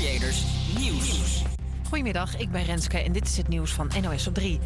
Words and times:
Creators 0.00 0.44
Nieuws. 0.78 1.42
Goedemiddag, 1.88 2.38
ik 2.38 2.50
ben 2.50 2.64
Renske 2.64 2.98
en 2.98 3.12
dit 3.12 3.26
is 3.26 3.36
het 3.36 3.48
nieuws 3.48 3.72
van 3.72 3.90
NOS 4.02 4.26
op 4.26 4.34
3. 4.34 4.60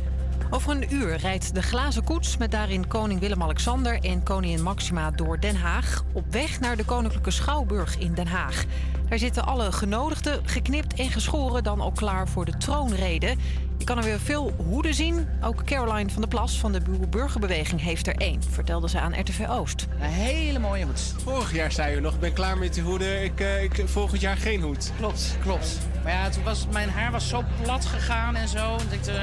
Over 0.50 0.70
een 0.70 0.94
uur 0.94 1.16
rijdt 1.16 1.54
de 1.54 1.62
glazen 1.62 2.04
koets 2.04 2.36
met 2.36 2.50
daarin 2.50 2.88
koning 2.88 3.20
Willem-Alexander 3.20 4.00
en 4.00 4.22
koningin 4.22 4.62
Maxima 4.62 5.10
door 5.10 5.40
Den 5.40 5.56
Haag 5.56 6.04
op 6.12 6.24
weg 6.30 6.60
naar 6.60 6.76
de 6.76 6.84
Koninklijke 6.84 7.30
Schouwburg 7.30 7.98
in 7.98 8.14
Den 8.14 8.26
Haag. 8.26 8.64
Daar 9.08 9.18
zitten 9.18 9.46
alle 9.46 9.72
genodigden 9.72 10.48
geknipt 10.48 10.94
en 10.94 11.10
geschoren 11.10 11.62
dan 11.62 11.82
ook 11.82 11.96
klaar 11.96 12.28
voor 12.28 12.44
de 12.44 12.56
troonrede. 12.56 13.36
Je 13.78 13.84
kan 13.84 13.98
er 13.98 14.04
weer 14.04 14.20
veel 14.20 14.52
hoeden 14.56 14.94
zien. 14.94 15.28
Ook 15.42 15.64
Caroline 15.64 16.10
van 16.10 16.20
der 16.20 16.30
Plas 16.30 16.58
van 16.58 16.72
de 16.72 16.80
Burgerbeweging 17.08 17.80
heeft 17.80 18.06
er 18.06 18.14
één, 18.16 18.42
vertelde 18.50 18.88
ze 18.88 19.00
aan 19.00 19.20
RTV 19.20 19.44
Oost. 19.48 19.86
Een 20.00 20.08
hele 20.08 20.58
mooie 20.58 20.84
hoed. 20.84 21.14
Vorig 21.24 21.54
jaar 21.54 21.72
zei 21.72 21.96
u 21.96 22.00
nog, 22.00 22.14
ik 22.14 22.20
ben 22.20 22.32
klaar 22.32 22.58
met 22.58 22.74
die 22.74 22.82
hoeden, 22.82 23.24
ik, 23.24 23.40
uh, 23.40 23.62
ik, 23.62 23.82
volgend 23.84 24.20
jaar 24.20 24.36
geen 24.36 24.60
hoed. 24.60 24.92
Klopt, 24.98 25.36
klopt. 25.42 25.78
Maar 26.02 26.12
ja, 26.12 26.28
toen 26.28 26.42
was, 26.42 26.66
mijn 26.72 26.90
haar 26.90 27.12
was 27.12 27.28
zo 27.28 27.44
plat 27.62 27.84
gegaan 27.84 28.36
en 28.36 28.48
zo. 28.48 28.76
Ik, 28.90 29.06
uh, 29.06 29.14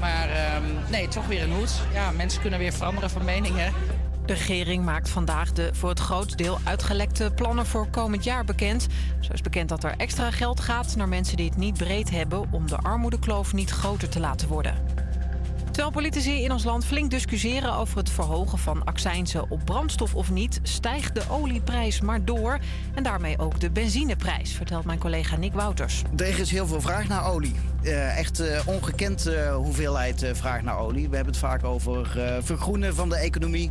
maar 0.00 0.28
uh, 0.28 0.90
nee, 0.90 1.08
toch 1.08 1.26
weer 1.26 1.42
een 1.42 1.52
hoed. 1.52 1.72
Ja, 1.92 2.10
mensen 2.10 2.40
kunnen 2.40 2.58
weer 2.58 2.72
veranderen 2.72 3.10
van 3.10 3.24
meningen. 3.24 3.72
De 4.30 4.36
regering 4.36 4.84
maakt 4.84 5.08
vandaag 5.08 5.52
de 5.52 5.70
voor 5.72 5.88
het 5.88 5.98
grootste 5.98 6.36
deel 6.36 6.58
uitgelekte 6.64 7.32
plannen 7.34 7.66
voor 7.66 7.88
komend 7.88 8.24
jaar 8.24 8.44
bekend. 8.44 8.86
Zo 9.20 9.32
is 9.32 9.40
bekend 9.40 9.68
dat 9.68 9.84
er 9.84 9.94
extra 9.96 10.30
geld 10.30 10.60
gaat 10.60 10.96
naar 10.96 11.08
mensen 11.08 11.36
die 11.36 11.48
het 11.48 11.56
niet 11.56 11.78
breed 11.78 12.10
hebben 12.10 12.48
om 12.50 12.66
de 12.66 12.76
armoedekloof 12.76 13.52
niet 13.52 13.70
groter 13.70 14.08
te 14.08 14.20
laten 14.20 14.48
worden. 14.48 14.74
Terwijl 15.80 16.02
politici 16.02 16.42
in 16.42 16.52
ons 16.52 16.64
land 16.64 16.84
flink 16.84 17.10
discussiëren 17.10 17.74
over 17.74 17.96
het 17.96 18.10
verhogen 18.10 18.58
van 18.58 18.84
accijnzen 18.84 19.50
op 19.50 19.64
brandstof 19.64 20.14
of 20.14 20.30
niet, 20.30 20.60
stijgt 20.62 21.14
de 21.14 21.22
olieprijs 21.30 22.00
maar 22.00 22.24
door. 22.24 22.58
En 22.94 23.02
daarmee 23.02 23.38
ook 23.38 23.60
de 23.60 23.70
benzineprijs, 23.70 24.52
vertelt 24.52 24.84
mijn 24.84 24.98
collega 24.98 25.36
Nick 25.36 25.52
Wouters. 25.52 26.02
Er 26.16 26.38
is 26.38 26.50
heel 26.50 26.66
veel 26.66 26.80
vraag 26.80 27.08
naar 27.08 27.26
olie. 27.26 27.54
Uh, 27.82 28.18
echt 28.18 28.40
uh, 28.40 28.60
ongekend 28.66 29.26
uh, 29.26 29.54
hoeveelheid 29.54 30.30
vraag 30.32 30.62
naar 30.62 30.78
olie. 30.78 31.08
We 31.08 31.14
hebben 31.16 31.32
het 31.32 31.42
vaak 31.42 31.64
over 31.64 32.08
vergroenen 32.42 32.94
van 32.94 33.08
de 33.08 33.16
economie. 33.16 33.70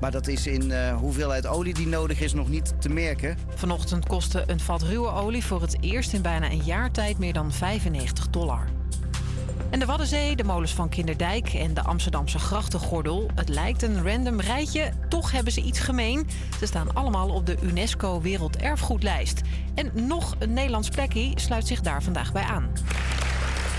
Maar 0.00 0.10
dat 0.10 0.26
is 0.26 0.46
in 0.46 0.90
hoeveelheid 0.92 1.46
olie 1.46 1.74
die 1.74 1.86
nodig 1.86 2.20
is 2.20 2.34
nog 2.34 2.48
niet 2.48 2.74
te 2.78 2.88
merken. 2.88 3.36
Vanochtend 3.54 4.06
kostte 4.06 4.44
een 4.46 4.60
vat 4.60 4.82
ruwe 4.82 5.10
olie 5.10 5.44
voor 5.44 5.60
het 5.60 5.76
eerst 5.80 6.12
in 6.12 6.22
bijna 6.22 6.50
een 6.50 6.64
jaar 6.64 6.90
tijd 6.90 7.18
meer 7.18 7.32
dan 7.32 7.52
95 7.52 8.28
dollar. 8.30 8.77
En 9.70 9.78
de 9.78 9.86
Waddenzee, 9.86 10.36
de 10.36 10.44
molens 10.44 10.74
van 10.74 10.88
Kinderdijk 10.88 11.54
en 11.54 11.74
de 11.74 11.82
Amsterdamse 11.82 12.38
grachtengordel. 12.38 13.30
Het 13.34 13.48
lijkt 13.48 13.82
een 13.82 14.10
random 14.10 14.40
rijtje, 14.40 14.90
toch 15.08 15.32
hebben 15.32 15.52
ze 15.52 15.62
iets 15.62 15.78
gemeen. 15.78 16.28
Ze 16.58 16.66
staan 16.66 16.94
allemaal 16.94 17.28
op 17.28 17.46
de 17.46 17.56
UNESCO 17.62 18.20
Werelderfgoedlijst. 18.20 19.40
En 19.74 19.90
nog 20.06 20.36
een 20.38 20.52
Nederlands 20.52 20.88
plekje 20.88 21.32
sluit 21.34 21.66
zich 21.66 21.80
daar 21.80 22.02
vandaag 22.02 22.32
bij 22.32 22.42
aan. 22.42 22.70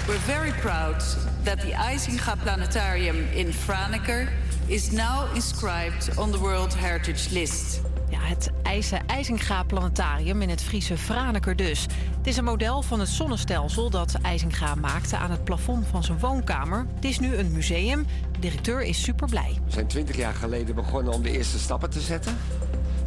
We're 0.06 0.20
very 0.20 0.52
proud 0.52 1.18
that 1.44 1.60
the 1.60 1.74
IJsinga 1.74 2.36
Planetarium 2.44 3.16
in 3.34 3.54
Franeker 3.54 4.32
is 4.66 4.92
now 4.92 5.36
inscribed 5.36 6.18
on 6.18 6.32
the 6.32 6.40
World 6.40 6.76
Heritage 6.76 7.34
List. 7.34 7.82
Ja, 8.10 8.20
het 8.22 8.52
IJse 8.64 9.00
IJsinga 9.06 9.64
Planetarium 9.64 10.42
in 10.42 10.50
het 10.50 10.62
Friese 10.62 10.98
Franeker 10.98 11.56
dus. 11.56 11.82
Het 12.18 12.28
is 12.28 12.38
een 12.38 12.44
model 12.44 12.82
van 12.82 13.00
het 13.00 13.10
zonnestelsel 13.10 13.90
dat 13.90 14.16
IJsinga 14.22 14.76
maakte 14.76 15.18
aan 15.18 15.32
het 15.32 15.44
plafond 15.44 15.88
van 15.88 16.04
zijn 16.04 16.20
woonkamer. 16.20 16.86
Het 16.96 17.06
is 17.06 17.20
nu 17.20 17.36
een 17.36 17.52
museum. 17.52 18.06
De 18.32 18.40
directeur 18.40 18.82
is 18.82 19.04
super 19.04 19.28
blij. 19.28 19.58
We 19.66 19.72
zijn 19.72 19.88
twintig 19.88 20.16
jaar 20.16 20.34
geleden 20.34 20.76
begonnen 20.76 21.14
om 21.14 21.22
de 21.22 21.32
eerste 21.32 21.60
stappen 21.60 21.90
te 21.90 22.00
zetten. 22.00 22.38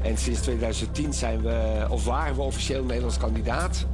En 0.03 0.19
sinds 0.19 0.41
2010 0.41 1.13
zijn 1.13 1.43
we, 1.43 1.87
of 1.89 2.05
waren 2.05 2.35
we 2.35 2.43
officieel 2.43 2.85
Nederlands 2.85 3.19
kandidaat. 3.19 3.87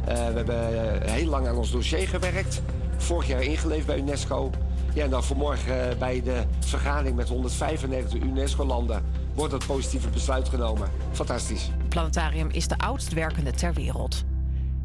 Uh, 0.00 0.14
we 0.14 0.36
hebben 0.36 1.10
heel 1.10 1.28
lang 1.28 1.48
aan 1.48 1.56
ons 1.56 1.70
dossier 1.70 2.08
gewerkt. 2.08 2.62
Vorig 2.96 3.28
jaar 3.28 3.42
ingeleverd 3.42 3.86
bij 3.86 3.98
UNESCO. 3.98 4.50
Ja, 4.94 5.04
en 5.04 5.10
dan 5.10 5.24
vanmorgen 5.24 5.98
bij 5.98 6.22
de 6.22 6.42
vergadering 6.58 7.16
met 7.16 7.28
195 7.28 8.20
UNESCO-landen 8.22 9.02
wordt 9.36 9.52
dat 9.52 9.66
positieve 9.66 10.08
besluit 10.08 10.48
genomen. 10.48 10.90
Fantastisch. 11.12 11.68
Het 11.78 11.88
planetarium 11.88 12.50
is 12.50 12.68
de 12.68 12.78
oudst 12.78 13.12
werkende 13.12 13.50
ter 13.50 13.74
wereld. 13.74 14.24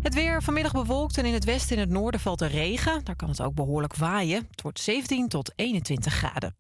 Het 0.01 0.13
weer 0.13 0.43
vanmiddag 0.43 0.71
bewolkt 0.71 1.17
en 1.17 1.25
in 1.25 1.33
het 1.33 1.43
westen 1.43 1.75
en 1.75 1.81
het 1.81 1.91
noorden 1.91 2.19
valt 2.19 2.41
er 2.41 2.49
regen. 2.49 3.03
Daar 3.03 3.15
kan 3.15 3.29
het 3.29 3.41
ook 3.41 3.53
behoorlijk 3.53 3.95
waaien. 3.95 4.47
Het 4.51 4.61
wordt 4.61 4.79
17 4.79 5.27
tot 5.27 5.51
21 5.55 6.13
graden. 6.13 6.55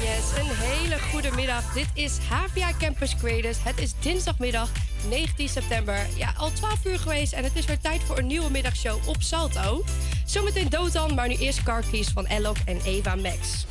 Yes, 0.00 0.38
een 0.38 0.56
hele 0.56 0.98
goede 0.98 1.30
middag. 1.34 1.72
Dit 1.72 1.88
is 1.94 2.18
HVA 2.18 2.70
Campus 2.78 3.16
Creators. 3.16 3.62
Het 3.62 3.78
is 3.78 3.92
dinsdagmiddag 4.00 4.70
19 5.08 5.48
september. 5.48 6.06
Ja, 6.16 6.32
al 6.36 6.50
12 6.52 6.86
uur 6.86 6.98
geweest 6.98 7.32
en 7.32 7.44
het 7.44 7.56
is 7.56 7.64
weer 7.64 7.80
tijd 7.80 8.02
voor 8.02 8.18
een 8.18 8.26
nieuwe 8.26 8.50
middagshow 8.50 9.08
op 9.08 9.16
Salto. 9.22 9.84
Zometeen 10.24 10.68
Dotan, 10.68 11.14
maar 11.14 11.28
nu 11.28 11.34
eerst 11.34 11.62
Car 11.62 11.82
Keys 11.90 12.08
van 12.08 12.26
Ellok 12.26 12.56
en 12.64 12.80
Eva 12.84 13.14
Max. 13.14 13.66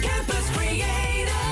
Campus 0.00 0.50
Creators, 0.50 1.45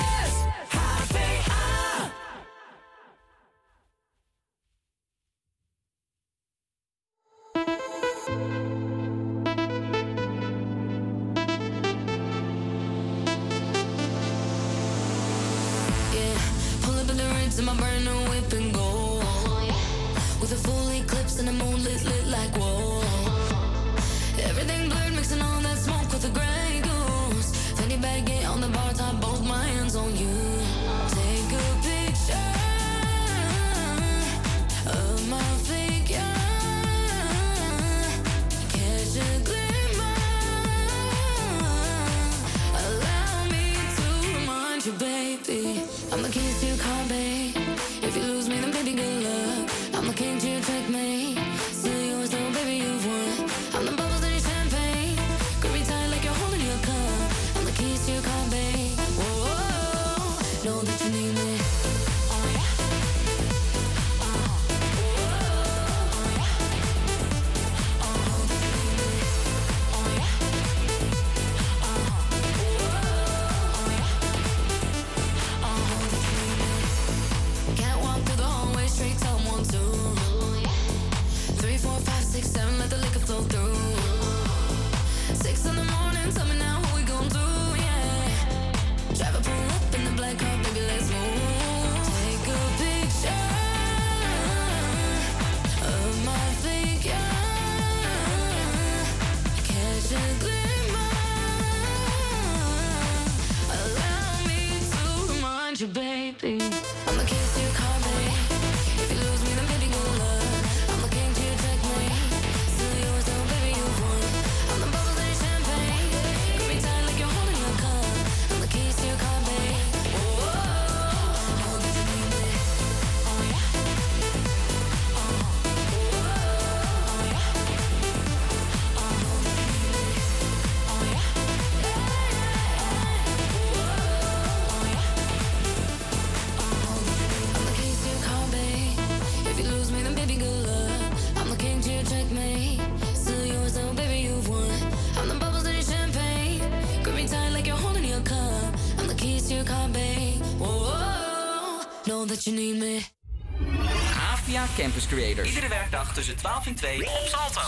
Campus 154.77 155.07
Creators. 155.07 155.49
Iedere 155.49 155.69
werkdag 155.69 156.13
tussen 156.13 156.37
12 156.37 156.67
en 156.67 156.75
2 156.75 157.07
op 157.07 157.27
Salto. 157.27 157.61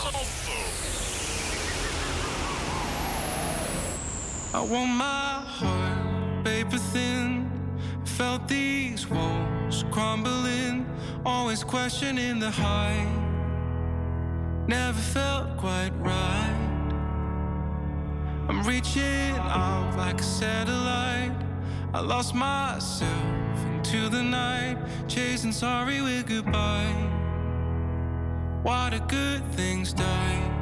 I 4.55 4.69
want 4.69 4.97
my 4.97 5.41
heart 5.61 6.43
paper 6.43 6.79
thin. 6.93 7.50
Felt 8.05 8.49
these 8.49 9.06
walls 9.08 9.85
crumbling. 9.91 10.87
Always 11.25 11.64
questioning 11.64 12.41
the 12.41 12.50
height. 12.50 13.08
Never 14.67 15.00
felt 15.00 15.56
quite 15.56 15.93
right. 16.00 16.67
I'm 18.49 18.62
reaching 18.62 19.37
out 19.38 19.97
like 19.97 20.20
a 20.20 20.25
satellite. 20.25 21.32
I 21.93 22.00
lost 22.00 22.35
myself 22.35 23.11
into 23.87 24.08
the 24.08 24.23
night, 24.23 24.76
chasing 25.08 25.53
sorry 25.53 26.00
with 26.00 26.26
goodbye. 26.26 26.35
Good 28.98 29.43
things 29.54 29.93
die? 29.93 30.56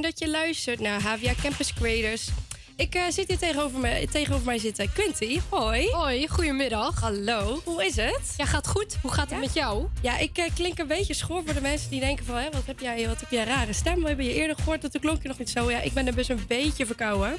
Fijn 0.00 0.10
dat 0.10 0.18
je 0.18 0.30
luistert 0.30 0.80
naar 0.80 1.00
Havia 1.00 1.32
Campus 1.42 1.72
Creators. 1.74 2.28
Ik 2.76 2.94
eh, 2.94 3.02
zit 3.08 3.28
hier 3.28 3.38
tegenover, 3.38 3.78
me, 3.78 4.06
tegenover 4.10 4.46
mij 4.46 4.58
zitten 4.58 4.92
Quinty. 4.92 5.40
Hoi. 5.48 5.90
Hoi, 5.90 6.28
goedemiddag. 6.28 7.00
Hallo, 7.00 7.60
hoe 7.64 7.84
is 7.86 7.96
het? 7.96 8.34
Ja, 8.36 8.44
gaat 8.44 8.66
goed. 8.66 8.96
Hoe 9.02 9.12
gaat 9.12 9.30
het 9.30 9.38
met 9.40 9.54
jou? 9.54 9.86
Ja, 10.02 10.18
ik 10.18 10.38
eh, 10.38 10.44
klink 10.54 10.78
een 10.78 10.86
beetje 10.86 11.14
schor 11.14 11.42
voor 11.44 11.54
de 11.54 11.60
mensen 11.60 11.90
die 11.90 12.00
denken 12.00 12.24
van... 12.24 12.36
Hè, 12.36 12.50
wat, 12.50 12.66
heb 12.66 12.80
jij, 12.80 13.06
wat 13.08 13.20
heb 13.20 13.30
jij 13.30 13.40
een 13.40 13.48
rare 13.48 13.72
stem? 13.72 14.00
We 14.00 14.06
hebben 14.06 14.24
je 14.24 14.34
eerder 14.34 14.56
gehoord, 14.56 14.82
dat 14.82 14.98
klonk 15.00 15.22
je 15.22 15.28
nog 15.28 15.38
niet 15.38 15.50
zo. 15.50 15.70
Ja, 15.70 15.80
ik 15.80 15.92
ben 15.92 16.06
er 16.06 16.14
best 16.14 16.30
een 16.30 16.44
beetje 16.48 16.86
verkouden. 16.86 17.36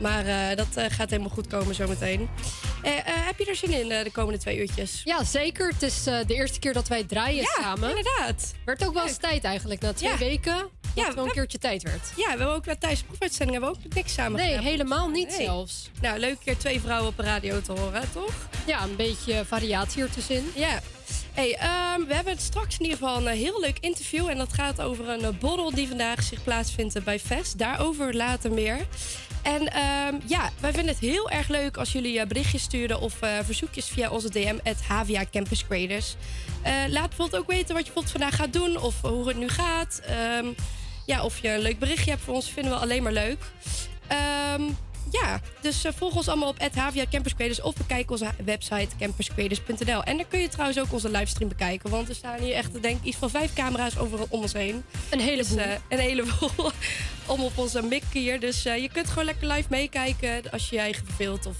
Maar 0.00 0.26
eh, 0.26 0.56
dat 0.56 0.68
gaat 0.92 1.10
helemaal 1.10 1.30
goed 1.32 1.46
komen 1.46 1.74
zometeen. 1.74 2.28
Heb 3.04 3.38
je 3.38 3.44
er 3.44 3.56
zin 3.56 3.70
in 3.70 3.88
de 3.88 4.10
komende 4.12 4.38
twee 4.38 4.58
uurtjes? 4.58 5.00
Ja, 5.04 5.24
zeker. 5.24 5.68
Het 5.68 5.82
is 5.82 6.02
de 6.02 6.24
eerste 6.34 6.58
keer 6.58 6.72
dat 6.72 6.88
wij 6.88 7.04
draaien 7.04 7.42
Ja, 7.42 7.62
samen. 7.62 7.88
inderdaad. 7.88 8.54
Werd 8.64 8.86
ook 8.86 8.94
wel 8.94 9.06
eens 9.06 9.16
tijd 9.16 9.44
eigenlijk. 9.44 9.80
Na 9.80 9.92
twee 9.92 10.10
Ja. 10.10 10.18
weken 10.18 10.68
Ja, 10.96 11.04
het 11.06 11.14
wel 11.14 11.24
een 11.24 11.32
keertje 11.32 11.58
tijd 11.58 11.82
werd. 11.82 12.02
Ja, 12.16 12.22
we 12.24 12.28
hebben 12.38 12.48
ook 12.54 12.64
tijdens 12.64 13.00
de 13.00 13.06
proefuitzending 13.06 13.58
hebben 13.58 13.70
we 13.80 13.86
ook 13.86 13.94
niks 13.94 14.12
samen 14.12 14.38
Nee, 14.40 14.48
gedaan. 14.48 14.64
helemaal 14.64 15.08
niet 15.08 15.28
Nee. 15.28 15.46
zelfs. 15.46 15.90
Nou, 16.00 16.18
leuk 16.18 16.36
keer 16.44 16.56
twee 16.58 16.80
vrouwen 16.80 17.08
op 17.08 17.16
de 17.16 17.22
radio 17.22 17.60
te 17.60 17.72
horen, 17.72 18.02
toch? 18.12 18.32
Ja, 18.66 18.82
een 18.82 18.96
beetje 18.96 19.44
variatie 19.44 20.02
ertussenin. 20.02 20.50
Ja. 20.54 20.80
Hey, 21.32 21.54
ehm, 21.56 22.04
we 22.06 22.14
hebben 22.14 22.38
straks 22.38 22.74
in 22.78 22.82
ieder 22.84 22.98
geval 22.98 23.16
een 23.16 23.26
eh, 23.28 23.38
heel 23.38 23.60
leuk 23.60 23.78
interview. 23.80 24.28
En 24.28 24.38
dat 24.38 24.52
gaat 24.52 24.80
over 24.80 25.08
een 25.08 25.20
eh, 25.22 25.28
borrel 25.40 25.74
die 25.74 25.88
vandaag 25.88 26.22
zich 26.22 26.42
plaatsvindt 26.44 26.96
eh, 26.96 27.02
bij 27.02 27.18
Vest. 27.20 27.58
Daarover 27.58 28.14
later 28.16 28.52
meer. 28.52 28.86
En 29.42 29.72
ehm, 29.72 30.14
ja, 30.26 30.50
wij 30.60 30.72
vinden 30.72 30.94
het 30.94 30.98
heel 31.04 31.30
erg 31.30 31.48
leuk 31.48 31.76
als 31.76 31.92
jullie 31.92 32.26
berichtjes 32.26 32.62
sturen 32.62 33.00
of 33.00 33.14
verzoekjes 33.44 33.86
via 33.88 34.10
onze 34.10 34.30
DM, 34.30 34.56
het 34.62 34.82
Havia 34.82 35.24
Campus 35.30 35.66
Creators. 35.66 36.16
Laat 36.88 37.08
bijvoorbeeld 37.08 37.42
ook 37.42 37.48
weten 37.50 37.74
wat 37.74 37.86
je 37.86 37.92
bijvoorbeeld 37.92 38.10
vandaag 38.10 38.36
gaat 38.36 38.52
doen 38.52 38.76
of 38.80 39.00
hoe 39.00 39.28
het 39.28 39.36
nu 39.36 39.48
gaat. 39.48 40.00
Ehm, 40.04 40.46
ja, 41.06 41.24
of 41.24 41.38
je 41.38 41.48
een 41.48 41.60
leuk 41.60 41.78
berichtje 41.78 42.10
hebt 42.10 42.22
voor 42.22 42.34
ons, 42.34 42.50
vinden 42.50 42.72
we 42.72 42.78
alleen 42.78 43.02
maar 43.02 43.12
leuk. 43.12 43.38
Ehm, 44.06 44.62
ja, 45.10 45.40
dus 45.60 45.84
eh, 45.84 45.92
volg 45.96 46.16
ons 46.16 46.28
allemaal 46.28 46.48
op 46.48 46.74
Havia 46.74 47.04
Campus 47.10 47.34
Creators 47.34 47.60
of 47.60 47.74
bekijk 47.74 48.10
onze 48.10 48.26
website 48.44 48.88
campuscreators.nl. 48.98 50.02
En 50.02 50.16
daar 50.16 50.26
kun 50.26 50.40
je 50.40 50.48
trouwens 50.48 50.78
ook 50.78 50.92
onze 50.92 51.10
livestream 51.10 51.48
bekijken, 51.48 51.90
want 51.90 52.08
er 52.08 52.14
staan 52.14 52.40
hier 52.40 52.54
echt 52.54 52.82
denk 52.82 52.98
ik 52.98 53.04
iets 53.04 53.16
van 53.16 53.30
vijf 53.30 53.52
camera's 53.52 53.98
overal 53.98 54.26
om 54.28 54.40
ons 54.40 54.52
heen. 54.52 54.84
Een 55.10 55.20
heleboel. 55.20 55.56
Dus, 55.56 55.64
eh, 55.64 55.72
een 55.88 55.98
heleboel 55.98 56.50
om 57.26 57.40
op 57.40 57.58
onze 57.58 57.82
mic 57.82 58.02
hier. 58.12 58.40
Dus 58.40 58.64
eh, 58.64 58.78
je 58.82 58.88
kunt 58.88 59.08
gewoon 59.08 59.24
lekker 59.24 59.48
live 59.48 59.66
meekijken 59.70 60.50
als 60.50 60.68
je 60.68 60.74
je 60.74 60.80
eigen 60.80 61.06
verveelt 61.06 61.46
of 61.46 61.56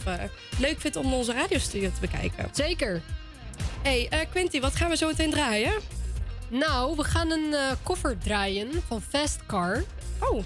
leuk 0.59 0.81
vindt 0.81 0.97
om 0.97 1.15
onze 1.15 1.33
radiostudio 1.33 1.91
te 1.95 2.01
bekijken. 2.01 2.49
Zeker. 2.53 3.03
Hey, 3.83 4.27
Quinty, 4.31 4.61
wat 4.61 4.75
gaan 4.75 4.91
we 4.91 4.97
zo 4.97 5.07
meteen 5.07 5.31
draaien? 5.31 5.73
Nou, 6.49 6.97
we 6.97 7.05
gaan 7.05 7.31
een 7.31 7.55
eh, 7.55 7.73
koffer 7.83 8.19
draaien 8.19 8.83
van 8.87 9.03
Fast 9.03 9.47
Car. 9.47 9.83
Oh, 10.21 10.43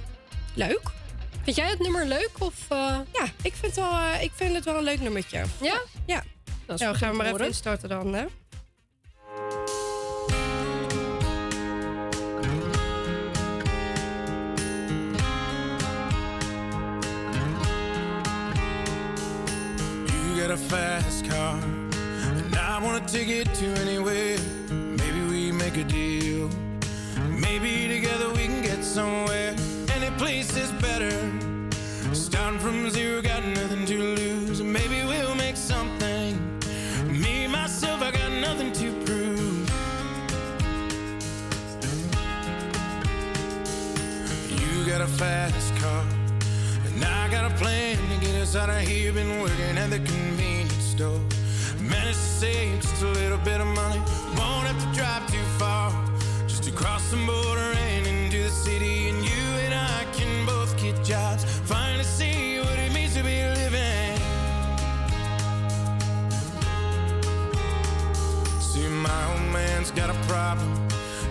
leuk. 0.55 0.83
Vind 1.43 1.57
jij 1.57 1.69
het 1.69 1.79
nummer 1.79 2.07
leuk? 2.07 2.31
Of, 2.39 2.55
eh? 2.69 2.99
Ja, 3.13 3.25
ik 3.43 3.55
vind, 3.55 3.75
wel, 3.75 3.93
eh, 3.93 4.23
ik 4.23 4.33
vind 4.35 4.55
het 4.55 4.65
wel 4.65 4.77
een 4.77 4.83
leuk 4.83 5.01
nummertje. 5.01 5.43
Ja? 5.61 5.81
Ja. 6.07 6.23
Nou, 6.67 6.95
gaan 6.95 7.11
we 7.11 7.17
maar 7.17 7.27
even 7.27 7.47
instarten 7.47 7.89
dan, 7.89 8.15
hè? 8.15 8.25
You 20.07 20.41
got 20.41 20.51
a 20.51 20.57
fast 20.57 21.29
car, 21.29 21.59
and 22.45 22.55
I 22.55 22.79
wanna 22.83 23.01
take 23.01 23.41
it 23.41 23.55
to 23.55 23.81
anywhere. 23.81 24.60
Make 25.73 25.87
a 25.87 25.89
deal. 25.89 26.51
Maybe 27.29 27.87
together 27.87 28.29
we 28.31 28.47
can 28.47 28.61
get 28.61 28.83
somewhere. 28.83 29.55
Any 29.95 30.11
place 30.19 30.57
is 30.57 30.73
better. 30.83 31.13
Starting 32.13 32.59
from 32.59 32.91
zero, 32.91 33.23
got 33.23 33.45
nothing 33.45 33.87
to 33.87 33.97
lose. 33.97 34.61
Maybe 34.65 35.05
we'll 35.05 35.37
make 35.37 35.57
something. 35.57 36.59
Me, 37.07 37.47
myself, 37.47 38.03
I 38.03 38.11
got 38.11 38.33
nothing 38.33 38.73
to 38.73 39.05
prove. 39.05 39.71
You 44.51 44.85
got 44.91 45.03
a 45.03 45.07
fast 45.07 45.77
car. 45.77 46.05
And 46.87 47.05
I 47.05 47.31
got 47.31 47.49
a 47.49 47.55
plan 47.55 47.97
to 47.97 48.27
get 48.27 48.35
us 48.43 48.57
out 48.57 48.71
of 48.71 48.81
here. 48.81 49.13
Been 49.13 49.41
working 49.41 49.79
at 49.79 49.91
the 49.91 49.99
convenience 49.99 50.73
store. 50.83 51.21
Managed 52.01 52.19
to 52.19 52.25
save 52.25 52.81
just 52.81 53.03
a 53.03 53.09
little 53.09 53.37
bit 53.37 53.61
of 53.61 53.67
money. 53.67 54.01
Won't 54.39 54.67
have 54.67 54.81
to 54.83 54.99
drive 54.99 55.27
too 55.31 55.45
far. 55.59 55.93
Just 56.49 56.65
to 56.65 56.73
cross 56.73 57.11
the 57.11 57.19
border 57.27 57.77
and 57.89 58.07
into 58.07 58.43
the 58.43 58.49
city. 58.49 59.11
And 59.11 59.19
you 59.23 59.43
and 59.65 59.75
I 59.75 60.07
can 60.15 60.47
both 60.47 60.75
get 60.81 61.05
jobs. 61.05 61.45
Finally 61.45 62.05
see 62.05 62.59
what 62.59 62.79
it 62.79 62.91
means 62.95 63.13
to 63.17 63.23
be 63.23 63.43
living. 63.61 64.17
See, 68.61 68.89
my 68.89 69.23
old 69.33 69.53
man's 69.53 69.91
got 69.91 70.09
a 70.09 70.19
problem. 70.27 70.73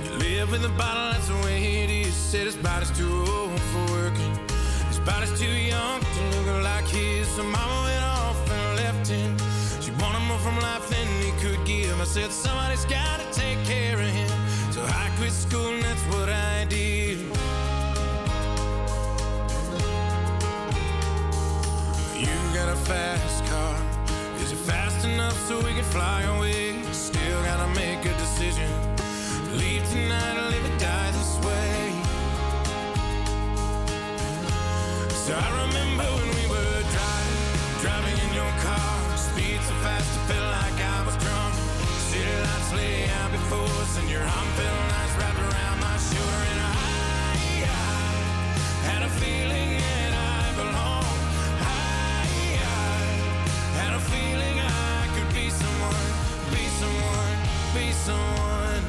You 0.03 0.11
live 0.19 0.53
in 0.53 0.61
the 0.61 0.75
bottle, 0.77 1.13
that's 1.13 1.29
the 1.29 1.37
way 1.45 1.83
it 1.83 1.89
is. 1.89 2.13
Said 2.13 2.45
his 2.45 2.57
body's 2.57 2.91
too 2.95 3.25
old 3.27 3.59
for 3.71 3.85
working. 3.93 4.37
His 4.87 4.99
body's 4.99 5.33
too 5.39 5.47
young 5.47 5.99
to 5.99 6.21
look 6.45 6.63
like 6.63 6.87
his. 6.87 7.27
So 7.29 7.41
mama 7.41 7.77
went 7.85 8.03
off 8.03 8.48
than 10.89 11.07
he 11.21 11.31
could 11.41 11.63
give. 11.65 11.99
I 11.99 12.03
said, 12.03 12.31
somebody's 12.31 12.85
gotta 12.85 13.25
take 13.31 13.63
care 13.65 13.99
of 13.99 14.07
him. 14.07 14.31
So 14.71 14.81
I 14.83 15.11
quit 15.17 15.31
school 15.31 15.73
and 15.73 15.83
that's 15.83 16.01
what 16.13 16.29
I 16.29 16.65
did. 16.65 17.19
You 22.23 22.35
got 22.53 22.69
a 22.69 22.79
fast 22.89 23.45
car. 23.45 23.75
Is 24.41 24.51
it 24.51 24.61
fast 24.71 25.05
enough 25.05 25.37
so 25.47 25.57
we 25.57 25.73
can 25.73 25.83
fly 25.85 26.23
away? 26.35 26.81
Still 26.91 27.41
gotta 27.43 27.69
make 27.75 28.05
a 28.05 28.13
decision. 28.17 28.71
Leave 29.53 29.83
tonight 29.89 30.37
or 30.41 30.49
live 30.53 30.65
or 30.65 30.77
die 30.79 31.11
this 31.11 31.33
way. 31.45 31.93
So 35.25 35.31
I 35.35 35.49
remember 35.65 36.07
when 36.17 36.29
we 36.37 36.45
were 36.53 36.81
driving, 36.95 37.39
driving 37.83 38.17
in 38.25 38.33
your 38.33 38.51
car. 38.65 39.17
Speed 39.17 39.59
so 39.61 39.73
fast, 39.85 40.09
I 40.19 40.33
felt 40.33 40.51
like. 40.51 40.78
Lay 42.75 43.09
out 43.09 43.31
before 43.31 43.65
us, 43.81 43.97
and 43.97 44.07
your 44.09 44.21
arm 44.21 44.47
felt 44.55 44.87
nice 44.89 45.17
wrapped 45.17 45.39
around 45.39 45.79
my 45.79 45.97
shoulder. 45.97 46.41
And 46.51 46.59
I, 46.61 46.73
I 47.65 47.77
had 48.85 49.01
a 49.01 49.09
feeling 49.09 49.79
that 49.79 50.13
I 50.13 50.53
belonged. 50.53 51.21
I, 51.59 52.29
I 52.53 53.81
had 53.81 53.93
a 53.95 53.99
feeling 54.13 54.59
I 54.59 55.09
could 55.15 55.33
be 55.33 55.49
someone, 55.49 56.09
be 56.53 56.65
someone, 56.77 57.37
be 57.73 57.91
someone. 58.07 58.83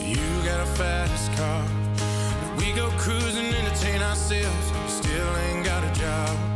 You 0.00 0.24
got 0.42 0.60
a 0.60 0.70
fast 0.72 1.32
car. 1.36 1.64
We 2.56 2.72
go 2.72 2.88
cruising, 2.96 3.52
entertain 3.54 4.00
ourselves. 4.00 4.72
Still 4.88 5.36
ain't 5.36 5.66
got 5.66 5.84
a 5.84 5.92
job. 5.92 6.55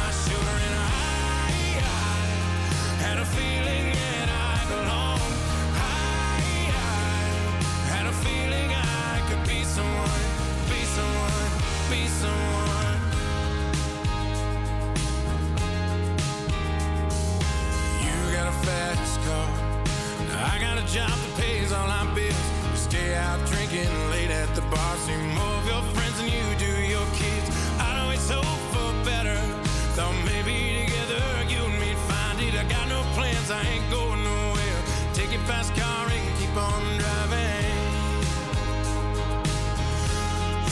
drinking 23.71 24.09
late 24.09 24.31
at 24.31 24.53
the 24.55 24.61
bar. 24.61 24.97
See 24.97 25.15
more 25.15 25.55
of 25.59 25.65
your 25.65 25.83
friends 25.93 26.17
than 26.17 26.27
you 26.27 26.47
do 26.57 26.90
plans, 33.41 33.51
I 33.51 33.69
ain't 33.69 33.89
going 33.89 34.23
nowhere. 34.23 34.81
Take 35.13 35.31
your 35.31 35.41
fast 35.41 35.73
car 35.75 36.07
and 36.07 36.37
keep 36.37 36.55
on 36.55 36.81
driving. 36.97 37.65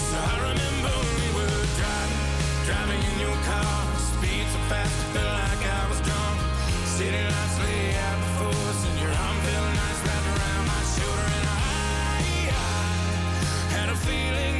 So 0.10 0.18
I 0.18 0.36
remember 0.50 0.94
we 1.18 1.28
were 1.38 1.66
driving, 1.80 2.24
driving 2.66 3.02
in 3.10 3.20
your 3.20 3.38
car. 3.46 3.80
Speed 3.98 4.46
so 4.54 4.60
fast, 4.70 4.92
I 4.92 5.14
felt 5.14 5.34
like 5.44 5.64
I 5.66 5.90
was 5.90 6.00
drunk. 6.02 6.40
City 6.86 7.24
lights 7.24 7.58
lay 7.64 7.96
out 7.96 8.18
before 8.26 8.62
us, 8.70 8.86
and 8.88 9.00
your 9.00 9.12
arm 9.12 9.38
felt 9.46 9.70
nice 9.82 10.00
wrapped 10.06 10.30
around 10.36 10.66
my 10.68 10.84
shoulder. 10.96 11.28
And 11.38 11.48
I, 11.50 12.54
I 12.54 12.76
had 13.76 13.90
a 13.90 13.96
feeling 13.96 14.59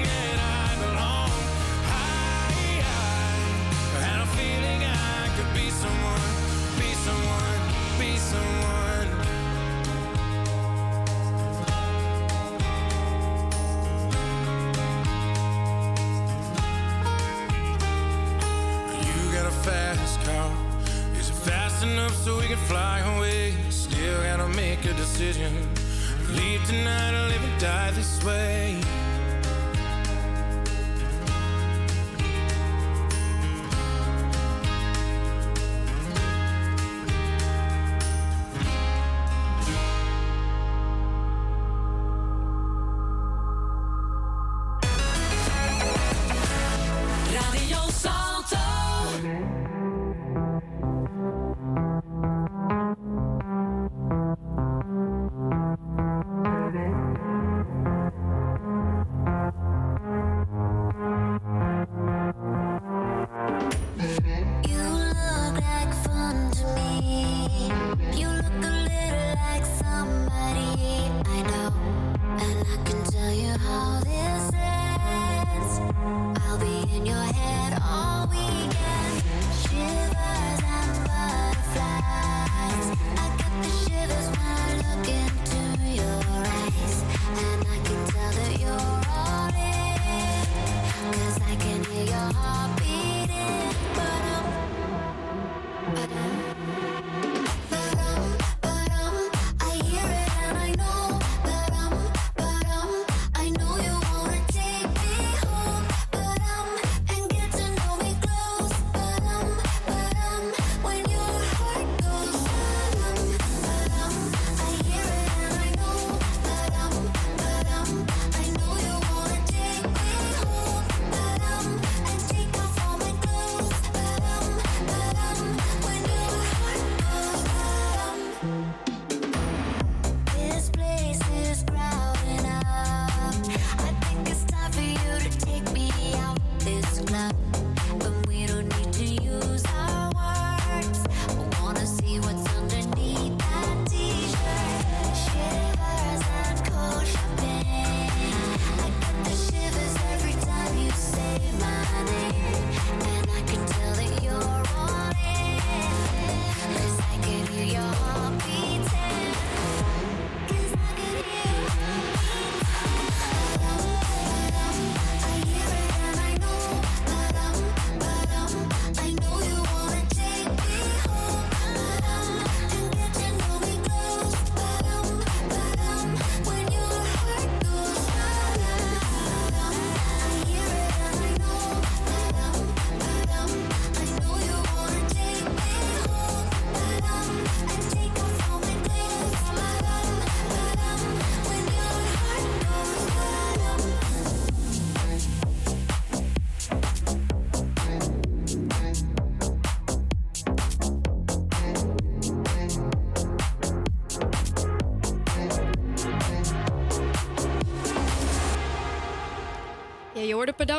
enough 22.10 22.24
so 22.24 22.38
we 22.38 22.48
can 22.48 22.58
fly 22.58 23.00
away? 23.18 23.54
Still 23.70 24.24
gotta 24.24 24.48
make 24.50 24.86
a 24.86 24.94
decision. 24.94 25.54
Leave 26.30 26.64
tonight 26.66 27.14
or 27.14 27.28
live 27.28 27.44
and 27.44 27.62
die 27.62 27.92
this 27.92 28.24
way. 28.24 28.82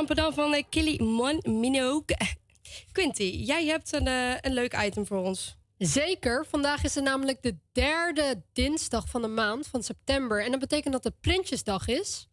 Padam 0.07 0.33
van 0.33 0.55
uh, 0.55 0.63
Killy 0.69 1.03
Mon 1.03 1.43
Minogue. 1.43 2.17
Quinty, 2.93 3.23
jij 3.23 3.67
hebt 3.67 3.93
een, 3.93 4.07
uh, 4.07 4.35
een 4.41 4.53
leuk 4.53 4.83
item 4.85 5.07
voor 5.07 5.19
ons. 5.19 5.57
Zeker. 5.79 6.47
Vandaag 6.49 6.85
is 6.85 6.95
het 6.95 7.05
namelijk 7.05 7.43
de 7.43 7.57
derde 7.73 8.43
dinsdag 8.53 9.09
van 9.09 9.23
de 9.23 9.29
maand 9.29 9.67
van 9.67 9.83
september. 9.83 10.45
En 10.45 10.51
dat 10.51 10.61
betekent 10.61 10.93
dat 10.93 11.05
het 11.05 11.21
Prinsjesdag 11.21 11.89
is. 11.89 12.29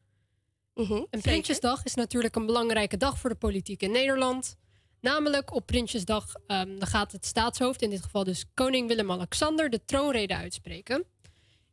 Mhm, 0.73 1.03
en 1.09 1.21
Prinsjesdag 1.21 1.83
is 1.83 1.93
natuurlijk 1.93 2.35
een 2.35 2.45
belangrijke 2.45 2.97
dag 2.97 3.17
voor 3.17 3.29
de 3.29 3.35
politiek 3.35 3.81
in 3.81 3.91
Nederland. 3.91 4.55
Namelijk 5.01 5.53
op 5.53 5.65
Prinsjesdag 5.65 6.33
um, 6.47 6.79
dan 6.79 6.87
gaat 6.87 7.11
het 7.11 7.25
staatshoofd, 7.25 7.81
in 7.81 7.89
dit 7.89 8.01
geval 8.01 8.23
dus 8.23 8.45
koning 8.53 8.87
Willem-Alexander, 8.87 9.69
de 9.69 9.85
troonrede 9.85 10.35
uitspreken. 10.35 11.05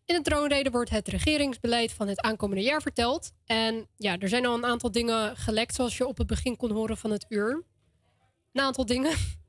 In 0.07 0.15
de 0.15 0.23
troonrede 0.23 0.71
wordt 0.71 0.91
het 0.91 1.09
regeringsbeleid 1.09 1.93
van 1.93 2.09
het 2.09 2.21
aankomende 2.21 2.63
jaar 2.63 2.83
verteld. 2.83 3.33
En 3.47 3.89
ja, 3.97 4.19
er 4.19 4.29
zijn 4.29 4.47
al 4.47 4.55
een 4.55 4.65
aantal 4.65 4.91
dingen 4.91 5.37
gelekt, 5.37 5.75
zoals 5.75 5.97
je 5.97 6.07
op 6.07 6.19
het 6.19 6.27
begin 6.27 6.57
kon 6.57 6.71
horen 6.71 6.97
van 6.97 7.11
het 7.11 7.27
uur. 7.29 7.65
Een 8.53 8.63
aantal 8.63 8.87
dingen. 8.87 9.13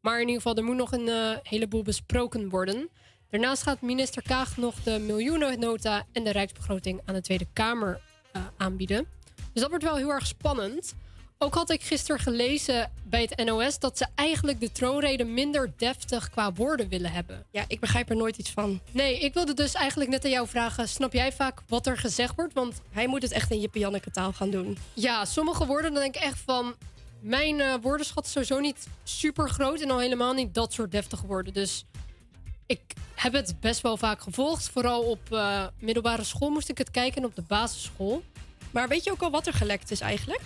Maar 0.00 0.20
in 0.20 0.26
ieder 0.26 0.42
geval, 0.42 0.56
er 0.56 0.64
moet 0.64 0.76
nog 0.76 0.92
een 0.92 1.06
uh, 1.06 1.36
heleboel 1.42 1.82
besproken 1.82 2.48
worden. 2.48 2.88
Daarnaast 3.30 3.62
gaat 3.62 3.80
minister 3.80 4.22
Kaag 4.22 4.56
nog 4.56 4.82
de 4.82 4.98
miljoenennota 4.98 6.06
en 6.12 6.24
de 6.24 6.30
rijksbegroting 6.30 7.00
aan 7.04 7.14
de 7.14 7.20
Tweede 7.20 7.46
Kamer 7.52 8.00
uh, 8.36 8.46
aanbieden. 8.56 9.06
Dus 9.52 9.62
dat 9.62 9.68
wordt 9.68 9.84
wel 9.84 9.96
heel 9.96 10.10
erg 10.10 10.26
spannend. 10.26 10.94
Ook 11.40 11.54
had 11.54 11.70
ik 11.70 11.82
gisteren 11.82 12.20
gelezen 12.20 12.90
bij 13.02 13.28
het 13.30 13.44
NOS 13.44 13.78
dat 13.78 13.98
ze 13.98 14.06
eigenlijk 14.14 14.60
de 14.60 14.72
troonrede 14.72 15.24
minder 15.24 15.72
deftig 15.76 16.30
qua 16.30 16.52
woorden 16.52 16.88
willen 16.88 17.12
hebben. 17.12 17.44
Ja, 17.50 17.64
ik 17.68 17.80
begrijp 17.80 18.10
er 18.10 18.16
nooit 18.16 18.36
iets 18.36 18.50
van. 18.50 18.80
Nee, 18.90 19.18
ik 19.18 19.34
wilde 19.34 19.54
dus 19.54 19.74
eigenlijk 19.74 20.10
net 20.10 20.24
aan 20.24 20.30
jou 20.30 20.48
vragen: 20.48 20.88
snap 20.88 21.12
jij 21.12 21.32
vaak 21.32 21.62
wat 21.68 21.86
er 21.86 21.96
gezegd 21.96 22.34
wordt? 22.36 22.54
Want 22.54 22.80
hij 22.90 23.06
moet 23.06 23.22
het 23.22 23.32
echt 23.32 23.50
in 23.50 23.60
Jippe 23.60 23.78
Janneke 23.78 24.10
taal 24.10 24.32
gaan 24.32 24.50
doen. 24.50 24.78
Ja, 24.94 25.24
sommige 25.24 25.66
woorden 25.66 25.92
dan 25.92 26.02
denk 26.02 26.16
ik 26.16 26.22
echt 26.22 26.38
van. 26.44 26.74
Mijn 27.20 27.58
uh, 27.58 27.74
woordenschat 27.82 28.24
is 28.24 28.32
sowieso 28.32 28.58
niet 28.58 28.86
super 29.04 29.50
groot 29.50 29.80
en 29.80 29.90
al 29.90 29.98
helemaal 29.98 30.32
niet 30.32 30.54
dat 30.54 30.72
soort 30.72 30.92
deftige 30.92 31.26
woorden. 31.26 31.52
Dus 31.52 31.84
ik 32.66 32.80
heb 33.14 33.32
het 33.32 33.60
best 33.60 33.80
wel 33.80 33.96
vaak 33.96 34.20
gevolgd. 34.20 34.68
Vooral 34.68 35.02
op 35.02 35.20
uh, 35.32 35.66
middelbare 35.78 36.24
school 36.24 36.50
moest 36.50 36.68
ik 36.68 36.78
het 36.78 36.90
kijken 36.90 37.22
en 37.22 37.28
op 37.28 37.34
de 37.34 37.42
basisschool. 37.42 38.22
Maar 38.70 38.88
weet 38.88 39.04
je 39.04 39.10
ook 39.10 39.22
al 39.22 39.30
wat 39.30 39.46
er 39.46 39.52
gelekt 39.52 39.90
is 39.90 40.00
eigenlijk? 40.00 40.42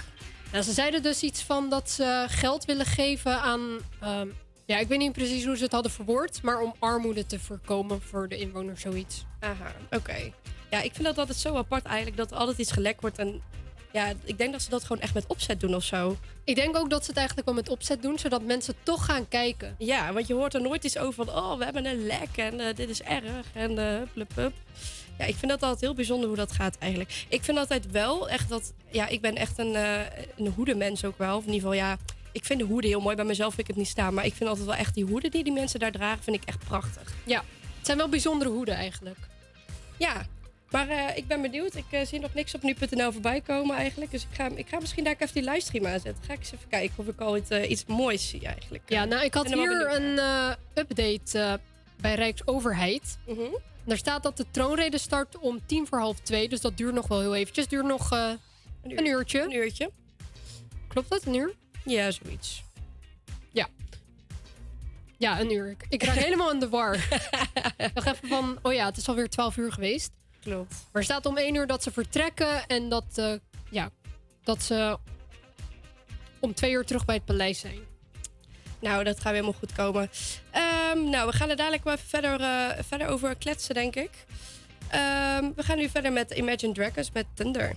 Nou, 0.52 0.64
ze 0.64 0.72
zeiden 0.72 1.02
dus 1.02 1.22
iets 1.22 1.42
van 1.42 1.68
dat 1.68 1.90
ze 1.90 2.26
geld 2.28 2.64
willen 2.64 2.86
geven 2.86 3.40
aan. 3.40 3.60
Um, 4.04 4.34
ja, 4.66 4.78
ik 4.78 4.88
weet 4.88 4.98
niet 4.98 5.12
precies 5.12 5.44
hoe 5.44 5.56
ze 5.56 5.62
het 5.62 5.72
hadden 5.72 5.92
verwoord, 5.92 6.42
maar 6.42 6.60
om 6.60 6.74
armoede 6.78 7.26
te 7.26 7.40
voorkomen 7.40 8.02
voor 8.02 8.28
de 8.28 8.36
inwoners, 8.36 8.80
zoiets. 8.80 9.24
Aha, 9.40 9.72
oké. 9.84 9.96
Okay. 9.96 10.32
Ja, 10.70 10.80
ik 10.80 10.92
vind 10.92 11.04
dat 11.04 11.18
altijd 11.18 11.38
zo 11.38 11.56
apart 11.56 11.84
eigenlijk 11.84 12.16
dat 12.16 12.32
altijd 12.32 12.58
iets 12.58 12.72
gelekt 12.72 13.00
wordt. 13.00 13.18
En 13.18 13.42
ja, 13.92 14.12
ik 14.24 14.38
denk 14.38 14.52
dat 14.52 14.62
ze 14.62 14.70
dat 14.70 14.82
gewoon 14.82 15.02
echt 15.02 15.14
met 15.14 15.26
opzet 15.26 15.60
doen 15.60 15.74
of 15.74 15.84
zo. 15.84 16.16
Ik 16.44 16.54
denk 16.54 16.76
ook 16.76 16.90
dat 16.90 17.02
ze 17.02 17.08
het 17.08 17.16
eigenlijk 17.16 17.46
wel 17.46 17.56
met 17.56 17.68
opzet 17.68 18.02
doen, 18.02 18.18
zodat 18.18 18.42
mensen 18.42 18.74
toch 18.82 19.04
gaan 19.04 19.28
kijken. 19.28 19.74
Ja, 19.78 20.12
want 20.12 20.26
je 20.26 20.34
hoort 20.34 20.54
er 20.54 20.62
nooit 20.62 20.84
iets 20.84 20.98
over 20.98 21.24
van, 21.24 21.34
oh, 21.34 21.58
we 21.58 21.64
hebben 21.64 21.86
een 21.86 22.06
lek 22.06 22.36
en 22.36 22.60
uh, 22.60 22.66
dit 22.74 22.88
is 22.88 23.02
erg 23.02 23.46
en 23.54 23.70
uh, 23.70 24.00
plup, 24.12 24.28
plup. 24.34 24.52
Ja, 25.22 25.28
ik 25.28 25.36
vind 25.36 25.50
dat 25.50 25.62
altijd 25.62 25.80
heel 25.80 25.94
bijzonder 25.94 26.28
hoe 26.28 26.36
dat 26.36 26.52
gaat 26.52 26.78
eigenlijk. 26.78 27.24
Ik 27.28 27.42
vind 27.42 27.58
altijd 27.58 27.90
wel 27.90 28.28
echt 28.28 28.48
dat... 28.48 28.72
Ja, 28.90 29.08
ik 29.08 29.20
ben 29.20 29.34
echt 29.34 29.58
een, 29.58 29.74
uh, 29.74 30.00
een 30.36 30.52
hoedemens 30.54 31.04
ook 31.04 31.18
wel. 31.18 31.36
Of 31.36 31.46
in 31.46 31.52
ieder 31.52 31.68
geval, 31.68 31.86
ja... 31.86 31.96
Ik 32.32 32.44
vind 32.44 32.58
de 32.58 32.64
hoeden 32.64 32.90
heel 32.90 33.00
mooi. 33.00 33.16
Bij 33.16 33.24
mezelf 33.24 33.54
vind 33.54 33.68
ik 33.68 33.74
het 33.74 33.76
niet 33.76 33.92
staan. 33.92 34.14
Maar 34.14 34.24
ik 34.24 34.34
vind 34.34 34.48
altijd 34.48 34.66
wel 34.66 34.76
echt 34.76 34.94
die 34.94 35.04
hoeden 35.04 35.30
die 35.30 35.44
die 35.44 35.52
mensen 35.52 35.80
daar 35.80 35.92
dragen... 35.92 36.22
vind 36.22 36.36
ik 36.36 36.44
echt 36.44 36.58
prachtig. 36.64 37.14
Ja, 37.24 37.44
het 37.76 37.86
zijn 37.86 37.98
wel 37.98 38.08
bijzondere 38.08 38.50
hoeden 38.50 38.74
eigenlijk. 38.74 39.18
Ja, 39.96 40.26
maar 40.70 40.88
uh, 40.88 41.16
ik 41.16 41.26
ben 41.26 41.42
benieuwd. 41.42 41.74
Ik 41.74 41.84
uh, 41.90 42.00
zie 42.04 42.20
nog 42.20 42.34
niks 42.34 42.54
op 42.54 42.62
nu.nl 42.62 43.12
voorbij 43.12 43.40
komen 43.40 43.76
eigenlijk. 43.76 44.10
Dus 44.10 44.22
ik 44.22 44.36
ga, 44.36 44.50
ik 44.54 44.68
ga 44.68 44.80
misschien 44.80 45.04
daar 45.04 45.14
even 45.18 45.34
die 45.34 45.50
livestream 45.50 45.86
aanzetten. 45.86 46.24
Ga 46.24 46.32
ik 46.32 46.38
eens 46.38 46.52
even 46.52 46.68
kijken 46.68 46.94
of 46.96 47.06
ik 47.06 47.20
al 47.20 47.36
iets, 47.36 47.50
uh, 47.50 47.70
iets 47.70 47.84
moois 47.86 48.28
zie 48.28 48.46
eigenlijk. 48.46 48.82
Ja, 48.86 49.04
nou 49.04 49.24
ik 49.24 49.34
had 49.34 49.52
hier 49.52 49.92
een 49.94 50.18
update 50.74 51.60
bij 52.00 52.14
Rijksoverheid. 52.14 53.18
Mhm. 53.26 53.40
Mm 53.40 53.70
daar 53.84 53.96
staat 53.96 54.22
dat 54.22 54.36
de 54.36 54.46
troonrede 54.50 54.98
start 54.98 55.38
om 55.38 55.66
tien 55.66 55.86
voor 55.86 55.98
half 55.98 56.20
twee. 56.20 56.48
Dus 56.48 56.60
dat 56.60 56.76
duurt 56.76 56.94
nog 56.94 57.08
wel 57.08 57.20
heel 57.20 57.34
eventjes. 57.34 57.68
Duurt 57.68 57.86
nog 57.86 58.12
uh, 58.12 58.30
een, 58.82 58.90
uur. 58.90 58.98
een, 58.98 59.06
uurtje. 59.06 59.42
Een 59.42 59.54
uurtje. 59.54 59.90
Klopt 60.88 61.10
dat? 61.10 61.24
Een 61.24 61.34
uur? 61.34 61.54
Ja, 61.84 62.10
zoiets. 62.10 62.62
Ja. 63.50 63.68
Ja, 65.18 65.40
een 65.40 65.52
uur. 65.52 65.70
Ik, 65.70 65.86
ik 65.88 66.02
raak 66.02 66.16
helemaal 66.26 66.52
in 66.52 66.60
de 66.60 66.68
war. 66.68 67.08
dacht 67.94 68.06
even 68.06 68.28
van, 68.28 68.58
oh 68.62 68.72
ja, 68.72 68.86
het 68.86 68.96
is 68.96 69.08
alweer 69.08 69.28
twaalf 69.28 69.56
uur 69.56 69.72
geweest. 69.72 70.10
Klopt. 70.40 70.70
Maar 70.70 71.02
er 71.02 71.04
staat 71.04 71.26
om 71.26 71.36
één 71.36 71.54
uur 71.54 71.66
dat 71.66 71.82
ze 71.82 71.92
vertrekken. 71.92 72.66
En 72.66 72.88
dat, 72.88 73.04
uh, 73.18 73.34
ja, 73.70 73.90
dat 74.42 74.62
ze 74.62 74.98
om 76.40 76.54
twee 76.54 76.72
uur 76.72 76.84
terug 76.84 77.04
bij 77.04 77.14
het 77.14 77.24
paleis 77.24 77.58
zijn. 77.58 77.91
Nou, 78.82 79.04
dat 79.04 79.20
gaat 79.20 79.32
helemaal 79.32 79.54
goed 79.58 79.72
komen. 79.72 80.10
Um, 80.92 81.10
nou, 81.10 81.30
we 81.30 81.36
gaan 81.36 81.50
er 81.50 81.56
dadelijk 81.56 81.84
wel 81.84 81.94
even 81.94 82.08
verder, 82.08 82.40
uh, 82.40 82.68
verder 82.88 83.08
over 83.08 83.34
kletsen, 83.36 83.74
denk 83.74 83.94
ik. 83.94 84.10
Um, 84.94 85.52
we 85.56 85.62
gaan 85.62 85.76
nu 85.76 85.88
verder 85.88 86.12
met 86.12 86.30
Imagine 86.30 86.72
Dragons 86.72 87.10
met 87.12 87.26
Thunder. 87.34 87.72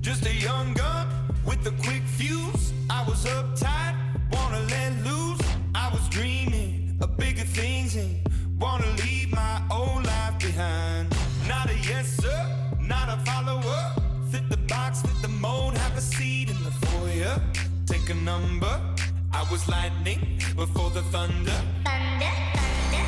Just 0.00 0.26
a 0.26 0.30
young 0.30 0.78
gun 0.78 1.06
with 1.44 1.66
a 1.66 1.72
quick 1.82 2.02
fuse. 2.16 2.72
I 2.90 3.04
was 3.08 3.24
uptight, 3.24 3.94
wanna 4.30 4.60
let 4.60 4.92
loose. 5.04 5.44
I 5.74 5.90
was 5.92 6.08
dreaming 6.08 6.96
of 7.00 7.16
bigger 7.16 7.46
things 7.52 7.96
and 7.96 8.22
wanna 8.58 8.94
leave 8.96 9.30
my 9.30 9.60
old 9.68 10.04
life 10.04 10.38
behind. 10.38 11.08
Not 11.46 11.68
a 11.68 11.74
yes 11.74 12.16
sir, 12.22 12.46
not 12.80 13.08
a 13.08 13.18
follower. 13.24 13.92
Fit 14.30 14.48
the 14.48 14.56
box, 14.56 15.00
fit 15.00 15.22
the 15.22 15.28
mold, 15.28 15.76
have 15.76 15.96
a 15.96 16.00
seat 16.00 16.48
in 16.50 16.62
the 16.62 16.86
foyer. 16.86 17.42
Take 17.86 18.10
a 18.10 18.14
number. 18.14 18.97
I 19.38 19.42
was 19.52 19.68
lightning 19.68 20.18
before 20.56 20.90
the 20.90 21.02
thunder. 21.14 21.52
Thunder, 21.84 22.32
thunder, 22.58 23.06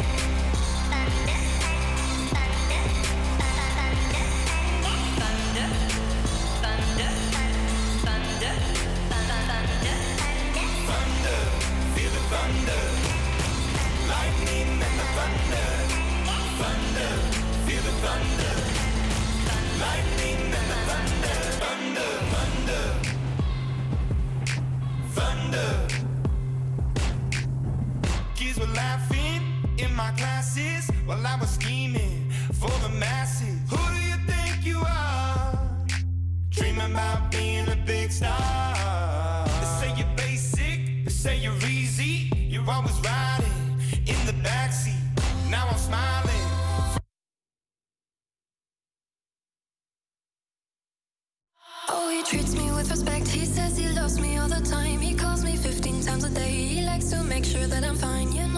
thunder, 0.90 1.40
thunder, 4.84 5.66
thunder, 6.62 7.10
thunder, 8.06 8.54
thunder, 9.10 9.42
thunder, 9.50 9.98
thunder. 10.86 11.40
Feel 11.94 12.10
the 12.14 12.22
thunder. 12.30 12.82
Lightning 14.12 14.70
and 14.86 14.96
the 15.00 15.06
thunder. 15.16 15.68
Thunder. 16.60 17.10
Feel 17.66 17.82
the 17.82 17.94
thunder. 18.06 18.54
Lightning 19.82 20.40
and 20.58 20.66
the 20.70 20.78
thunder. 20.88 21.38
Thunder, 21.58 22.10
thunder. 22.32 22.84
Thunder. 25.16 26.09
My 30.00 30.12
classes 30.12 30.90
while 31.04 31.26
I 31.26 31.36
was 31.40 31.50
scheming 31.50 32.32
for 32.60 32.74
the 32.84 32.88
masses. 33.04 33.56
Who 33.70 33.80
do 33.94 34.00
you 34.10 34.18
think 34.30 34.64
you 34.64 34.78
are? 34.80 35.52
Dreaming 36.48 36.92
about 36.92 37.30
being 37.30 37.68
a 37.68 37.78
big 37.92 38.10
star. 38.10 39.44
They 39.60 39.70
say 39.78 39.90
you're 39.98 40.14
basic, 40.16 40.78
they 41.04 41.14
say 41.24 41.34
you're 41.44 41.62
easy. 41.78 42.14
You're 42.52 42.70
always 42.76 42.98
riding 43.10 43.60
in 44.12 44.20
the 44.28 44.36
backseat. 44.46 45.02
Now 45.50 45.64
I'm 45.70 45.80
smiling. 45.88 46.46
Oh, 51.90 52.08
he 52.16 52.22
treats 52.22 52.54
me 52.54 52.66
with 52.72 52.88
respect. 52.90 53.28
He 53.28 53.44
says 53.44 53.76
he 53.76 53.88
loves 54.00 54.18
me 54.18 54.38
all 54.38 54.48
the 54.48 54.64
time. 54.76 55.00
He 55.00 55.12
calls 55.14 55.44
me 55.44 55.56
15 55.56 56.02
times 56.06 56.24
a 56.24 56.30
day. 56.30 56.52
He 56.74 56.80
likes 56.86 57.10
to 57.10 57.22
make 57.22 57.44
sure 57.44 57.66
that 57.66 57.84
I'm 57.84 57.96
fine. 57.96 58.32
You 58.32 58.46
know, 58.48 58.49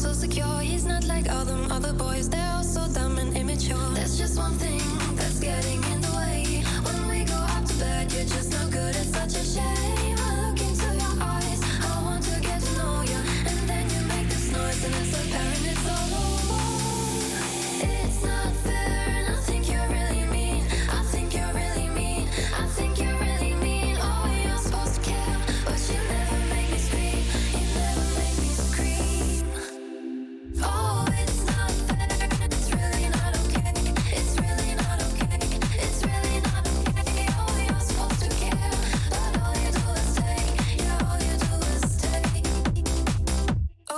so 0.00 0.12
secure. 0.12 0.60
He's 0.60 0.84
not 0.84 1.04
like 1.04 1.30
all 1.30 1.44
them 1.44 1.70
other 1.70 1.92
boys, 1.92 2.28
they're 2.28 2.52
all 2.54 2.64
so 2.64 2.86
dumb 2.88 3.18
and 3.18 3.36
immature. 3.36 3.88
There's 3.94 4.16
just 4.18 4.38
one 4.38 4.54
thing 4.54 4.80
that's 5.16 5.38
getting 5.38 5.82
in 5.92 6.00
the 6.00 6.12
way. 6.16 6.62
When 6.82 7.08
we 7.08 7.24
go 7.24 7.34
out 7.34 7.66
to 7.66 7.74
bed, 7.74 8.12
you're 8.12 8.24
just 8.24 8.52
no 8.52 8.68
good. 8.70 8.96
It's 8.96 9.12
such 9.12 9.34
a 9.34 9.44
shame. 9.44 10.01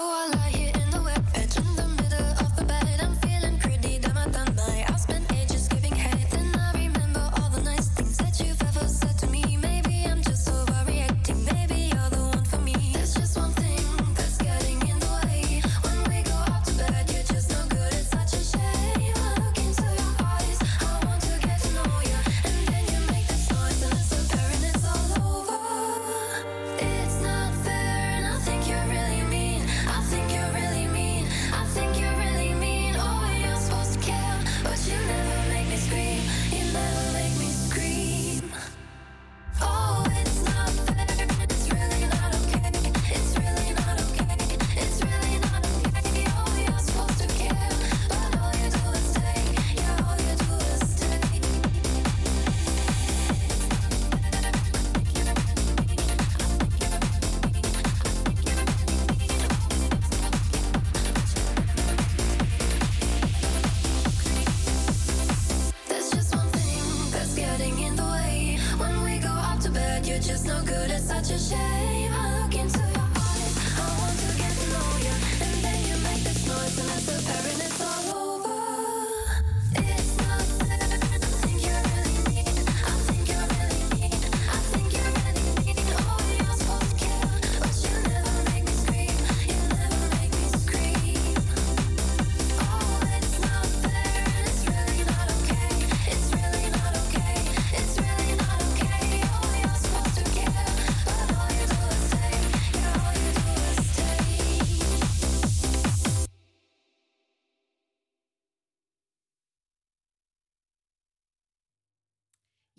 Oh, 0.06 0.10
I 0.10 0.26
like 0.36 0.43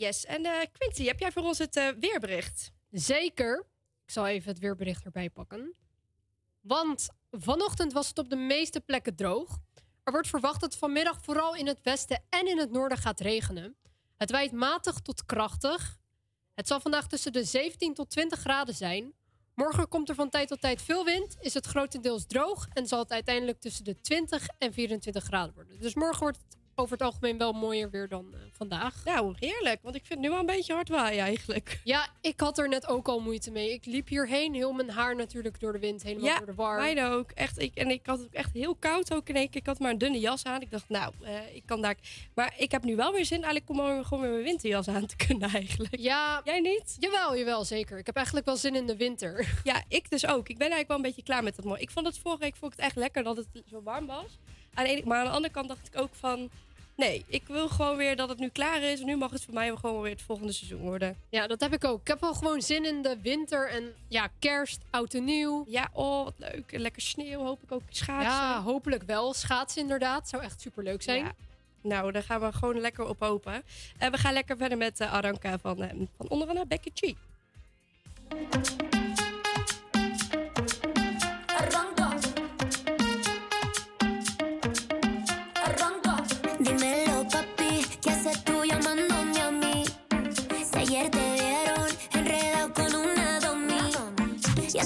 Yes, 0.06 0.26
en 0.26 0.46
eh 0.46 0.52
Quinty, 0.72 1.06
heb 1.06 1.20
jij 1.20 1.32
voor 1.32 1.44
ons 1.44 1.58
het 1.58 1.76
eh, 1.76 1.88
weerbericht? 2.00 2.72
Zeker. 2.92 3.66
Ik 4.06 4.12
zal 4.12 4.28
even 4.28 4.50
het 4.50 4.60
weerbericht 4.60 5.06
erbij 5.06 5.30
pakken. 5.30 5.74
Want 6.62 7.08
vanochtend 7.32 7.94
was 7.94 8.08
het 8.08 8.18
op 8.18 8.30
de 8.30 8.36
meeste 8.36 8.82
plekken 8.82 9.16
droog. 9.16 9.58
Er 10.04 10.12
wordt 10.12 10.28
verwacht 10.28 10.62
dat 10.62 10.78
vanmiddag 10.78 11.22
vooral 11.22 11.56
in 11.56 11.68
het 11.68 11.80
westen 11.84 12.24
en 12.30 12.48
in 12.48 12.58
het 12.58 12.72
noorden 12.72 12.98
gaat 12.98 13.20
regenen. 13.20 13.76
Het 14.18 14.32
waait 14.32 14.52
matig 14.52 15.00
tot 15.00 15.26
krachtig. 15.26 16.00
Het 16.54 16.68
zal 16.68 16.80
vandaag 16.80 17.08
tussen 17.08 17.34
de 17.34 17.44
17 17.44 17.94
tot 17.94 18.10
20 18.10 18.40
graden 18.40 18.76
zijn. 18.76 19.14
Morgen 19.54 19.88
komt 19.88 20.10
er 20.10 20.16
van 20.16 20.30
tijd 20.30 20.48
tot 20.48 20.62
tijd 20.62 20.82
veel 20.82 21.06
wind, 21.06 21.36
is 21.40 21.54
het 21.54 21.66
grotendeels 21.66 22.26
droog 22.26 22.68
en 22.74 22.88
zal 22.88 23.00
het 23.00 23.12
uiteindelijk 23.12 23.60
tussen 23.60 23.84
de 23.84 24.02
20 24.02 24.48
en 24.58 24.74
24 24.74 25.24
graden 25.24 25.54
worden. 25.54 25.80
Dus 25.80 25.96
morgen 25.96 26.20
wordt 26.20 26.38
het 26.38 26.58
over 26.76 26.92
het 26.92 27.02
algemeen 27.02 27.38
wel 27.38 27.54
mooier 27.54 27.90
weer 27.90 28.08
dan 28.08 28.26
eh, 28.34 28.40
vandaag. 28.52 29.06
Nou, 29.06 29.36
heerlijk, 29.40 29.80
want 29.82 29.96
ik 29.96 30.06
vind 30.06 30.14
het 30.14 30.20
nu 30.20 30.30
wel 30.30 30.40
een 30.40 30.46
beetje 30.56 30.74
hard 30.74 30.90
waaien 30.90 31.24
eigenlijk. 31.24 31.74
Ja, 31.84 32.08
ik 32.22 32.40
had 32.40 32.58
er 32.58 32.70
net 32.70 32.88
ook 32.88 33.08
al 33.08 33.20
moeite 33.20 33.52
mee. 33.52 33.74
Ik 33.74 33.86
liep 33.86 34.08
hierheen, 34.08 34.54
heel 34.54 34.72
mijn 34.72 34.90
haar 34.90 35.16
natuurlijk 35.16 35.60
door 35.60 35.74
de 35.74 35.80
wind, 35.80 36.04
helemaal 36.04 36.26
Ja, 36.26 36.38
door 36.38 36.46
de 36.46 36.54
war. 36.54 36.78
Mijne 36.78 37.10
ook. 37.10 37.32
Echt, 37.32 37.60
ik, 37.60 37.76
en 37.76 37.90
ik 37.90 38.06
had 38.06 38.18
het 38.18 38.28
ook 38.28 38.34
echt 38.34 38.54
heel 38.54 38.76
koud 38.76 39.14
ook 39.14 39.30
in 39.30 39.36
één 39.36 39.50
keer. 39.50 39.62
Ik 39.62 39.68
had 39.68 39.80
maar 39.80 39.92
een 39.92 39.98
dunne 39.98 40.20
jas 40.20 40.44
aan. 40.44 40.62
Ik 40.62 40.72
dacht, 40.72 40.90
nou, 40.90 41.14
eh, 41.22 41.56
ik 41.56 41.64
kan 41.66 41.82
daar... 41.82 41.96
Maar 42.34 42.54
ik 42.58 42.72
heb 42.72 42.84
nu 42.84 42.96
wel 42.96 43.12
weer 43.12 43.26
zin 43.26 43.44
eigenlijk 43.44 43.70
om 43.70 43.76
gewoon 43.78 44.06
gewoon 44.06 44.24
weer 44.24 44.32
mijn 44.32 44.44
winterjas 44.44 44.88
aan 44.88 45.06
te 45.06 45.16
kunnen 45.28 45.50
eigenlijk. 45.50 46.00
Ja. 46.00 46.42
Jij 46.44 46.60
niet? 46.60 46.96
Jawel, 47.00 47.38
jawel, 47.38 47.66
zeker. 47.66 47.98
Ik 47.98 48.06
heb 48.06 48.16
eigenlijk 48.16 48.46
wel 48.46 48.58
zin 48.58 48.76
in 48.76 48.86
de 48.86 48.98
winter. 48.98 49.48
Ja, 49.64 49.84
ik 49.88 50.10
dus 50.10 50.26
ook. 50.26 50.50
Ik 50.50 50.58
ben 50.58 50.72
eigenlijk 50.72 50.88
wel 50.88 50.98
een 50.98 51.04
beetje 51.04 51.24
klaar 51.24 51.44
met 51.44 51.56
dat 51.56 51.66
mooi. 51.66 51.82
Ik 51.82 51.92
vond 51.92 52.06
het 52.06 52.18
vorige 52.18 52.42
week 52.42 52.56
vond 52.56 52.72
ik 52.72 52.78
het 52.78 52.88
echt 52.88 52.96
lekker 52.96 53.24
dat 53.24 53.38
het 53.38 53.48
zo 53.70 53.82
warm 53.84 54.06
was. 54.06 54.38
Aan 54.74 54.84
de 54.84 54.90
ene, 54.90 55.02
maar 55.06 55.18
aan 55.18 55.26
de 55.26 55.32
andere 55.32 55.54
kant 55.54 55.68
dacht 55.68 55.88
ik 55.94 56.02
ook 56.02 56.16
van... 56.16 56.50
Nee, 56.96 57.26
ik 57.28 57.48
wil 57.48 57.70
gewoon 57.70 57.98
weer 57.98 58.16
dat 58.16 58.30
het 58.30 58.40
nu 58.40 58.50
klaar 58.50 58.82
is. 58.82 59.02
Nu 59.02 59.18
mag 59.18 59.32
het 59.32 59.44
voor 59.44 59.54
mij 59.54 59.76
gewoon 59.76 60.02
weer 60.02 60.12
het 60.12 60.22
volgende 60.22 60.52
seizoen 60.52 60.82
worden. 60.82 61.18
Ja, 61.30 61.48
dat 61.48 61.60
heb 61.60 61.74
ik 61.74 61.84
ook. 61.84 62.02
Ik 62.02 62.08
heb 62.08 62.22
wel 62.22 62.34
gewoon 62.34 62.62
zin 62.62 62.86
in 62.86 63.02
de 63.02 63.18
winter 63.22 63.70
en 63.70 63.94
ja, 64.08 64.30
kerst, 64.40 64.82
oud 64.90 65.14
en 65.14 65.24
nieuw. 65.24 65.66
Ja, 65.68 65.90
oh, 65.94 66.24
wat 66.24 66.34
leuk. 66.38 66.72
En 66.72 66.80
lekker 66.80 67.02
sneeuw, 67.02 67.40
hoop 67.40 67.64
ik 67.64 67.72
ook. 67.72 67.82
Schaatsen. 67.90 68.32
Ja, 68.32 68.62
hopelijk 68.62 69.04
wel. 69.04 69.34
Schaatsen 69.34 69.82
inderdaad. 69.82 70.30
Zou 70.30 70.44
echt 70.44 70.62
super 70.62 70.84
leuk 70.84 71.02
zijn. 71.02 71.24
Ja. 71.24 71.34
Nou, 71.82 72.12
daar 72.12 72.24
gaan 72.24 72.42
we 72.42 72.52
gewoon 72.52 72.80
lekker 72.80 73.08
op 73.08 73.20
hopen. 73.20 73.64
En 73.98 74.12
we 74.12 74.18
gaan 74.18 74.34
lekker 74.34 74.58
verder 74.58 74.78
met 74.78 75.00
eh, 75.00 75.14
Aranka 75.14 75.58
van, 75.60 75.84
eh, 75.84 75.90
van 76.18 76.30
onder 76.30 76.48
andere 76.48 76.68
Becky 76.68 76.92
G. 76.94 77.14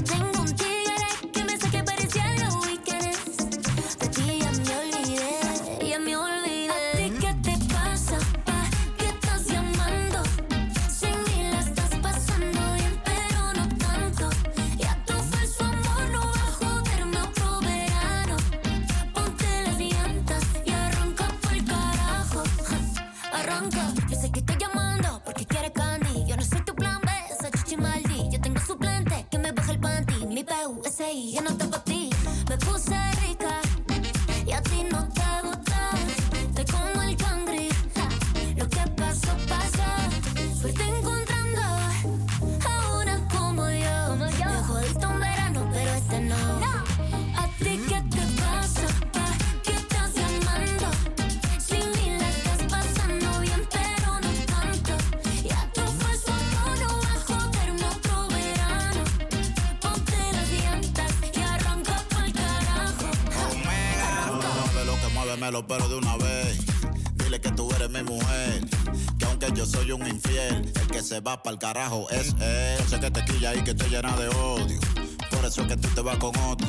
things 0.01 0.38
no 31.49 31.57
te 31.57 31.67
pa' 31.67 31.83
ti. 31.83 32.09
Me 32.49 32.57
puse 32.57 32.95
rica 33.21 33.28
pero 65.67 65.87
de 65.89 65.95
una 65.95 66.17
vez. 66.17 66.59
Dile 67.15 67.39
que 67.41 67.51
tú 67.51 67.69
eres 67.75 67.89
mi 67.89 68.03
mujer. 68.03 68.65
Que 69.17 69.25
aunque 69.25 69.51
yo 69.53 69.65
soy 69.65 69.91
un 69.91 70.05
infiel, 70.07 70.71
el 70.73 70.87
que 70.87 71.01
se 71.01 71.19
va 71.19 71.41
para 71.41 71.53
el 71.53 71.59
carajo 71.59 72.09
es 72.09 72.35
él. 72.41 72.87
Sé 72.87 72.99
que 72.99 73.11
te 73.11 73.23
quilla 73.25 73.53
y 73.55 73.63
que 73.63 73.73
te 73.73 73.87
llena 73.89 74.15
de 74.15 74.27
odio. 74.29 74.79
Por 75.31 75.45
eso 75.45 75.61
es 75.61 75.67
que 75.67 75.77
tú 75.77 75.87
te 75.89 76.01
vas 76.01 76.17
con 76.17 76.35
otro. 76.37 76.67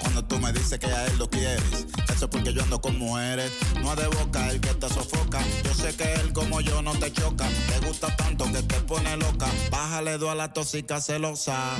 Cuando 0.00 0.24
tú 0.24 0.38
me 0.38 0.52
dices 0.52 0.78
que 0.78 0.86
a 0.86 1.06
él 1.06 1.18
lo 1.18 1.28
quieres, 1.28 1.86
eso 2.08 2.24
es 2.24 2.30
porque 2.30 2.52
yo 2.52 2.62
ando 2.62 2.80
con 2.80 2.98
mujeres. 2.98 3.50
No 3.82 3.92
es 3.92 3.98
de 3.98 4.06
boca 4.08 4.50
el 4.50 4.60
que 4.60 4.74
te 4.74 4.88
sofoca. 4.88 5.40
Yo 5.64 5.74
sé 5.74 5.94
que 5.96 6.12
él 6.14 6.32
como 6.32 6.60
yo 6.60 6.82
no 6.82 6.92
te 6.92 7.12
choca. 7.12 7.48
Te 7.68 7.86
gusta 7.86 8.14
tanto 8.16 8.44
que 8.52 8.62
te 8.62 8.80
pone 8.80 9.16
loca. 9.16 9.48
Bájale 9.70 10.18
dos 10.18 10.30
a 10.30 10.34
la 10.34 10.52
tóxica 10.52 11.00
celosa. 11.00 11.76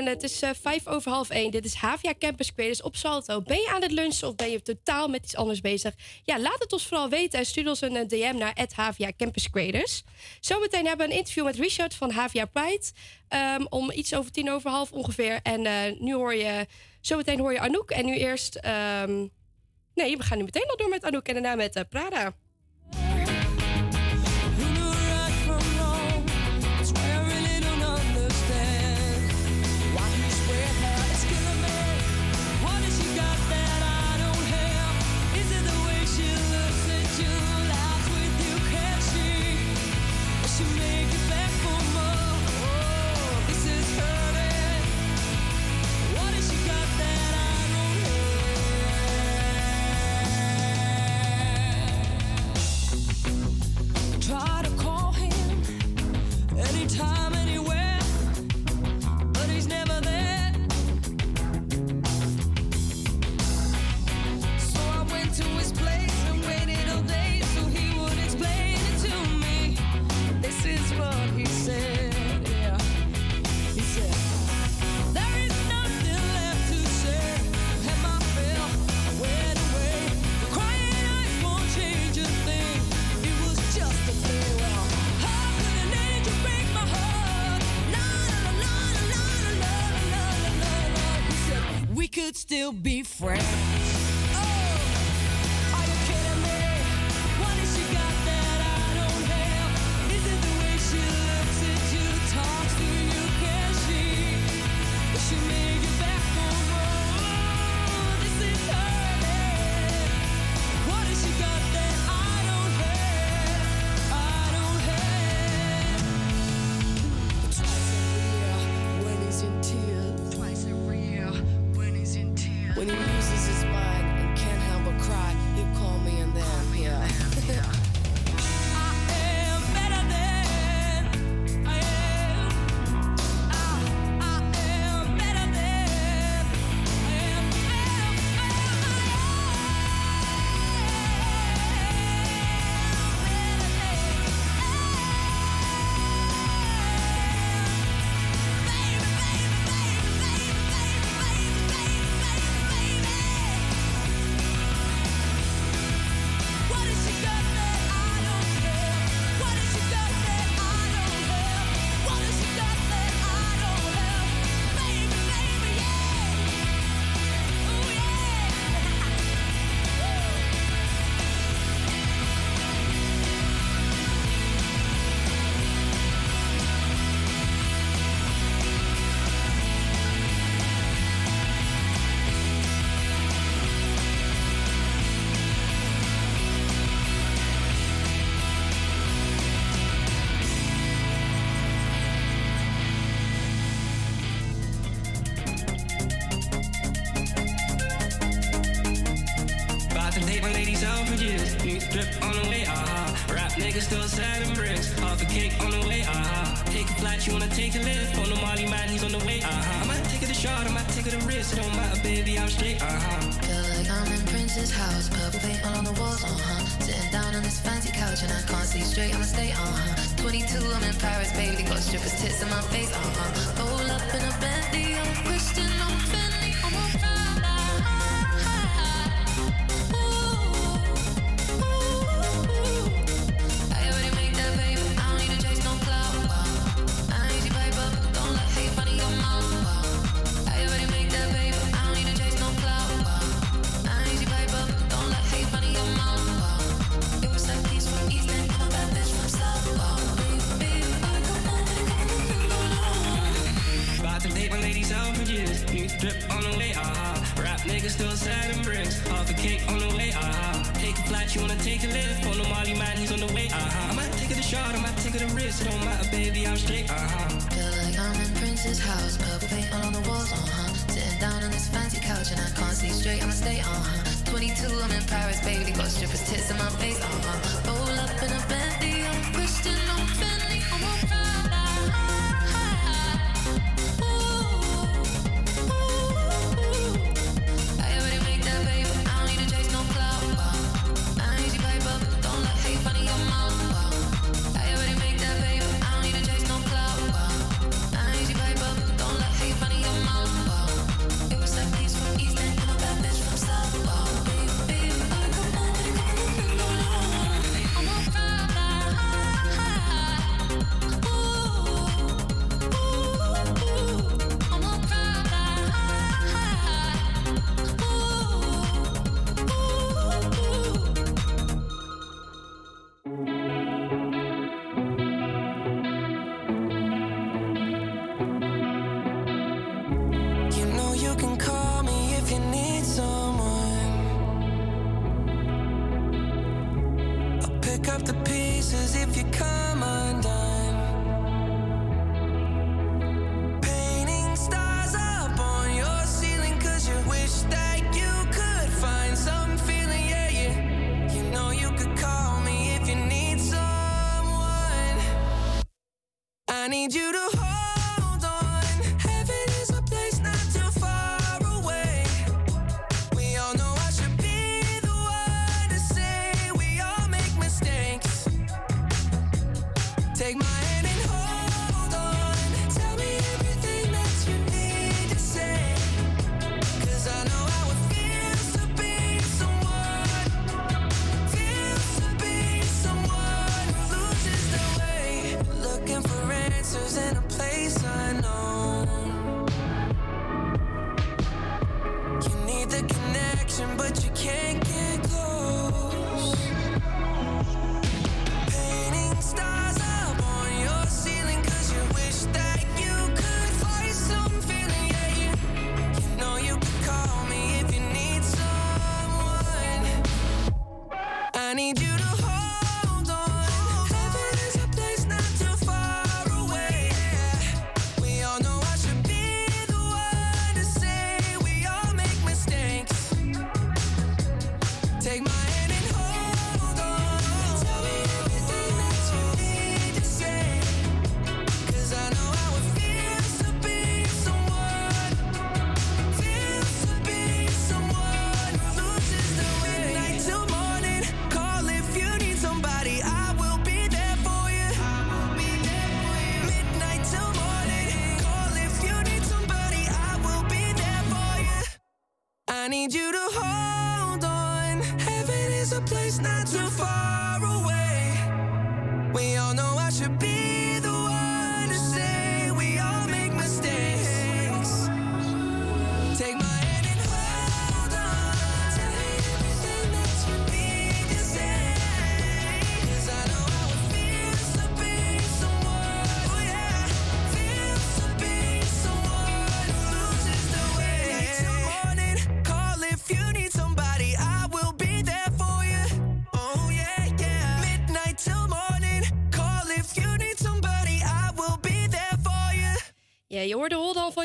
En 0.00 0.06
het 0.06 0.22
is 0.22 0.42
eh, 0.42 0.50
vijf 0.60 0.86
over 0.86 1.10
half 1.10 1.30
één. 1.30 1.50
Dit 1.50 1.64
is 1.64 1.74
Havia 1.74 2.14
Campus 2.18 2.54
Creators 2.54 2.82
op 2.82 2.96
Salto. 2.96 3.42
Ben 3.42 3.56
je 3.56 3.70
aan 3.74 3.82
het 3.82 3.90
lunchen 3.90 4.28
of 4.28 4.34
ben 4.34 4.50
je 4.50 4.62
totaal 4.62 5.08
met 5.08 5.24
iets 5.24 5.36
anders 5.36 5.60
bezig? 5.60 5.94
Ja, 6.24 6.40
laat 6.40 6.58
het 6.58 6.72
ons 6.72 6.86
vooral 6.86 7.08
weten 7.08 7.38
en 7.38 7.46
stuur 7.46 7.68
ons 7.68 7.80
een 7.80 7.96
eh, 7.96 8.06
DM 8.08 8.36
naar 8.38 8.66
Havia 8.74 9.12
Campus 9.16 9.50
Creators. 9.50 10.02
Zometeen 10.40 10.86
hebben 10.86 11.06
we 11.06 11.12
een 11.12 11.18
interview 11.18 11.44
met 11.44 11.56
Richard 11.56 11.94
van 11.94 12.10
Havia 12.10 12.44
Pride. 12.44 12.84
ehm, 13.28 13.64
om 13.68 13.90
iets 13.90 14.14
over 14.14 14.32
tien 14.32 14.50
over 14.50 14.70
half 14.70 14.92
ongeveer. 14.92 15.40
En 15.42 15.66
eh, 15.66 16.00
nu 16.00 16.14
hoor 16.14 16.34
je, 16.34 16.66
zometeen 17.00 17.38
hoor 17.38 17.52
je 17.52 17.60
Anouk. 17.60 17.90
En 17.90 18.04
nu 18.04 18.16
eerst, 18.16 18.54
ehm, 18.54 19.26
nee, 19.94 20.16
we 20.16 20.22
gaan 20.22 20.38
nu 20.38 20.44
meteen 20.44 20.68
al 20.68 20.76
door 20.76 20.88
met 20.88 21.04
Anouk 21.04 21.28
en 21.28 21.34
daarna 21.34 21.54
met 21.54 21.84
Prada. 21.88 22.34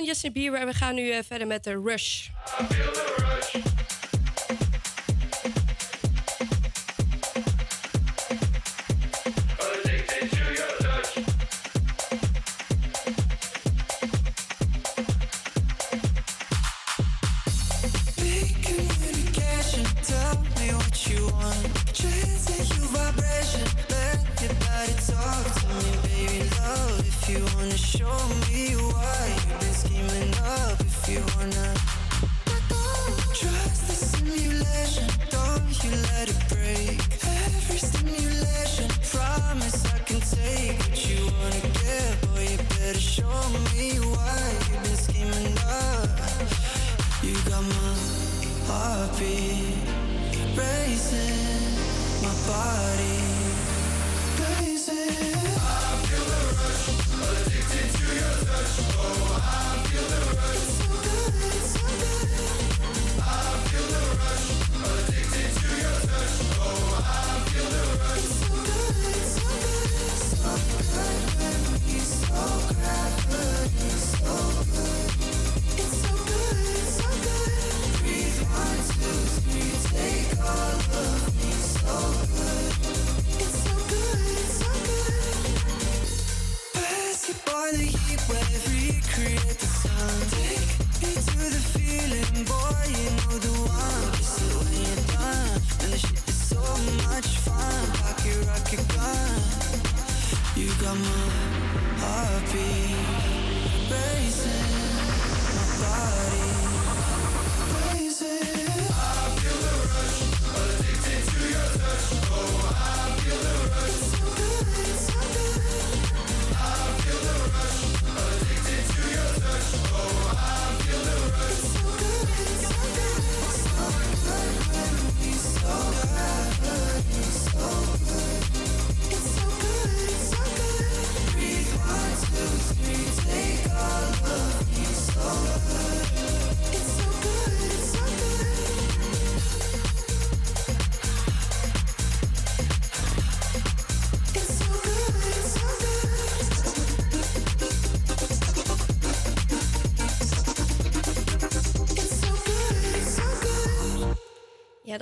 Justin 0.06 0.32
Bieber 0.34 0.60
en 0.60 0.68
we 0.68 0.74
gaan 0.74 0.95
nu 0.95 1.12
eh, 1.12 1.24
verder 1.24 1.47
met 1.47 1.64
de 1.64 1.82
Rush. 1.84 2.28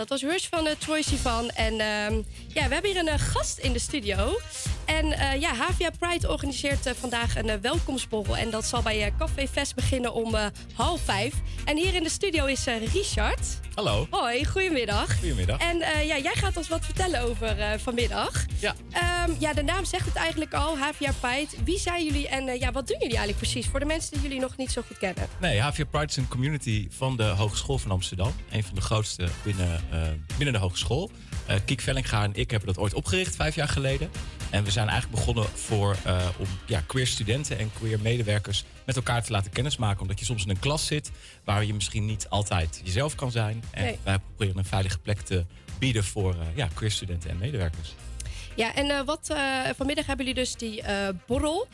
Dat 0.07 0.21
was 0.21 0.31
Rush 0.31 0.47
van 0.49 0.67
uh, 0.67 0.71
Troy 0.77 1.01
Sivan. 1.01 1.49
En 1.49 1.79
ehm, 1.79 2.21
ja, 2.47 2.67
we 2.67 2.73
hebben 2.73 2.91
hier 2.91 2.99
een 2.99 3.07
eh, 3.07 3.19
gast 3.19 3.57
in 3.57 3.73
de 3.73 3.79
studio. 3.79 4.39
En 4.85 5.11
eh, 5.11 5.41
ja, 5.41 5.53
Havia 5.55 5.89
Pride 5.99 6.29
organiseert 6.29 6.85
eh, 6.85 6.93
vandaag 6.99 7.35
een 7.35 7.49
eh, 7.49 7.55
welkomstborrel. 7.61 8.37
En 8.37 8.49
dat 8.49 8.65
zal 8.65 8.81
bij 8.81 9.05
eh, 9.05 9.11
Café 9.19 9.47
Fest 9.47 9.75
beginnen 9.75 10.13
om 10.13 10.35
eh, 10.35 10.45
half 10.73 11.01
vijf. 11.01 11.33
En 11.65 11.77
hier 11.77 11.93
in 11.93 12.03
de 12.03 12.09
studio 12.09 12.45
is 12.45 12.67
eh, 12.67 12.93
Richard. 12.93 13.39
Hallo. 13.75 14.07
Hoi, 14.09 14.45
goedemiddag. 14.45 15.19
Goedemiddag. 15.19 15.59
En 15.59 15.81
eh, 15.81 16.07
ja, 16.07 16.17
jij 16.17 16.33
gaat 16.35 16.57
ons 16.57 16.67
wat 16.67 16.85
vertellen 16.85 17.21
over 17.21 17.59
eh, 17.59 17.69
vanmiddag. 17.77 18.42
Ja. 18.63 18.75
Ehm, 18.91 19.31
ja, 19.39 19.53
de 19.53 19.63
naam 19.63 19.85
zegt 19.85 20.05
het 20.05 20.15
eigenlijk 20.15 20.53
al, 20.53 20.77
Havia 20.77 21.11
Pride. 21.19 21.47
Wie 21.63 21.79
zijn 21.79 22.05
jullie 22.05 22.27
en 22.27 22.47
eh, 22.47 22.59
ja, 22.59 22.71
wat 22.71 22.87
doen 22.87 22.97
jullie 22.99 23.17
eigenlijk 23.17 23.37
precies? 23.37 23.67
Voor 23.67 23.79
de 23.79 23.85
mensen 23.85 24.11
die 24.13 24.21
jullie 24.21 24.39
nog 24.39 24.57
niet 24.57 24.71
zo 24.71 24.81
goed 24.87 24.97
kennen. 24.97 25.27
Nee, 25.39 25.59
HVA 25.59 25.83
Pride 25.85 26.05
is 26.05 26.15
een 26.17 26.27
community 26.27 26.87
van 26.91 27.17
de 27.17 27.23
Hogeschool 27.23 27.77
van 27.77 27.91
Amsterdam. 27.91 28.33
Een 28.51 28.63
van 28.63 28.75
de 28.75 28.81
grootste 28.81 29.27
binnen, 29.43 29.81
eh, 29.91 30.01
binnen 30.37 30.53
de 30.53 30.59
hogeschool. 30.59 31.11
Eh 31.45 31.55
Kiek 31.65 31.81
Vellinga 31.81 32.23
en 32.23 32.33
ik 32.33 32.51
hebben 32.51 32.67
dat 32.73 32.77
ooit 32.83 32.93
opgericht, 32.93 33.35
vijf 33.35 33.55
jaar 33.55 33.67
geleden. 33.67 34.09
En 34.49 34.63
we 34.63 34.71
zijn 34.71 34.87
eigenlijk 34.89 35.19
begonnen 35.19 35.45
voor, 35.53 35.97
om 36.37 36.47
ja, 36.65 36.83
queer 36.87 37.07
studenten 37.07 37.57
en 37.59 37.71
queer 37.73 37.99
medewerkers 37.99 38.63
met 38.85 38.95
elkaar 38.95 39.23
te 39.23 39.31
laten 39.31 39.51
kennismaken. 39.51 40.01
Omdat 40.01 40.19
je 40.19 40.25
soms 40.25 40.43
in 40.43 40.49
een 40.49 40.59
klas 40.59 40.85
zit 40.85 41.11
waar 41.43 41.65
je 41.65 41.73
misschien 41.73 42.05
niet 42.05 42.29
altijd 42.29 42.81
jezelf 42.83 43.15
kan 43.15 43.31
zijn. 43.31 43.63
En 43.71 43.83
Nee. 43.83 43.97
wij 44.03 44.19
proberen 44.19 44.57
een 44.57 44.65
veilige 44.65 44.97
plek 44.99 45.19
te 45.21 45.45
bieden 45.79 46.03
voor 46.03 46.35
ja, 46.55 46.67
queer 46.73 46.91
studenten 46.91 47.29
en 47.29 47.37
medewerkers. 47.37 47.93
Ja, 48.55 48.75
en 48.75 48.89
eh, 48.89 49.05
wat, 49.05 49.29
eh, 49.29 49.39
vanmiddag 49.75 50.05
hebben 50.05 50.25
jullie 50.25 50.41
dus 50.41 50.55
die 50.55 50.81
eh, 50.81 51.09
borrel. 51.27 51.67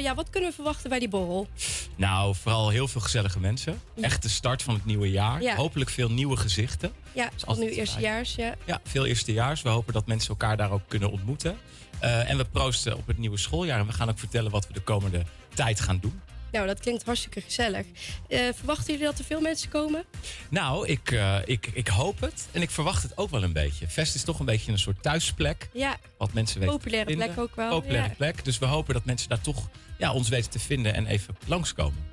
Ja, 0.00 0.14
wat 0.14 0.30
kunnen 0.30 0.50
we 0.50 0.54
verwachten 0.54 0.90
bij 0.90 0.98
die 0.98 1.08
borrel? 1.08 1.48
Nou, 1.96 2.34
vooral 2.34 2.68
heel 2.68 2.88
veel 2.88 3.00
gezellige 3.00 3.40
mensen. 3.40 3.80
Ja. 3.94 4.02
Echt 4.02 4.22
de 4.22 4.28
start 4.28 4.62
van 4.62 4.74
het 4.74 4.84
nieuwe 4.84 5.10
jaar. 5.10 5.42
Ja. 5.42 5.54
Hopelijk 5.54 5.90
veel 5.90 6.10
nieuwe 6.10 6.36
gezichten. 6.36 6.92
Ja, 7.12 7.30
van 7.36 7.48
altijd 7.48 7.70
nu 7.70 7.76
eerstejaars, 7.76 8.34
ja. 8.34 8.54
Ja, 8.64 8.80
veel 8.84 9.06
eerstejaars. 9.06 9.62
We 9.62 9.68
hopen 9.68 9.92
dat 9.92 10.06
mensen 10.06 10.28
elkaar 10.28 10.56
daar 10.56 10.70
ook 10.70 10.82
kunnen 10.88 11.10
ontmoeten. 11.10 11.58
En 12.00 12.36
we 12.36 12.44
proosten 12.44 12.96
op 12.96 13.06
het 13.06 13.18
nieuwe 13.18 13.38
schooljaar. 13.38 13.78
En 13.80 13.86
we 13.86 13.92
gaan 13.92 14.08
ook 14.08 14.18
vertellen 14.18 14.50
wat 14.50 14.66
we 14.66 14.72
de 14.72 14.80
komende 14.80 15.22
tijd 15.54 15.80
gaan 15.80 15.98
doen. 16.00 16.20
Nou, 16.52 16.66
dat 16.66 16.80
klinkt 16.80 17.04
hartstikke 17.04 17.40
gezellig. 17.40 17.86
Eh, 18.28 18.40
verwachten 18.54 18.86
jullie 18.86 19.04
dat 19.04 19.18
er 19.18 19.24
veel 19.24 19.40
mensen 19.40 19.68
komen? 19.68 20.04
Nou, 20.48 20.88
ik, 20.88 21.10
eh, 21.10 21.38
ik, 21.44 21.70
ik 21.72 21.88
hoop 21.88 22.20
het. 22.20 22.48
En 22.52 22.62
ik 22.62 22.70
verwacht 22.70 23.02
het 23.02 23.16
ook 23.16 23.30
wel 23.30 23.42
een 23.42 23.52
beetje. 23.52 23.88
Vest 23.88 24.14
is 24.14 24.22
toch 24.22 24.38
een 24.38 24.46
beetje 24.46 24.72
een 24.72 24.78
soort 24.78 25.02
thuisplek. 25.02 25.68
Ja, 25.72 25.96
Wat 26.16 26.32
mensen 26.32 26.60
weten 26.60 26.76
populaire 26.76 27.14
plek 27.14 27.38
ook 27.38 27.56
wel. 27.56 27.70
Populaire 27.70 28.08
ja. 28.08 28.14
plek. 28.14 28.44
Dus 28.44 28.58
we 28.58 28.66
hopen 28.66 28.94
dat 28.94 29.04
mensen 29.04 29.28
daar 29.28 29.40
toch 29.40 29.68
ja, 29.98 30.12
ons 30.12 30.28
weten 30.28 30.50
te 30.50 30.58
vinden 30.58 30.94
en 30.94 31.06
even 31.06 31.36
langskomen. 31.46 32.10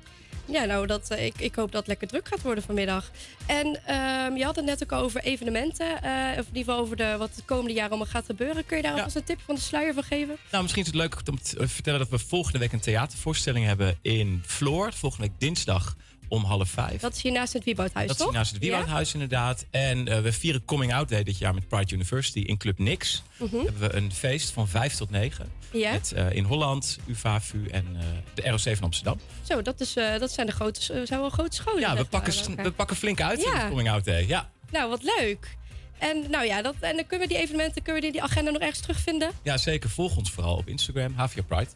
Ja, 0.50 0.64
nou, 0.64 0.86
dat, 0.86 1.10
eh, 1.10 1.24
ik, 1.26 1.34
ik 1.38 1.54
hoop 1.54 1.70
dat 1.72 1.80
het 1.80 1.88
lekker 1.88 2.08
druk 2.08 2.28
gaat 2.28 2.42
worden 2.42 2.64
vanmiddag. 2.64 3.10
En 3.46 3.80
ehm, 3.86 4.36
je 4.36 4.44
had 4.44 4.56
het 4.56 4.64
net 4.64 4.82
ook 4.82 4.92
over 4.92 5.20
evenementen. 5.22 6.02
eh, 6.02 6.10
of 6.30 6.46
in 6.46 6.56
ieder 6.56 6.64
geval 6.64 6.78
over 6.78 6.96
de, 6.96 7.14
wat 7.18 7.30
het 7.34 7.44
komende 7.44 7.72
jaar 7.72 7.88
allemaal 7.88 8.06
gaat 8.06 8.24
gebeuren. 8.24 8.66
Kun 8.66 8.76
je 8.76 8.82
daar 8.82 8.92
alvast 8.92 9.16
een 9.16 9.24
tip 9.24 9.40
van 9.44 9.54
de 9.54 9.60
sluier 9.60 9.94
van 9.94 10.02
geven? 10.02 10.36
Nou, 10.50 10.62
misschien 10.62 10.82
is 10.82 10.88
het 10.88 10.96
leuk 10.98 11.16
om 11.28 11.42
te 11.42 11.68
vertellen 11.68 11.98
dat 11.98 12.08
we 12.08 12.18
volgende 12.18 12.58
week 12.58 12.72
een 12.72 12.80
theatervoorstelling 12.80 13.66
hebben 13.66 13.98
in 14.02 14.42
Floor. 14.46 14.92
Volgende 14.92 15.26
week 15.26 15.40
dinsdag 15.40 15.96
om 16.30 16.44
half 16.44 16.68
vijf. 16.70 17.00
Dat 17.00 17.14
is 17.14 17.22
hier 17.22 17.32
naast 17.32 17.52
het 17.52 17.64
Wieboudhuis, 17.64 18.06
Dat 18.08 18.18
is 18.18 18.24
hier 18.24 18.32
naast 18.32 18.50
het 18.52 18.60
Wieboudhuis 18.60 19.12
inderdaad. 19.12 19.66
En 19.70 20.08
eh, 20.08 20.20
we 20.20 20.32
vieren 20.32 20.64
Coming 20.64 20.94
Out 20.94 21.08
Day 21.08 21.22
dit 21.22 21.38
jaar 21.38 21.54
met 21.54 21.68
Pride 21.68 21.94
University 21.94 22.38
in 22.38 22.56
Club 22.56 22.78
Nix. 22.78 23.22
Mhm. 23.36 23.56
Hebben 23.56 23.78
we 23.80 23.94
een 23.96 24.12
feest 24.12 24.50
van 24.50 24.68
5 24.68 24.94
tot 24.94 25.10
9. 25.10 25.52
Ja. 25.72 25.92
Met 25.92 26.12
eh, 26.12 26.32
in 26.32 26.44
Holland, 26.44 26.98
UvA-VU 27.06 27.66
en 27.66 27.86
eh, 27.98 28.04
de 28.34 28.50
ROC 28.50 28.60
van 28.76 28.84
Amsterdam. 28.84 29.20
Zo, 29.42 29.62
dat, 29.62 29.80
is, 29.80 29.92
dat 29.92 30.32
zijn 30.32 30.46
de 30.46 30.52
grote, 30.52 30.80
zijn 31.06 31.20
wel 31.20 31.30
grote 31.30 31.56
scholen. 31.56 31.80
Ja, 31.80 31.96
we 31.96 32.04
pakken, 32.04 32.56
we 32.62 32.70
pakken 32.70 32.96
flink 32.96 33.20
uit 33.20 33.38
in 33.38 33.50
Ja. 33.50 33.58
het 33.58 33.68
Coming 33.68 33.90
Out 33.90 34.04
Day. 34.04 34.26
Ja. 34.26 34.50
Nou, 34.70 34.88
wat 34.90 35.02
leuk. 35.18 35.56
En, 35.98 36.30
nou 36.30 36.44
ja, 36.46 36.62
dat, 36.62 36.74
en 36.80 36.96
dan 36.96 37.06
kunnen 37.06 37.28
we 37.28 37.34
die 37.34 37.42
evenementen, 37.42 37.82
kunnen 37.82 37.94
we 38.02 38.10
die, 38.10 38.20
die 38.20 38.22
agenda 38.30 38.50
nog 38.50 38.60
ergens 38.62 38.80
terugvinden? 38.80 39.30
ja, 39.42 39.56
zeker. 39.56 39.90
Volg 39.90 40.16
ons 40.16 40.30
vooral 40.30 40.56
op 40.56 40.68
Instagram, 40.68 41.14
Havia 41.14 41.42
Pride. 41.42 41.70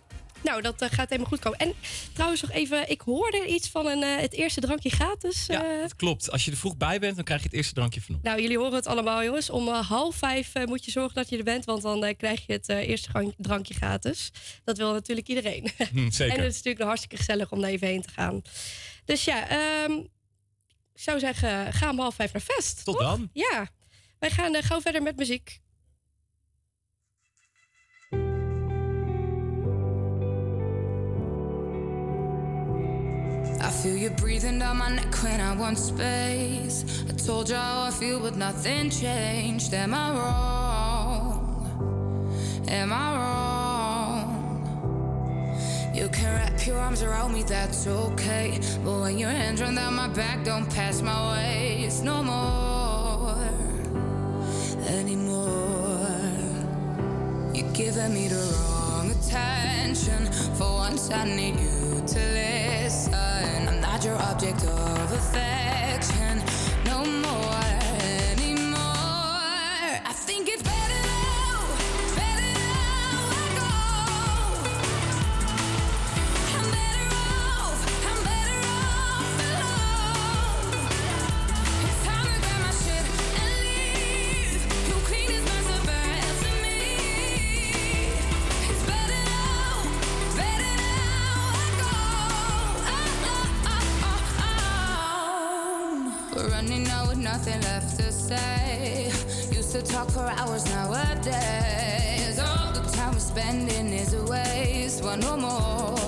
Nou, 0.45 0.63
dat 0.63 0.83
eh, 0.83 0.89
gaat 0.91 1.09
helemaal 1.09 1.31
goed 1.31 1.41
komen. 1.41 1.59
En 1.59 1.75
trouwens 2.13 2.41
nog 2.43 2.51
even, 2.51 2.91
ik 2.91 3.01
hoorde 3.01 3.47
iets 3.47 3.69
van 3.69 3.87
een, 3.87 4.03
eh, 4.03 4.17
het 4.17 4.33
eerste 4.33 4.61
drankje 4.61 4.91
gratis. 4.91 5.49
eh. 5.49 5.61
Dat 5.81 5.97
klopt. 5.97 6.31
Als 6.31 6.45
je 6.45 6.51
er 6.51 6.57
vroeg 6.57 6.77
bij 6.77 6.99
bent, 6.99 7.15
dan 7.17 7.25
krijg 7.25 7.41
je 7.41 7.47
het 7.47 7.57
eerste 7.57 7.75
drankje 7.75 8.01
van 8.01 8.15
ons. 8.15 8.25
nou, 8.25 8.41
jullie 8.41 8.59
horen 8.59 8.75
het 8.75 8.87
allemaal, 8.87 9.25
jongens. 9.25 9.51
Om 9.51 9.69
eh, 9.69 9.89
half 9.89 10.17
vijf 10.17 10.55
eh, 10.55 10.65
moet 10.65 10.85
je 10.85 10.91
zorgen 10.91 11.15
dat 11.15 11.29
je 11.29 11.37
er 11.39 11.45
bent, 11.45 11.65
want 11.65 11.83
dan 11.83 12.05
eh, 12.05 12.17
krijg 12.17 12.47
je 12.47 12.53
het 12.53 12.69
eh, 12.69 12.89
eerste 12.89 13.09
drank- 13.11 13.35
drankje 13.37 13.75
gratis. 13.75 14.31
Dat 14.65 14.77
wil 14.77 14.93
natuurlijk 14.93 15.29
iedereen. 15.29 15.71
Hm, 15.93 16.11
zeker. 16.11 16.35
En 16.37 16.43
het 16.43 16.51
is 16.53 16.57
natuurlijk 16.57 16.85
hartstikke 16.85 17.17
gezellig 17.17 17.51
om 17.53 17.61
daar 17.61 17.71
even 17.71 17.87
heen 17.87 18.03
te 18.03 18.09
gaan. 18.13 18.43
Dus 19.05 19.25
ja, 19.25 19.49
ehm, 19.49 19.93
ik 20.95 21.01
zou 21.01 21.19
zeggen, 21.19 21.73
ga 21.73 21.91
om 21.91 21.99
half 21.99 22.15
vijf 22.15 22.33
naar 22.33 22.43
Fest. 22.43 22.85
Tot 22.85 22.99
toch? 22.99 23.07
dan. 23.09 23.31
Ja, 23.33 23.69
wij 24.19 24.31
gaan 24.31 24.55
eh, 24.55 24.63
gauw 24.63 24.81
verder 24.81 25.03
met 25.03 25.17
muziek. 25.17 25.61
I 34.05 34.07
feel 34.07 34.13
you 34.13 34.23
breathing 34.23 34.59
down 34.59 34.77
my 34.77 34.91
neck 34.95 35.23
when 35.23 35.41
I 35.41 35.57
want 35.57 35.79
space. 35.79 36.85
I 37.09 37.13
told 37.13 37.49
you 37.49 37.55
how 37.57 37.85
I 37.85 37.91
feel, 37.91 38.21
but 38.21 38.37
nothing 38.37 38.91
changed. 38.91 39.73
Am 39.73 39.95
I 39.95 40.11
wrong? 40.13 41.41
Am 42.69 42.93
I 42.93 43.17
wrong? 43.17 44.31
You 45.95 46.11
can 46.11 46.35
wrap 46.35 46.67
your 46.67 46.79
arms 46.81 47.03
around 47.03 47.33
me, 47.33 47.45
that's 47.45 47.87
okay. 47.87 48.61
But 48.85 49.01
when 49.01 49.17
your 49.17 49.31
hands 49.31 49.63
run 49.63 49.77
down 49.77 49.95
my 49.95 50.09
back, 50.09 50.45
don't 50.45 50.69
pass 50.69 51.01
my 51.01 51.33
waist 51.33 52.05
no 52.05 52.23
more. 52.23 53.39
Anymore. 54.87 56.11
You're 57.55 57.73
giving 57.73 58.13
me 58.13 58.29
the 58.29 58.55
wrong 58.69 59.11
attention. 59.13 60.31
For 60.57 60.71
once, 60.75 61.11
I 61.11 61.25
need 61.25 61.59
you 61.59 62.03
to 62.07 62.19
listen. 62.19 62.74
Your 64.05 64.17
object 64.17 64.65
of 64.65 65.13
affection. 65.13 66.43
No 66.85 67.07
more 67.07 67.55
anymore. 68.33 68.77
I 68.77 70.13
think 70.13 70.47
it's 70.51 70.63
better 70.63 70.84
to 99.75 99.83
talk 99.83 100.09
for 100.09 100.21
hours 100.21 100.65
nowadays. 100.67 102.39
All 102.39 102.71
the 102.73 102.81
time 102.93 103.13
we're 103.13 103.19
spending 103.19 103.93
is 103.93 104.15
a 104.15 104.25
waste. 104.25 105.03
Want 105.03 105.23
no 105.23 105.37
more 105.37 105.99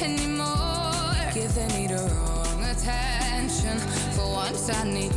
anymore. 0.00 1.16
Giving 1.34 1.66
me 1.74 1.88
the 1.88 1.98
wrong 2.14 2.64
attention. 2.64 3.76
For 4.14 4.24
once, 4.24 4.70
I 4.70 4.84
need 4.84 5.07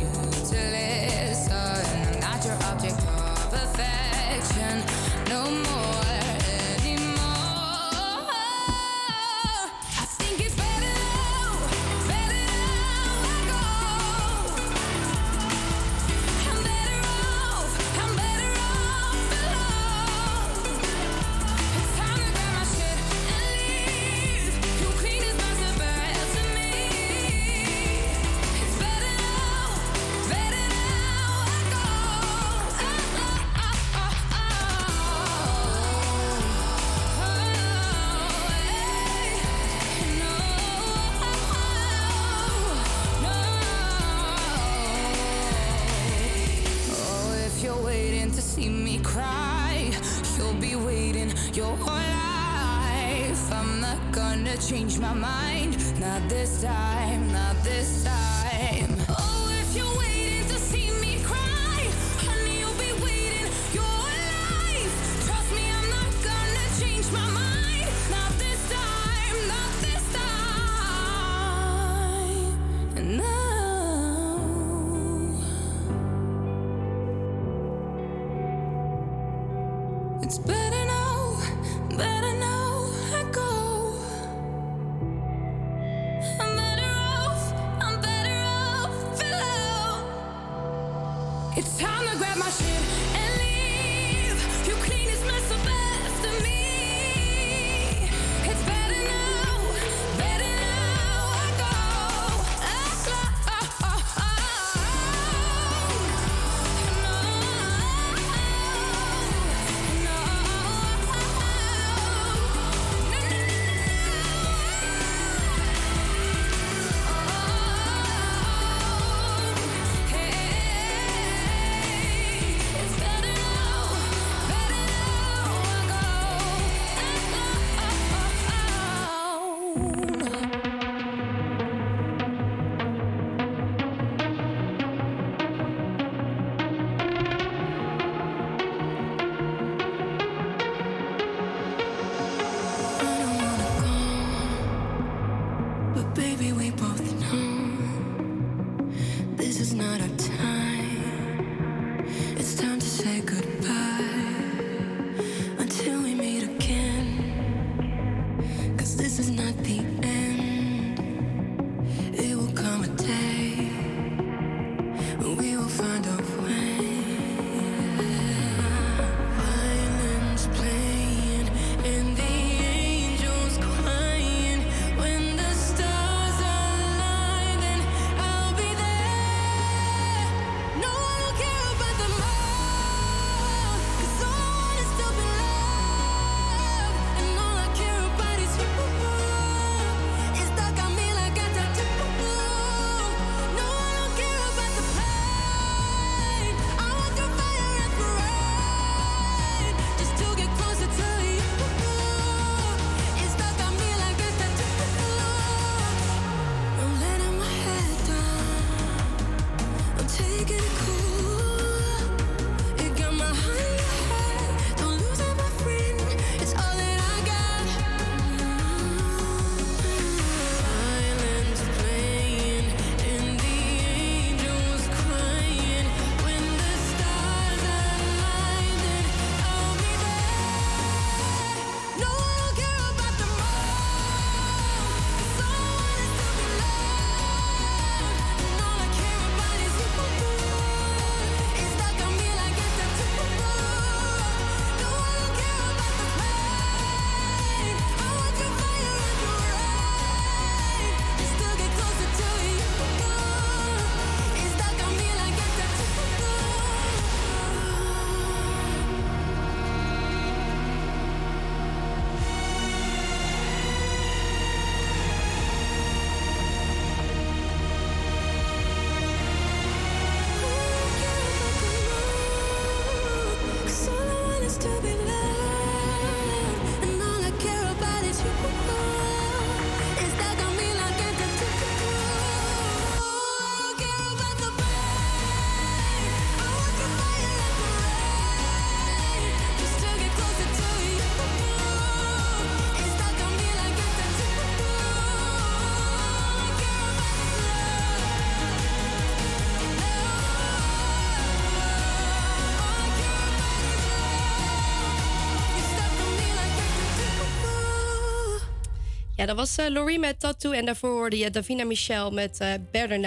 Ja, 309.22 309.28
dat 309.28 309.36
was 309.36 309.58
uh, 309.58 309.66
Laurie 309.68 309.98
met 309.98 310.20
Tattoo 310.20 310.52
en 310.52 310.64
daarvoor 310.64 310.90
hoorde 310.90 311.18
je 311.18 311.30
Davina 311.30 311.64
Michelle 311.64 312.10
met 312.10 312.38
uh, 312.42 312.48
Better 312.70 313.02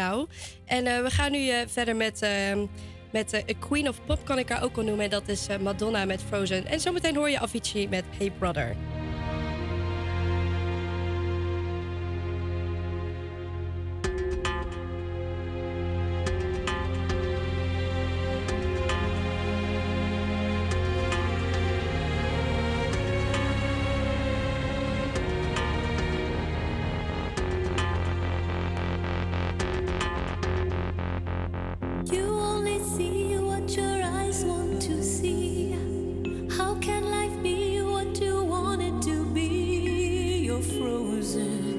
En 0.65 0.87
eh, 0.87 1.01
we 1.01 1.09
gaan 1.09 1.31
nu 1.31 1.51
verder 1.67 1.95
met, 1.95 2.21
ehm, 2.21 2.65
met 3.11 3.43
Queen 3.59 3.89
of 3.89 4.05
Pop, 4.05 4.25
kan 4.25 4.39
ik 4.39 4.49
haar 4.49 4.63
ook 4.63 4.77
al 4.77 4.83
noemen. 4.83 5.03
En 5.03 5.09
dat 5.09 5.27
is 5.27 5.47
Madonna 5.61 6.05
met 6.05 6.23
Frozen. 6.27 6.65
En 6.65 6.79
zometeen 6.79 7.15
hoor 7.15 7.29
je 7.29 7.39
Avicii 7.39 7.89
met 7.89 8.03
Hey 8.17 8.31
Brother. 8.39 8.94
you're 40.55 40.63
frozen. 40.63 41.74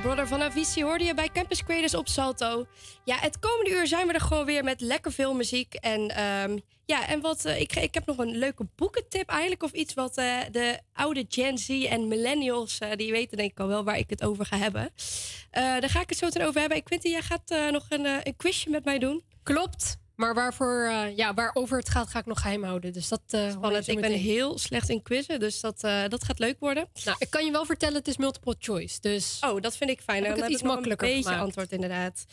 Brother 0.00 0.26
van 0.26 0.42
Avicii 0.42 0.84
hoorde 0.84 1.04
je 1.04 1.14
bij 1.14 1.28
Campus 1.32 1.64
Creators 1.64 1.94
op 1.94 2.08
Salto. 2.08 2.66
Ja, 3.04 3.16
het 3.16 3.38
komende 3.38 3.70
uur 3.70 3.86
zijn 3.86 4.06
we 4.06 4.12
er 4.12 4.20
gewoon 4.20 4.44
weer 4.44 4.64
met 4.64 4.80
lekker 4.80 5.12
veel 5.12 5.34
muziek. 5.34 5.74
En 5.74 6.08
ehm, 6.08 6.58
ja, 6.84 7.08
en 7.08 7.20
wat, 7.20 7.44
eh, 7.44 7.60
ik, 7.60 7.74
ik 7.76 7.94
heb 7.94 8.06
nog 8.06 8.18
een 8.18 8.36
leuke 8.36 8.66
boekentip 8.76 9.28
eigenlijk. 9.28 9.62
Of 9.62 9.72
iets 9.72 9.94
wat 9.94 10.16
eh, 10.16 10.38
de 10.50 10.80
oude 10.92 11.26
Gen 11.28 11.58
Z 11.58 11.68
en 11.68 12.08
millennials, 12.08 12.78
eh, 12.78 12.90
die 12.96 13.12
weten 13.12 13.36
denk 13.36 13.50
ik 13.50 13.60
al 13.60 13.66
wel 13.66 13.84
waar 13.84 13.98
ik 13.98 14.10
het 14.10 14.24
over 14.24 14.46
ga 14.46 14.56
hebben. 14.56 14.90
Daar 15.50 15.90
ga 15.90 16.00
ik 16.00 16.08
het 16.08 16.18
zo 16.18 16.26
meteen 16.26 16.46
over 16.46 16.60
hebben. 16.60 16.78
Ik 16.78 16.88
vind 16.88 17.02
jij 17.02 17.22
gaat 17.22 17.70
nog 17.70 17.86
een, 17.88 18.04
een 18.04 18.36
quizje 18.36 18.70
met 18.70 18.84
mij 18.84 18.98
doen. 18.98 19.22
Klopt. 19.42 19.98
Maar 20.16 20.34
waarvoor, 20.34 20.88
eh, 20.90 21.16
ja, 21.16 21.34
waarover 21.34 21.78
het 21.78 21.88
gaat, 21.88 22.08
ga 22.08 22.18
ik 22.18 22.26
nog 22.26 22.40
geheim 22.40 22.64
houden. 22.64 22.92
Dus 22.92 23.08
dat 23.08 23.20
eh, 23.30 23.50
Spannend. 23.50 23.88
Ik 23.88 24.00
ben 24.00 24.12
heel 24.12 24.58
slecht 24.58 24.88
in 24.88 25.02
quizzen, 25.02 25.40
dus 25.40 25.60
dat, 25.60 25.82
eh, 25.84 26.02
dat 26.08 26.24
gaat 26.24 26.38
leuk 26.38 26.56
worden. 26.60 26.88
Nou, 27.04 27.16
ik 27.20 27.30
kan 27.30 27.44
je 27.44 27.50
wel 27.50 27.64
vertellen, 27.64 27.94
het 27.96 28.08
is 28.08 28.16
multiple 28.16 28.56
choice. 28.58 29.00
Dus 29.00 29.38
Oh, 29.40 29.60
dat 29.60 29.76
vind 29.76 29.90
ik 29.90 30.00
fijn. 30.00 30.22
Heb 30.22 30.30
ik 30.30 30.34
Dan 30.36 30.44
het 30.44 30.52
iets 30.52 30.62
makkelijker 30.62 31.06
Een 31.08 31.12
beetje 31.14 31.28
gemaakt. 31.28 31.44
antwoord 31.46 31.72
inderdaad. 31.72 32.24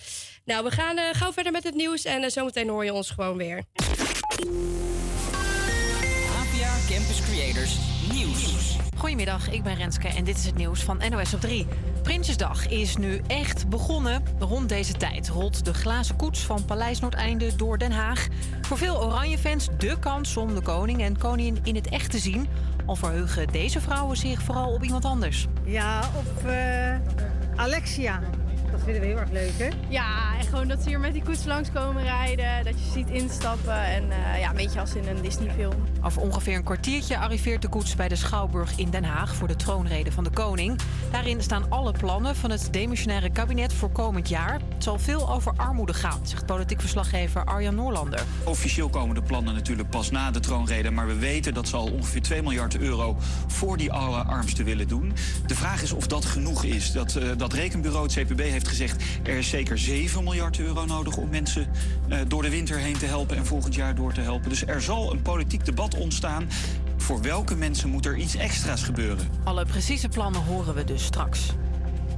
Nou, 0.45 0.63
we 0.63 0.71
gaan 0.71 0.97
eh, 0.97 1.03
gauw 1.11 1.33
verder 1.33 1.51
met 1.51 1.63
het 1.63 1.73
nieuws 1.75 2.05
en 2.05 2.31
zometeen 2.31 2.69
hoor 2.69 2.85
je 2.85 2.93
ons 2.93 3.09
gewoon 3.09 3.37
weer. 3.37 3.63
APA 6.37 6.77
Campus 6.89 7.21
Creators 7.21 7.75
Goedemiddag, 8.97 9.51
ik 9.51 9.63
ben 9.63 9.75
Renske 9.75 10.07
en 10.07 10.23
dit 10.23 10.37
is 10.37 10.45
het 10.45 10.55
nieuws 10.55 10.83
van 10.83 11.01
NOS 11.09 11.33
op 11.33 11.39
3. 11.39 11.67
Prinsjesdag 12.03 12.67
is 12.67 12.97
nu 12.97 13.21
echt 13.27 13.69
begonnen. 13.69 14.23
Rond 14.39 14.69
deze 14.69 14.93
tijd 14.93 15.29
rolt 15.29 15.65
de 15.65 15.73
glazen 15.73 16.15
koets 16.15 16.39
van 16.39 16.65
Paleis 16.65 16.99
Noordeinde 16.99 17.55
door 17.55 17.77
Den 17.77 17.91
Haag. 17.91 18.27
Voor 18.61 18.77
veel 18.77 19.03
Oranje-fans 19.03 19.67
de 19.77 19.99
kans 19.99 20.37
om 20.37 20.55
de 20.55 20.61
koning 20.61 21.01
en 21.01 21.17
koningin 21.17 21.59
in 21.63 21.75
het 21.75 21.89
echt 21.89 22.11
te 22.11 22.17
zien. 22.17 22.47
Al 22.85 22.95
verheugen 22.95 23.47
deze 23.47 23.81
vrouwen 23.81 24.17
zich 24.17 24.41
vooral 24.41 24.73
op 24.73 24.83
iemand 24.83 25.05
anders. 25.05 25.47
Ja, 25.65 26.09
op 26.15 26.47
eh, 26.47 26.95
Alexia. 27.55 28.21
Dat 28.73 28.81
vinden 28.83 29.01
we 29.01 29.07
heel 29.07 29.17
erg 29.19 29.31
leuk, 29.31 29.51
hè? 29.57 29.69
Ja, 29.87 30.37
en 30.39 30.45
gewoon 30.45 30.67
dat 30.67 30.81
ze 30.81 30.89
hier 30.89 30.99
met 30.99 31.13
die 31.13 31.23
koets 31.23 31.45
langskomen 31.45 32.03
rijden. 32.03 32.63
Dat 32.63 32.73
je 32.73 32.91
ziet 32.91 33.09
instappen. 33.09 33.85
En 33.85 34.11
eh, 34.11 34.39
ja, 34.39 34.49
een 34.49 34.55
beetje 34.55 34.79
als 34.79 34.95
in 34.95 35.07
een 35.07 35.21
Disney-film. 35.21 35.73
Over 36.01 36.21
ongeveer 36.21 36.55
een 36.55 36.63
kwartiertje 36.63 37.17
arriveert 37.17 37.61
de 37.61 37.67
koets 37.67 37.95
bij 37.95 38.07
de 38.07 38.15
Schouwburg 38.15 38.77
in 38.77 38.89
Den 38.89 39.03
Haag 39.03 39.35
voor 39.35 39.47
de 39.47 39.55
troonrede 39.55 40.11
van 40.11 40.23
de 40.23 40.29
koning. 40.29 40.79
Daarin 41.11 41.41
staan 41.41 41.65
alle 41.69 41.91
plannen 41.91 42.35
van 42.35 42.51
het 42.51 42.67
demissionaire 42.71 43.29
kabinet 43.29 43.73
voor 43.73 43.91
komend 43.91 44.29
jaar. 44.29 44.53
Het 44.53 44.83
zal 44.83 44.99
veel 44.99 45.33
over 45.33 45.53
armoede 45.55 45.93
gaan, 45.93 46.19
zegt 46.23 46.45
politiek 46.45 46.79
verslaggever 46.79 47.45
Arjan 47.45 47.75
Noorlander. 47.75 48.23
Officieel 48.43 48.89
komen 48.89 49.15
de 49.15 49.21
plannen 49.21 49.53
natuurlijk 49.53 49.89
pas 49.89 50.11
na 50.11 50.31
de 50.31 50.39
troonrede. 50.39 50.91
Maar 50.91 51.07
we 51.07 51.15
weten 51.15 51.53
dat 51.53 51.67
ze 51.67 51.75
al 51.75 51.91
ongeveer 51.91 52.21
2 52.21 52.41
miljard 52.41 52.77
euro 52.77 53.17
voor 53.47 53.77
die 53.77 53.91
allerarmsten 53.91 54.65
willen 54.65 54.87
doen. 54.87 55.13
De 55.45 55.55
vraag 55.55 55.81
is 55.81 55.91
of 55.91 56.07
dat 56.07 56.25
genoeg 56.25 56.63
is. 56.63 56.91
Dat, 56.91 57.15
eh, 57.15 57.29
dat 57.37 57.53
rekenbureau, 57.53 58.03
het 58.03 58.13
CPB, 58.13 58.39
heeft 58.39 58.62
gezegd... 58.67 59.03
er 59.23 59.37
is 59.37 59.49
zeker 59.49 59.77
7 59.77 60.23
miljard 60.23 60.59
euro 60.59 60.85
nodig 60.85 61.17
om 61.17 61.29
mensen 61.29 61.67
eh, 62.09 62.19
door 62.27 62.41
de 62.41 62.49
winter 62.49 62.77
heen 62.77 62.97
te 62.97 63.05
helpen... 63.05 63.37
en 63.37 63.45
volgend 63.45 63.75
jaar 63.75 63.95
door 63.95 64.13
te 64.13 64.21
helpen. 64.21 64.49
Dus 64.49 64.65
er 64.65 64.81
zal 64.81 65.11
een 65.11 65.21
politiek 65.21 65.65
debat 65.65 65.95
ontstaan. 65.95 66.47
Voor 66.97 67.21
welke 67.21 67.55
mensen 67.55 67.89
moet 67.89 68.05
er 68.05 68.17
iets 68.17 68.35
extra's 68.35 68.83
gebeuren? 68.83 69.27
Alle 69.43 69.65
precieze 69.65 70.09
plannen 70.09 70.41
horen 70.41 70.75
we 70.75 70.83
dus 70.83 71.03
straks. 71.03 71.53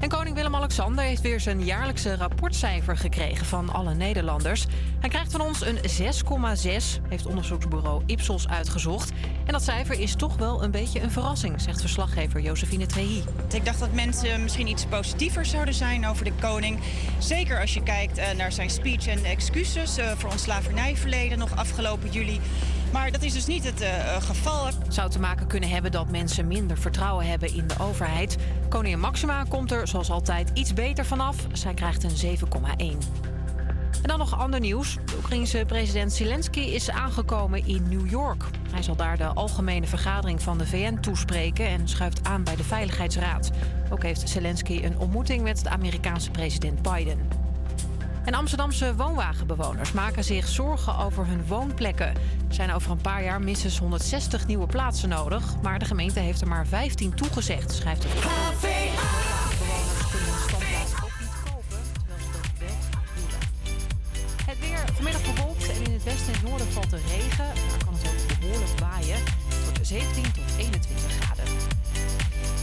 En 0.06 0.12
koning 0.12 0.36
Willem-Alexander 0.36 1.04
heeft 1.04 1.22
weer 1.22 1.40
zijn 1.40 1.64
jaarlijkse 1.64 2.16
rapportcijfer 2.16 2.98
gekregen 2.98 3.46
van 3.46 3.70
alle 3.70 3.94
Nederlanders. 3.94 4.66
Hij 5.00 5.10
krijgt 5.10 5.32
van 5.32 5.42
ons 5.42 5.62
een 5.62 5.78
6,6, 5.78 7.02
heeft 7.10 7.26
onderzoeksbureau 7.26 8.04
Ipsos 8.06 8.48
uitgezocht. 8.48 9.12
En 9.46 9.52
dat 9.52 9.64
cijfer 9.64 10.00
is 10.00 10.16
toch 10.16 10.38
wel 10.38 10.64
een 10.64 10.72
beetje 10.72 11.02
een 11.02 11.12
verrassing, 11.12 11.62
zegt 11.62 11.82
verslaggever 11.82 12.42
Josephine 12.42 12.86
Trehi. 12.86 13.24
Ik 13.54 13.66
dacht 13.66 13.80
dat 13.80 13.94
mensen 13.94 14.42
misschien 14.42 14.68
iets 14.68 14.86
positiever 14.86 15.46
zouden 15.46 15.74
zijn 15.74 16.08
over 16.08 16.26
de 16.26 16.34
koning. 16.42 16.80
Zeker 17.20 17.60
als 17.60 17.74
je 17.74 17.84
kijkt 17.84 18.18
eh, 18.18 18.32
naar 18.38 18.52
zijn 18.52 18.70
speech 18.70 19.08
en 19.08 19.24
excuses 19.24 19.98
eh, 19.98 20.12
voor 20.18 20.32
ons 20.32 20.42
slavernijverleden 20.42 21.38
nog 21.38 21.56
afgelopen 21.56 22.12
juli. 22.12 22.40
Maar 22.96 23.12
dat 23.12 23.24
is 23.24 23.34
dus 23.34 23.46
niet 23.46 23.64
het 23.64 23.82
eh, 23.82 24.22
geval. 24.22 24.68
Zou 24.90 25.10
te 25.10 25.20
maken 25.20 25.48
kunnen 25.48 25.70
hebben 25.70 25.92
dat 25.92 26.10
mensen 26.10 26.48
minder 26.48 26.78
vertrouwen 26.78 27.26
hebben 27.28 27.54
in 27.54 27.68
de 27.68 27.76
overheid. 27.80 28.38
Koningin 28.70 29.00
Maxima 29.00 29.44
komt 29.44 29.72
er 29.72 29.88
zoals 29.88 30.10
altijd 30.10 30.52
iets 30.54 30.74
beter 30.74 31.06
vanaf. 31.06 31.36
Zij 31.52 31.74
krijgt 31.74 32.04
een 32.04 32.38
7,1. 32.38 32.86
En 34.02 34.02
dan 34.02 34.18
nog 34.18 34.40
ander 34.40 34.60
nieuws. 34.60 34.98
De 35.06 35.16
Oekraïense 35.18 35.64
president 35.68 36.14
Zelensky 36.14 36.60
is 36.60 36.90
aangekomen 36.90 37.68
in 37.68 37.90
New 37.90 38.10
York. 38.10 38.44
Hij 38.72 38.82
zal 38.82 38.96
daar 38.96 39.18
de 39.18 39.28
algemene 39.28 39.88
vergadering 39.88 40.42
van 40.42 40.58
de 40.58 40.66
VN 40.66 41.00
toespreken 41.00 41.68
en 41.68 41.88
schuift 41.88 42.28
aan 42.28 42.44
bij 42.44 42.56
de 42.56 42.64
Veiligheidsraad. 42.64 43.52
Ook 43.90 44.04
heeft 44.04 44.30
Zelensky 44.30 44.84
een 44.84 45.00
ontmoeting 45.00 45.44
met 45.44 45.64
de 45.64 45.70
Amerikaanse 45.70 46.32
president 46.32 46.82
Biden. 46.82 47.45
En 48.26 48.34
Amsterdamse 48.34 48.96
woonwagenbewoners 48.96 49.92
maken 49.92 50.24
zich 50.24 50.48
zorgen 50.48 50.98
over 50.98 51.26
hun 51.28 51.46
woonplekken. 51.48 52.08
Er 52.48 52.54
zijn 52.54 52.72
over 52.74 52.92
een 52.92 53.02
paar 53.02 53.24
jaar 53.24 53.42
minstens 53.42 53.78
160 53.78 54.48
nieuwe 54.48 54.66
plaatsen 54.66 55.10
nodig. 55.10 55.62
Maar 55.62 55.80
de 55.80 55.86
gemeente 55.86 56.20
heeft 56.20 56.42
er 56.42 56.48
maar 56.48 56.68
15 56.68 57.14
toegezegd, 57.14 57.74
schrijft 57.74 58.04
het. 58.04 58.75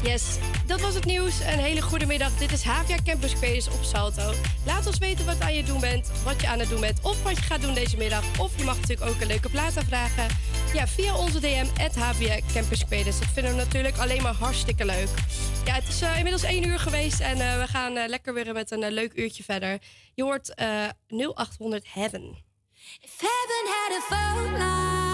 Yes, 0.02 0.38
dat 0.66 0.80
was 0.80 0.94
het 0.94 1.04
nieuws. 1.04 1.40
Een 1.40 1.58
hele 1.58 1.82
goede 1.82 2.06
middag. 2.06 2.38
Dit 2.38 2.52
is 2.52 2.62
Havia 2.62 2.96
Campus 3.04 3.34
op 3.68 3.82
Salto. 3.82 4.32
Laat 4.66 4.86
ons 4.86 4.98
weten 4.98 5.26
wat 5.26 5.40
aan 5.40 5.54
je 5.54 5.64
doen 5.64 5.80
bent, 5.80 6.10
wat 6.24 6.40
je 6.40 6.46
aan 6.46 6.58
het 6.58 6.68
doen 6.68 6.80
bent 6.80 6.98
of 7.02 7.22
wat 7.22 7.36
je 7.36 7.42
gaat 7.42 7.62
doen 7.62 7.74
deze 7.74 7.96
middag. 7.96 8.40
Of 8.40 8.58
je 8.58 8.64
mag 8.64 8.80
natuurlijk 8.80 9.10
ook 9.10 9.20
een 9.20 9.26
leuke 9.26 9.48
plaat 9.48 9.76
aanvragen. 9.76 10.26
Ja, 10.74 10.86
via 10.86 11.16
onze 11.16 11.40
DM, 11.40 11.66
at 11.80 11.94
Havia 11.94 12.38
Campus 12.52 12.84
Creators. 12.84 13.18
Dat 13.18 13.28
vinden 13.28 13.52
we 13.52 13.58
natuurlijk 13.58 13.98
alleen 13.98 14.22
maar 14.22 14.34
hartstikke 14.34 14.84
leuk. 14.84 15.08
Ja, 15.64 15.74
het 15.74 15.88
is 15.88 16.02
eh, 16.02 16.16
inmiddels 16.16 16.42
één 16.42 16.66
uur 16.66 16.78
geweest 16.78 17.20
en 17.20 17.40
eh, 17.40 17.60
we 17.60 17.66
gaan 17.66 17.96
eh, 17.96 18.08
lekker 18.08 18.34
weer 18.34 18.52
met 18.52 18.70
een 18.70 18.92
leuk 18.92 19.12
uurtje 19.14 19.42
verder. 19.42 19.78
Je 20.14 20.22
hoort 20.22 20.54
eh, 20.54 20.88
0800 21.08 21.86
Heaven. 21.92 22.44
If 23.00 23.20
heaven 23.20 23.64
had 23.66 23.92
a 23.96 24.00
phone 24.00 25.11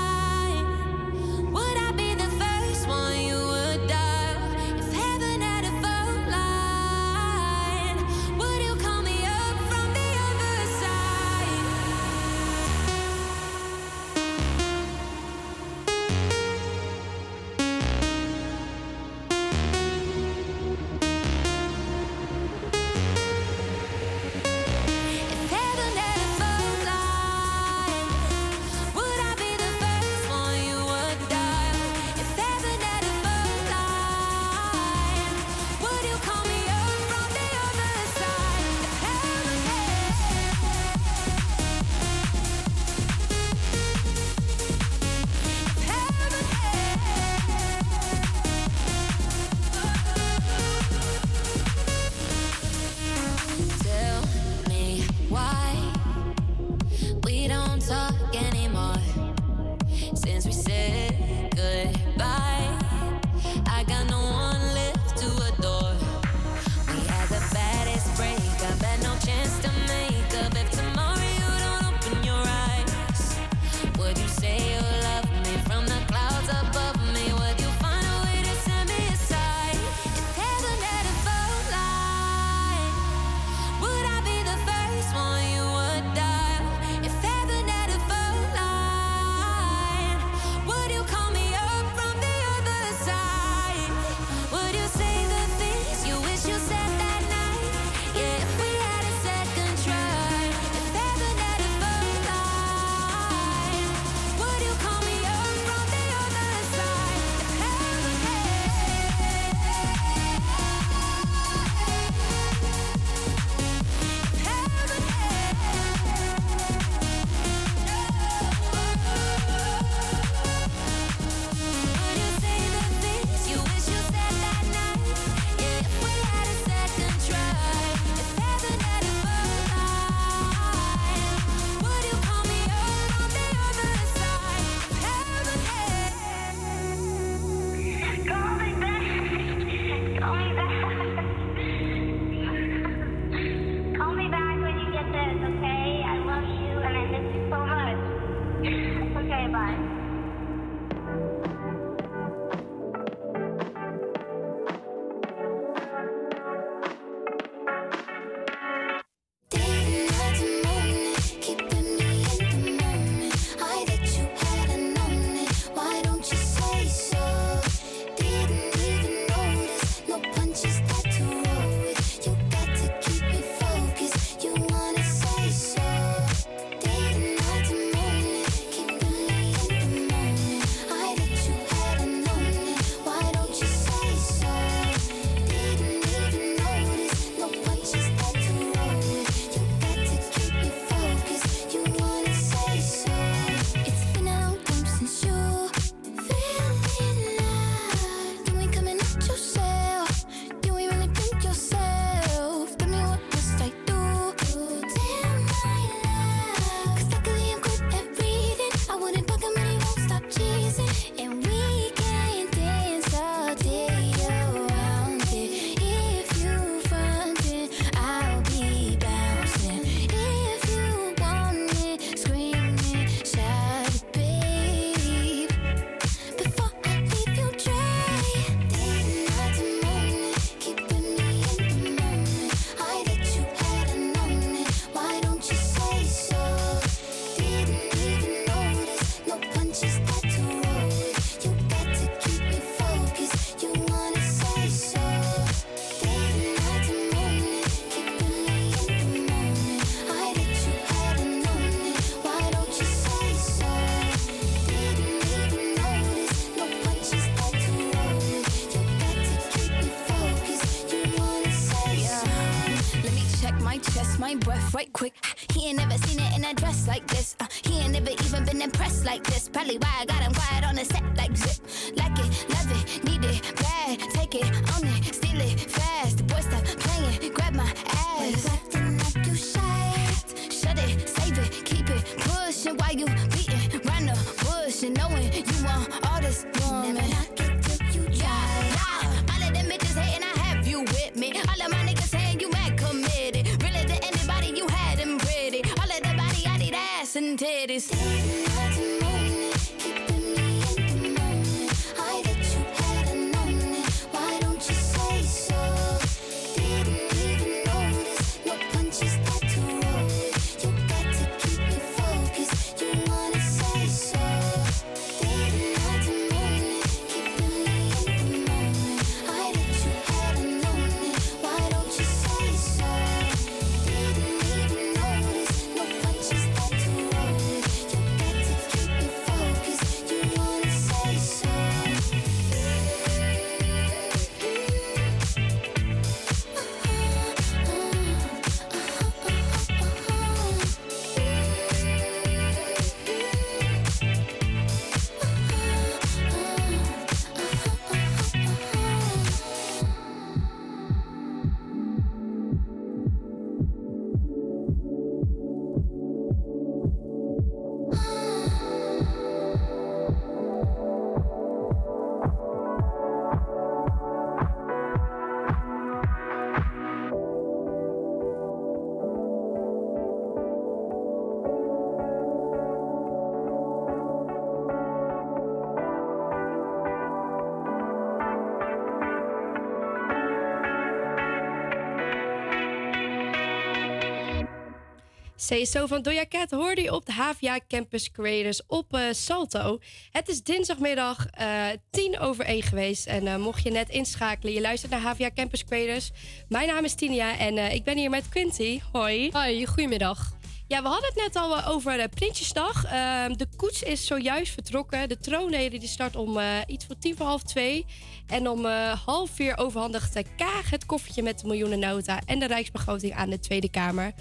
CSO 385.49 385.87
van 385.87 386.03
Doja 386.03 386.25
Cat 386.29 386.51
hoorde 386.51 386.83
je 386.83 386.95
op 386.95 387.07
de 387.07 387.13
HVA 387.13 387.61
Campus 387.69 388.11
Creators 388.11 388.63
op 388.67 388.95
eh, 388.95 389.03
Salto. 389.11 389.79
Het 390.11 390.29
is 390.29 390.43
dinsdagmiddag 390.43 391.27
eh, 391.27 391.67
tien 391.91 392.19
over 392.19 392.45
één 392.45 392.63
geweest. 392.63 393.07
En 393.07 393.27
eh, 393.27 393.37
mocht 393.37 393.63
je 393.63 393.71
net 393.71 393.89
inschakelen, 393.89 394.55
je 394.55 394.61
luistert 394.61 394.93
naar 394.93 395.01
HVA 395.01 395.31
Campus 395.35 395.65
Creators. 395.65 396.11
Mijn 396.49 396.69
naam 396.69 396.85
is 396.85 396.95
Tinia 396.95 397.39
en 397.39 397.73
ik 397.73 397.85
ben 397.85 397.97
hier 397.97 398.11
met 398.11 398.29
Quinty. 398.29 398.81
Hoi. 398.93 399.31
Hoi, 399.33 399.67
goedemiddag. 399.67 400.37
Ja, 400.67 400.83
we 400.83 400.89
hadden 400.89 401.13
het 401.15 401.23
net 401.23 401.37
al 401.37 401.65
over 401.65 401.97
de 401.97 402.09
Prinsjesdag. 402.09 402.85
Ehm, 402.85 403.33
de 403.33 403.47
koets 403.57 403.83
is 403.83 404.07
zojuist 404.07 404.53
vertrokken. 404.53 405.09
De 405.09 405.19
troonrede 405.19 405.79
die 405.79 405.89
start 405.89 406.17
om 406.17 406.39
iets 406.67 406.87
voor 406.87 406.99
tien 406.99 407.17
voor 407.17 407.27
half 407.27 407.43
twee. 407.43 407.87
En 408.27 408.49
om 408.49 408.65
half 409.05 409.31
vier 409.31 409.59
overhandigt 409.59 410.23
Kaag 410.37 410.71
het 410.71 410.87
koffertje 410.87 411.23
met 411.23 411.39
de 411.41 411.47
miljoenennota 411.47 412.21
en 412.27 412.39
de 412.39 412.47
Rijksbegroting 412.47 413.15
aan 413.15 413.31
de 413.31 413.39
Tweede 413.39 413.71
Kamer. 413.71 414.13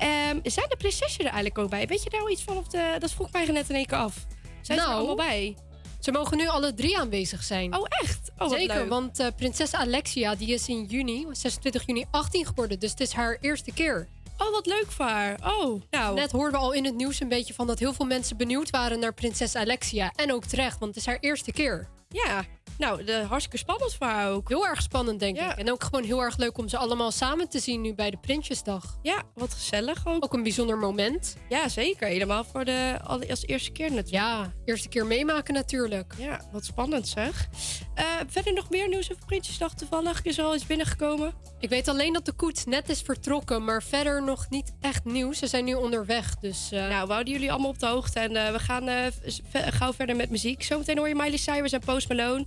Ehm, 0.00 0.38
zijn 0.42 0.66
de 0.68 0.76
prinsesjes 0.78 1.18
er 1.18 1.24
eigenlijk 1.24 1.58
ook 1.58 1.70
bij? 1.70 1.86
Weet 1.86 2.02
je 2.02 2.10
daar 2.10 2.20
al 2.20 2.30
iets 2.30 2.42
van? 2.42 2.56
Of 2.56 2.66
de, 2.66 2.96
dat 2.98 3.10
vroeg 3.12 3.32
mij 3.32 3.46
net 3.46 3.68
in 3.68 3.74
één 3.74 3.86
keer 3.86 3.98
af. 3.98 4.14
Zijn 4.60 4.78
ze 4.78 4.84
er 4.84 4.90
Nou, 4.90 4.92
allemaal 4.94 5.26
bij? 5.26 5.56
Ze 6.00 6.12
mogen 6.12 6.36
nu 6.36 6.48
alle 6.48 6.74
drie 6.74 6.98
aanwezig 6.98 7.42
zijn. 7.42 7.76
Oh, 7.76 7.86
echt? 8.02 8.30
Oh, 8.32 8.38
wat 8.38 8.50
Zeker, 8.58 8.76
leuk. 8.76 8.88
want 8.88 9.18
eh, 9.18 9.26
prinses 9.36 9.74
Alexia 9.74 10.34
die 10.34 10.48
is 10.54 10.68
in 10.68 10.84
juni, 10.84 11.26
26 11.32 11.86
juni, 11.86 12.04
18 12.10 12.46
geworden. 12.46 12.78
Dus 12.78 12.90
het 12.90 13.00
is 13.00 13.12
haar 13.12 13.38
eerste 13.40 13.72
keer. 13.72 14.08
Oh, 14.38 14.50
wat 14.52 14.66
leuk 14.66 14.86
voor 14.88 15.04
haar. 15.06 15.38
Oh, 15.44 15.82
nou. 15.90 16.14
Net 16.14 16.32
hoorden 16.32 16.52
we 16.60 16.66
al 16.66 16.72
in 16.72 16.84
het 16.84 16.94
nieuws 16.94 17.20
een 17.20 17.28
beetje 17.28 17.54
van 17.54 17.66
dat 17.66 17.78
heel 17.78 17.92
veel 17.92 18.06
mensen 18.06 18.36
benieuwd 18.36 18.70
waren 18.70 18.98
naar 18.98 19.14
prinses 19.14 19.54
Alexia. 19.54 20.12
En 20.16 20.32
ook 20.32 20.44
terecht, 20.44 20.78
want 20.78 20.94
het 20.94 21.00
is 21.00 21.06
haar 21.06 21.18
eerste 21.20 21.52
keer. 21.52 21.88
Ja, 22.08 22.44
nou, 22.78 23.04
de, 23.04 23.12
hartstikke 23.28 23.58
spannend 23.58 23.94
voor 23.94 24.06
haar 24.06 24.30
ook. 24.30 24.48
Heel 24.48 24.66
erg 24.66 24.82
spannend, 24.82 25.20
denk 25.20 25.38
ik. 25.38 25.50
En 25.50 25.70
ook 25.70 25.84
gewoon 25.84 26.04
heel 26.04 26.20
erg 26.22 26.36
leuk 26.36 26.58
om 26.58 26.68
ze 26.68 26.76
allemaal 26.76 27.10
samen 27.10 27.48
te 27.48 27.58
zien 27.58 27.80
nu 27.80 27.94
bij 27.94 28.10
de 28.10 28.16
Prinsjesdag. 28.16 28.98
Ja, 29.02 29.22
wat 29.34 29.52
gezellig 29.54 30.06
ook. 30.06 30.24
Ook 30.24 30.32
een 30.32 30.42
bijzonder 30.42 30.78
moment. 30.78 31.36
Ja, 31.48 31.68
zeker. 31.68 32.08
Helemaal 32.08 32.44
voor 32.44 32.64
de 32.64 32.98
al- 33.04 33.28
als 33.28 33.46
eerste 33.46 33.70
keer 33.70 33.84
natuurlijk. 33.92 34.08
Ja, 34.14 34.52
eerste 34.64 34.88
keer 34.88 35.06
meemaken 35.06 35.54
natuurlijk. 35.54 36.14
Ja, 36.18 36.40
wat 36.52 36.64
spannend 36.64 37.08
zeg. 37.08 37.48
Eh, 37.94 38.04
verder 38.26 38.52
nog 38.52 38.70
meer 38.70 38.88
nieuws 38.88 39.10
over 39.12 39.24
Prinsjesdag 39.26 39.74
toevallig? 39.74 40.22
Is 40.22 40.38
er 40.38 40.44
al 40.44 40.54
iets 40.54 40.66
binnengekomen? 40.66 41.32
Ik 41.58 41.68
weet 41.68 41.88
alleen 41.88 42.12
dat 42.12 42.24
de 42.24 42.32
koets 42.32 42.64
net 42.64 42.88
is 42.88 43.00
vertrokken, 43.00 43.64
maar 43.64 43.82
verder 43.82 44.22
nog 44.22 44.46
niet 44.50 44.72
echt 44.80 45.04
nieuws. 45.04 45.38
Ze 45.38 45.46
zijn 45.46 45.64
nu 45.64 45.74
onderweg, 45.74 46.34
dus... 46.36 46.68
eh, 46.72 46.88
Nou, 46.88 47.06
we 47.06 47.12
houden 47.12 47.32
jullie 47.32 47.50
allemaal 47.52 47.70
op 47.70 47.78
de 47.78 47.86
hoogte. 47.86 48.20
En 48.20 48.36
eh, 48.36 48.52
we 48.52 48.58
gaan 48.58 49.12
gauw 49.52 49.92
verder 49.92 50.16
met 50.16 50.30
muziek. 50.30 50.62
Zometeen 50.62 50.98
hoor 50.98 51.08
je 51.08 51.14
Miley 51.14 51.36
Cyrus 51.36 51.72
en 51.72 51.80
Post 51.80 52.08
Malone. 52.08 52.46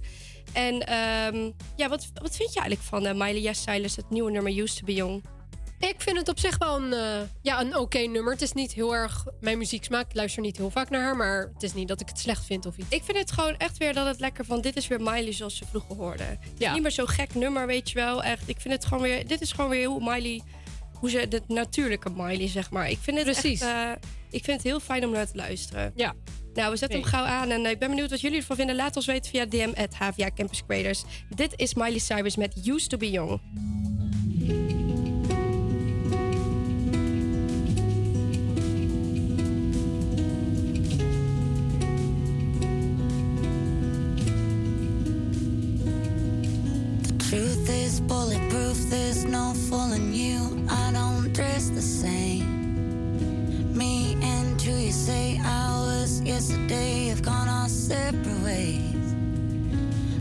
En 0.54 0.88
ehm, 0.88 1.52
ja, 1.76 1.90
wat, 1.90 2.12
wat 2.22 2.36
vind 2.36 2.54
je 2.54 2.60
eigenlijk 2.60 2.82
van 2.90 3.06
eh, 3.06 3.14
Miley 3.14 3.54
Cyrus, 3.54 3.96
het 3.96 4.10
nieuwe 4.10 4.32
nummer 4.32 4.60
Used 4.60 4.78
to 4.78 4.86
Be 4.86 4.94
Young? 4.94 5.24
Ik 5.80 6.02
vind 6.02 6.18
het 6.18 6.30
op 6.30 6.40
zich 6.40 6.58
wel 6.58 6.76
een, 6.76 6.94
eh, 6.94 7.22
ja, 7.42 7.62
een 7.62 7.78
oké 7.78 7.98
nummer. 8.00 8.32
Het 8.32 8.42
is 8.42 8.54
niet 8.54 8.74
heel 8.74 8.96
erg 8.96 9.26
mijn 9.40 9.58
muzieksmaak. 9.58 10.06
Ik 10.10 10.16
luister 10.16 10.42
niet 10.42 10.58
heel 10.58 10.70
vaak 10.70 10.90
naar 10.90 11.02
haar, 11.02 11.16
maar 11.16 11.50
het 11.54 11.64
is 11.64 11.74
niet 11.74 11.88
dat 11.88 12.02
ik 12.02 12.08
het 12.08 12.20
slecht 12.20 12.46
vind 12.46 12.66
of 12.66 12.78
iets. 12.78 12.90
Ik 12.90 13.04
vind 13.04 13.18
het 13.18 13.32
gewoon 13.32 13.58
echt 13.58 13.78
weer 13.78 13.94
dat 13.94 14.08
het 14.08 14.20
lekker 14.20 14.46
van... 14.46 14.62
dit 14.62 14.76
is 14.76 14.88
weer 14.88 15.02
Miley 15.02 15.32
zoals 15.34 15.58
ze 15.58 15.66
vroeger 15.66 15.96
hoorden. 15.96 16.28
Het 16.28 16.40
is 16.58 16.72
niet 16.72 16.82
meer 16.82 16.92
zo'n 16.92 17.08
gek 17.08 17.36
nummer, 17.36 17.68
weet 17.68 17.90
je 17.90 17.96
wel. 17.96 18.24
Echt, 18.24 18.50
ik 18.50 18.62
vind 18.62 18.74
het 18.74 18.86
gewoon 18.86 19.04
weer... 19.04 19.28
Dit 19.28 19.42
is 19.42 19.52
gewoon 19.52 19.70
weer 19.70 19.88
hoe 19.88 20.14
Miley... 20.14 20.42
Hoe 20.94 21.10
ze, 21.10 21.28
de 21.28 21.42
natuurlijke 21.48 22.10
Miley, 22.10 22.48
zeg 22.48 22.72
maar. 22.72 22.90
Ik 22.90 23.00
vind 23.02 23.18
het 23.18 23.26
Precies. 23.26 23.62
echt... 23.62 23.72
eh, 23.72 24.10
ik 24.30 24.44
vind 24.44 24.58
het 24.58 24.66
heel 24.66 24.80
fijn 24.80 25.06
om 25.06 25.12
naar 25.12 25.28
te 25.28 25.36
luisteren. 25.36 25.92
Ja. 25.96 26.14
Nou, 26.54 26.72
we 26.72 26.78
zetten 26.78 27.00
hem 27.00 27.08
gauw 27.08 27.26
aan. 27.26 27.50
En 27.50 27.66
eh, 27.66 27.72
ik 27.72 27.80
ben 27.80 27.90
benieuwd 27.90 28.10
wat 28.10 28.22
jullie 28.22 28.38
ervan 28.38 28.56
vinden. 28.56 28.76
Laat 28.76 28.96
ons 28.96 29.06
weten 29.06 29.32
via 29.32 29.46
DM 29.46 29.72
at 29.76 29.96
HVA 29.96 30.30
Campus 30.36 30.64
Creators. 30.66 31.04
Dit 31.36 31.54
is 31.56 31.74
Miley 31.74 32.00
Cyrus 32.00 32.36
met 32.36 32.68
Used 32.68 32.90
to 32.90 32.98
Be 32.98 33.12
Young. 33.12 33.40
Truth 47.18 47.70
is 47.70 48.06
bulletproof, 48.06 48.90
there's 48.90 49.24
no 49.24 49.54
fooling 49.70 50.14
you. 50.14 50.66
I 50.70 50.92
don't 50.92 51.34
dress 51.34 51.70
the 51.70 51.82
same. 51.82 52.63
Me 53.74 54.16
and 54.22 54.62
who 54.62 54.72
you 54.72 54.92
say 54.92 55.40
I 55.44 55.70
was 55.80 56.22
yesterday 56.22 57.08
have 57.08 57.24
gone 57.24 57.48
our 57.48 57.68
separate 57.68 58.44
ways. 58.44 59.16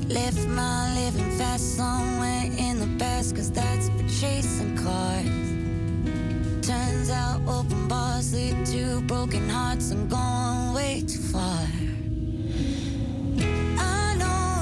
Left 0.09 0.47
my 0.49 0.95
living 0.95 1.31
fast 1.33 1.77
somewhere 1.77 2.45
in 2.57 2.81
the 2.81 2.89
past, 2.99 3.37
cause 3.37 3.51
that's 3.51 3.91
for 3.91 4.09
chasing 4.09 4.75
cars. 4.79 6.67
Turns 6.67 7.11
out 7.11 7.43
open 7.47 7.89
bars 7.89 8.33
lead 8.33 8.65
to 8.67 9.03
broken 9.03 9.47
hearts 9.51 9.91
and 9.91 10.09
going 10.09 10.73
way 10.73 11.05
too 11.07 11.21
far. 11.21 11.67
I 13.79 14.15
know 14.17 14.62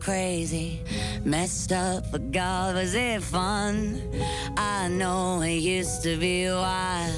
crazy, 0.00 0.80
messed 1.24 1.72
up, 1.72 2.04
but 2.10 2.30
God, 2.30 2.74
was 2.74 2.94
it 2.94 3.22
fun? 3.22 4.00
I 4.56 4.88
know 4.88 5.40
it 5.42 5.54
used 5.54 6.02
to 6.04 6.16
be 6.16 6.48
wild. 6.48 7.17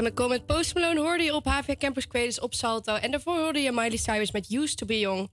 Chemical 0.00 0.28
met 0.28 0.46
Post 0.46 0.74
Malone 0.74 1.00
hoorde 1.00 1.22
je 1.22 1.34
op 1.34 1.44
HVA 1.44 1.76
Campus 1.78 2.06
Creators 2.06 2.40
op 2.40 2.54
Salto. 2.54 2.94
En 2.94 3.10
daarvoor 3.10 3.38
hoorde 3.38 3.58
je 3.58 3.72
Miley 3.72 3.96
Cyrus 3.96 4.30
met 4.30 4.52
Used 4.52 4.76
to 4.76 4.86
be 4.86 4.98
Young. 4.98 5.30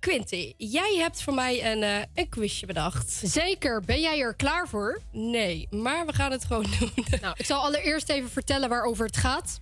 Quinty, 0.00 0.54
jij 0.56 0.96
hebt 0.98 1.22
voor 1.22 1.34
mij 1.34 1.72
een, 1.72 1.82
eh, 1.82 2.02
een 2.14 2.28
quizje 2.28 2.66
bedacht. 2.66 3.10
Zeker. 3.24 3.80
Ben 3.80 4.00
jij 4.00 4.20
er 4.20 4.34
klaar 4.34 4.68
voor? 4.68 5.00
Nee, 5.12 5.66
maar 5.70 6.06
we 6.06 6.12
gaan 6.12 6.30
het 6.30 6.44
gewoon 6.44 6.66
doen. 6.78 6.92
Nou, 7.20 7.34
ik 7.38 7.44
zal 7.44 7.60
allereerst 7.60 8.08
even 8.08 8.30
vertellen 8.30 8.68
waarover 8.68 9.06
het 9.06 9.16
gaat. 9.16 9.60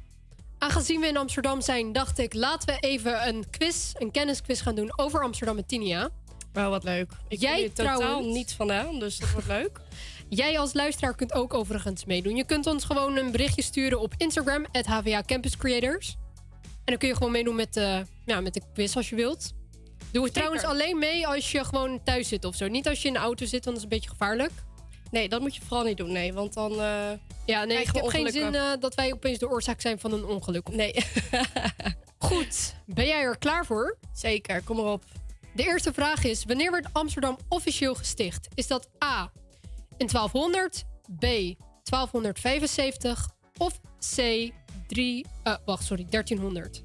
Aangezien 0.59 1.01
we 1.01 1.07
in 1.07 1.17
Amsterdam 1.17 1.61
zijn, 1.61 1.93
dacht 1.93 2.19
ik, 2.19 2.35
laten 2.35 2.75
we 2.75 2.81
even 2.81 3.29
een 3.29 3.51
quiz, 3.51 3.93
een 3.95 4.11
kennisquiz 4.11 4.63
gaan 4.63 4.75
doen 4.75 4.99
over 4.99 5.23
Amsterdam 5.23 5.57
en 5.57 5.67
Tinia. 5.67 6.11
Wel 6.53 6.71
wat 6.71 6.85
leuk. 6.85 7.11
Ik 7.29 7.41
Jij 7.41 7.59
hier 7.59 7.73
totaal 7.73 8.23
niet 8.23 8.53
vandaan, 8.53 8.99
dus 8.99 9.19
dat 9.19 9.31
wordt 9.31 9.47
leuk. 9.47 9.81
Jij 10.29 10.59
als 10.59 10.73
luisteraar 10.73 11.15
kunt 11.15 11.33
ook 11.33 11.55
overigens 11.55 12.05
meedoen. 12.05 12.37
Je 12.37 12.45
kunt 12.45 12.67
ons 12.67 12.85
gewoon 12.85 13.17
een 13.17 13.31
berichtje 13.31 13.63
sturen 13.63 14.01
op 14.01 14.15
Instagram, 14.17 14.67
at 14.73 14.87
HVA 14.87 15.23
Campus 15.23 15.57
Creators. 15.57 16.17
En 16.63 16.81
dan 16.85 16.97
kun 16.97 17.09
je 17.09 17.15
gewoon 17.17 17.33
meedoen 17.33 17.55
met, 17.57 17.75
de 17.75 18.03
ja, 18.25 18.41
met 18.41 18.55
de 18.55 18.63
quiz 18.73 18.97
als 18.97 19.09
je 19.09 19.17
wilt. 19.17 19.53
Doe 20.13 20.25
het 20.25 20.35
trouwens 20.35 20.63
alleen 20.65 20.99
mee 20.99 21.27
als 21.27 21.53
je 21.53 21.65
gewoon 21.65 22.03
thuis 22.03 22.29
zit 22.29 22.45
of 22.45 22.55
zo. 22.57 22.69
Niet 22.69 22.89
als 22.89 23.03
je 23.03 23.09
in 23.09 23.15
de 23.15 23.21
auto 23.21 23.47
zit, 23.47 23.65
want 23.65 23.65
dat 23.65 23.77
is 23.77 23.83
een 23.83 23.89
beetje 23.89 24.11
gevaarlijk. 24.11 24.53
Nee, 25.11 25.29
dat 25.29 25.41
moet 25.41 25.55
je 25.55 25.63
vooral 25.63 25.85
niet 25.85 25.97
doen. 25.97 26.13
Nee, 26.13 26.33
want 26.33 26.55
dan. 26.55 26.73
eh, 26.81 27.11
ja, 27.47 27.65
nee, 27.65 27.79
ik 27.79 27.95
heb 27.95 28.07
geen 28.07 28.31
zin 28.31 28.55
eh, 28.55 28.71
dat 28.81 28.95
wij 28.95 29.13
opeens 29.13 29.39
de 29.39 29.49
oorzaak 29.49 29.81
zijn 29.81 29.99
van 29.99 30.13
een 30.13 30.25
ongeluk. 30.25 30.69
Nee. 30.69 30.95
Goed, 32.19 32.75
ben 32.87 33.07
jij 33.07 33.21
er 33.23 33.39
klaar 33.39 33.67
voor? 33.67 33.99
Zeker, 34.13 34.63
kom 34.63 34.77
maar 34.77 34.93
op. 34.93 35.05
De 35.55 35.63
eerste 35.63 35.93
vraag 35.93 36.25
is: 36.25 36.45
wanneer 36.45 36.71
werd 36.71 36.87
Amsterdam 36.93 37.39
officieel 37.49 37.95
gesticht? 37.95 38.49
Is 38.55 38.67
dat 38.67 38.89
A 39.05 39.33
in 39.97 40.07
1200, 40.07 40.85
B 41.19 41.25
1275 41.83 43.31
of 43.57 43.81
C 44.15 44.51
3, 44.87 45.27
eh, 45.43 45.55
wacht, 45.65 45.85
sorry, 45.85 46.05
1300? 46.11 46.85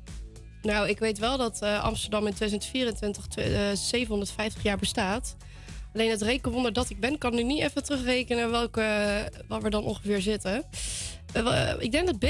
Nou, 0.62 0.90
ik 0.90 1.00
weet 1.00 1.18
wel 1.18 1.38
dat 1.38 1.62
eh, 1.62 1.84
Amsterdam 1.84 2.28
in 2.28 2.34
2024 2.34 3.28
tw- 3.28 3.38
eh, 3.40 3.72
750 3.74 4.64
jaar 4.64 4.78
bestaat. 4.78 5.36
Alleen 5.94 6.10
het 6.10 6.22
rekenwonder 6.22 6.74
dat 6.74 6.90
ik 6.90 7.00
ben, 7.00 7.18
kan 7.18 7.36
nu 7.36 7.44
niet 7.44 7.62
even 7.62 7.84
terugrekenen 7.84 8.52
welke, 8.52 8.82
waar 9.48 9.62
we 9.62 9.70
dan 9.70 9.84
ongeveer 9.84 10.22
zitten. 10.22 10.64
Ik 11.80 11.92
denk 11.92 12.06
dat 12.06 12.20
B. 12.20 12.26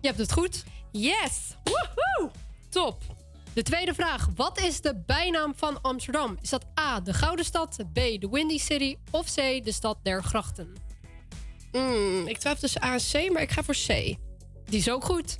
Je 0.00 0.12
hebt 0.12 0.18
het 0.18 0.32
goed. 0.32 0.64
Yes! 0.92 1.56
Woehoe! 1.64 2.30
Top. 2.68 3.15
De 3.56 3.62
tweede 3.62 3.94
vraag: 3.94 4.28
wat 4.34 4.60
is 4.60 4.80
de 4.80 5.02
bijnaam 5.06 5.54
van 5.56 5.80
Amsterdam? 5.82 6.36
Is 6.40 6.50
dat 6.50 6.64
A 6.80 7.00
de 7.00 7.12
Gouden 7.12 7.44
Stad, 7.44 7.76
B 7.92 7.94
de 7.94 8.28
Windy 8.30 8.58
City 8.58 8.96
of 9.10 9.34
C 9.34 9.64
de 9.64 9.72
Stad 9.72 9.98
der 10.02 10.22
Grachten? 10.22 10.72
Mm, 11.72 12.26
ik 12.26 12.38
twijfel 12.38 12.60
tussen 12.60 12.82
A 12.82 12.92
en 12.92 13.00
C, 13.12 13.32
maar 13.32 13.42
ik 13.42 13.50
ga 13.50 13.62
voor 13.62 13.74
C. 13.74 14.16
Die 14.64 14.78
is 14.78 14.90
ook 14.90 15.04
goed. 15.04 15.38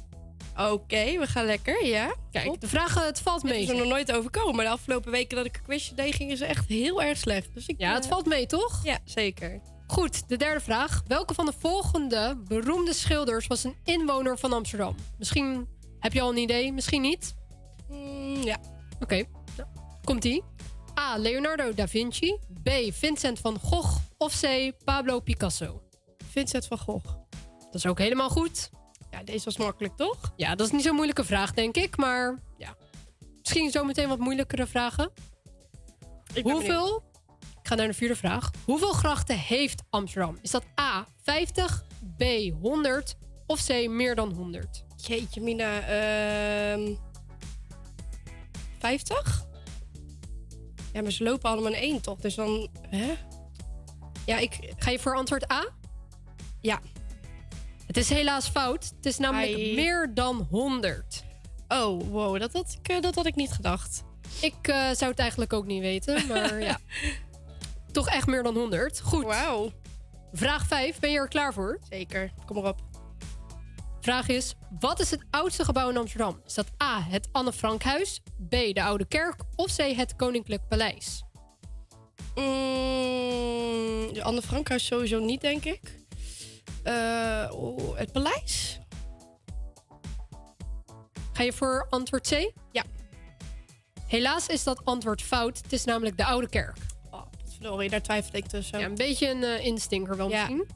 Oké, 0.57 1.19
we 1.19 1.27
gaan 1.27 1.45
lekker, 1.45 1.87
ja. 1.87 2.15
Kijk, 2.31 2.61
de 2.61 2.69
vragen, 2.69 3.07
het 3.07 3.21
valt 3.21 3.43
mee. 3.43 3.53
Het 3.53 3.63
is 3.63 3.69
er 3.69 3.77
nog 3.77 3.89
nooit 3.89 4.13
overkomen, 4.13 4.57
maar 4.57 4.65
de 4.65 4.71
afgelopen 4.71 5.11
weken 5.11 5.37
dat 5.37 5.47
ik 5.47 5.57
een 5.57 5.63
quizje 5.63 5.95
deed, 5.95 6.15
gingen 6.15 6.37
ze 6.37 6.45
echt 6.45 6.69
heel 6.69 7.03
erg 7.03 7.19
slecht. 7.19 7.55
Dus 7.55 7.67
ik, 7.67 7.75
Ja, 7.79 7.95
het 7.95 8.05
eh, 8.05 8.11
valt 8.11 8.27
mee, 8.27 8.47
toch? 8.47 8.81
Ja, 8.85 8.99
zeker. 9.05 9.61
Goed, 9.87 10.29
de 10.29 10.37
derde 10.37 10.61
vraag. 10.61 11.03
Welke 11.07 11.35
van 11.35 11.47
de 11.47 11.55
volgende 11.59 12.43
beroemde 12.49 12.93
schilders 12.93 13.47
was 13.47 13.65
een 13.65 13.77
inwoner 13.85 14.39
van 14.39 14.53
Amsterdam? 14.53 14.95
Misschien 15.19 15.69
heb 16.01 16.13
je 16.13 16.21
al 16.21 16.31
een 16.31 16.37
idee, 16.37 16.73
misschien 16.73 17.03
niet. 17.03 17.35
Mm, 17.89 18.43
ja. 18.43 18.59
Oké, 19.01 19.25
nou, 19.57 19.69
komt-ie. 20.05 20.43
A. 21.01 21.17
Leonardo 21.19 21.75
da 21.75 21.89
Vinci. 21.89 22.39
B. 22.63 22.71
Vincent 22.93 23.39
van 23.39 23.59
Gogh. 23.59 23.99
Of 24.19 24.41
C. 24.41 24.73
Pablo 24.85 25.21
Picasso. 25.21 25.83
Vincent 26.29 26.67
van 26.67 26.79
Gogh. 26.79 27.07
Dat 27.65 27.75
is 27.75 27.87
ook 27.87 27.99
helemaal 27.99 28.29
goed. 28.29 28.71
Ja, 29.11 29.23
deze 29.23 29.45
was 29.45 29.57
makkelijk, 29.57 29.97
toch? 29.97 30.33
Ja, 30.37 30.55
dat 30.55 30.67
is 30.67 30.73
niet 30.73 30.83
zo'n 30.83 30.95
moeilijke 30.95 31.25
vraag, 31.25 31.53
denk 31.53 31.77
ik. 31.77 31.97
Maar 31.97 32.39
ja, 32.57 32.77
misschien 33.39 33.71
zo 33.71 33.85
meteen 33.85 34.09
wat 34.09 34.19
moeilijkere 34.19 34.67
vragen. 34.67 35.11
Ik 36.35 36.45
Hoeveel? 36.45 37.03
Ik 37.41 37.73
ga 37.73 37.75
naar 37.75 37.87
de 37.87 37.95
vierde 37.95 38.17
vraag. 38.17 38.51
Hoeveel 38.65 38.93
grachten 38.93 39.39
heeft 39.39 39.83
Amsterdam? 39.91 40.39
Is 40.43 40.51
dat 40.51 40.65
A. 40.81 41.07
50, 41.23 41.85
B. 42.17 42.23
100 42.63 43.17
of 43.47 43.67
C. 43.67 43.89
meer 43.89 44.15
dan 44.15 44.33
100? 44.33 44.85
Jeetje, 44.97 45.41
Mina. 45.41 45.81
ehm 45.81 46.95
50? 48.87 49.47
Ja, 50.93 51.03
maar 51.03 51.11
ze 51.13 51.25
lopen 51.25 51.51
allemaal 51.51 51.73
in 51.73 51.79
één, 51.79 52.01
toch? 52.01 52.19
Dus 52.19 52.35
dan... 52.35 52.69
Hè? 52.89 53.15
Ja, 54.27 54.39
ik... 54.39 54.73
Ga 54.77 54.91
je 54.91 54.99
voor 54.99 55.17
antwoord 55.17 55.53
A? 55.53 55.69
Ja. 56.61 56.81
Het 57.87 57.97
is 57.97 58.09
helaas 58.09 58.49
fout. 58.49 58.93
Het 58.97 59.07
is 59.07 59.19
namelijk 59.19 59.55
Ai. 59.55 59.75
meer 59.75 60.11
dan 60.15 60.47
100. 60.51 61.25
Oh, 61.69 62.03
wow. 62.11 62.41
Dat 62.41 62.53
had 62.53 62.79
ik, 62.81 62.89
eh, 62.89 63.01
dat 63.01 63.15
had 63.15 63.27
ik 63.27 63.35
niet 63.35 63.53
gedacht. 63.53 64.05
Ik 64.41 64.69
eh, 64.69 64.91
zou 64.91 65.11
het 65.11 65.19
eigenlijk 65.19 65.53
ook 65.53 65.67
niet 65.67 65.81
weten, 65.81 66.27
maar 66.27 66.61
ja. 66.71 66.79
Toch 67.93 68.09
echt 68.09 68.27
meer 68.27 68.43
dan 68.43 68.55
100. 68.55 69.01
Goed. 69.01 69.25
Wauw. 69.25 69.73
Vraag 70.33 70.67
5. 70.67 70.99
Ben 70.99 71.11
je 71.11 71.19
er 71.19 71.29
klaar 71.29 71.53
voor? 71.53 71.79
Zeker. 71.89 72.33
Kom 72.45 72.57
maar 72.57 72.71
op. 72.71 72.96
Vraag 74.07 74.29
is: 74.29 74.55
wat 74.81 75.01
is 75.01 75.11
het 75.11 75.25
oudste 75.31 75.65
gebouw 75.65 75.89
in 75.89 75.97
Amsterdam? 75.97 76.41
Is 76.47 76.55
dat 76.55 76.67
A. 76.83 77.03
het 77.03 77.29
Anne 77.33 77.53
Frankhuis, 77.53 78.21
B. 78.49 78.51
de 78.51 78.83
Oude 78.83 79.05
Kerk 79.07 79.35
of 79.57 79.77
C. 79.77 79.97
het 79.97 80.17
Koninklijk 80.17 80.69
Paleis? 80.69 81.23
Mm, 82.35 84.13
de 84.13 84.21
Anne 84.23 84.43
Frankhuis 84.43 84.87
sowieso 84.87 85.19
niet, 85.19 85.41
denk 85.41 85.65
ik. 85.65 85.81
Eh, 86.83 87.51
oh, 87.53 87.97
het 87.97 88.13
paleis? 88.13 88.79
Ga 91.33 91.43
je 91.43 91.53
voor 91.53 91.87
antwoord 91.91 92.29
C? 92.29 92.53
Ja. 92.73 92.85
Helaas 94.07 94.47
is 94.47 94.65
dat 94.65 94.85
antwoord 94.85 95.23
fout. 95.23 95.57
Het 95.63 95.73
is 95.73 95.85
namelijk 95.85 96.17
de 96.17 96.25
Oude 96.25 96.49
Kerk. 96.49 96.77
Oh, 97.11 97.23
verdorie, 97.53 97.91
daar 97.91 98.03
twijfel 98.03 98.35
ik 98.37 98.47
tussen. 98.47 98.79
Ja, 98.79 98.87
een 98.87 98.95
beetje 98.95 99.31
een 99.31 99.43
eh, 99.43 99.65
instinker 99.65 100.17
wel 100.17 100.29
Ja. 100.29 100.37
misschien. 100.37 100.67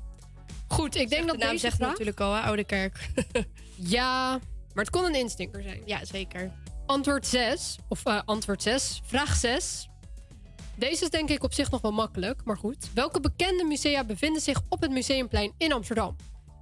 Goed, 0.70 0.94
ik 0.96 1.08
denk 1.08 1.22
de 1.22 1.26
dat 1.26 1.36
naam 1.36 1.50
deze 1.50 1.60
zegt 1.60 1.76
vraag... 1.76 1.90
natuurlijk 1.90 2.20
al, 2.20 2.34
hè, 2.34 2.40
Oude 2.40 2.64
Kerk. 2.64 3.08
Ja, 3.82 4.30
maar 4.74 4.84
het 4.84 4.90
kon 4.90 5.04
een 5.04 5.14
instinker 5.14 5.62
zijn. 5.62 5.82
ja, 5.84 6.04
zeker. 6.04 6.52
Antwoord 6.86 7.26
6, 7.26 7.78
of 7.88 8.04
eh, 8.04 8.20
antwoord 8.24 8.62
6, 8.62 9.00
vraag 9.04 9.36
6. 9.36 9.88
Deze 10.76 11.04
is 11.04 11.10
denk 11.10 11.30
ik 11.30 11.42
op 11.42 11.52
zich 11.52 11.70
nog 11.70 11.80
wel 11.80 11.92
makkelijk, 11.92 12.44
maar 12.44 12.56
goed. 12.56 12.90
Welke 12.94 13.20
bekende 13.20 13.64
musea 13.64 14.04
bevinden 14.04 14.42
zich 14.42 14.60
op 14.68 14.80
het 14.80 14.90
Museumplein 14.90 15.52
in 15.58 15.72
Amsterdam? 15.72 16.16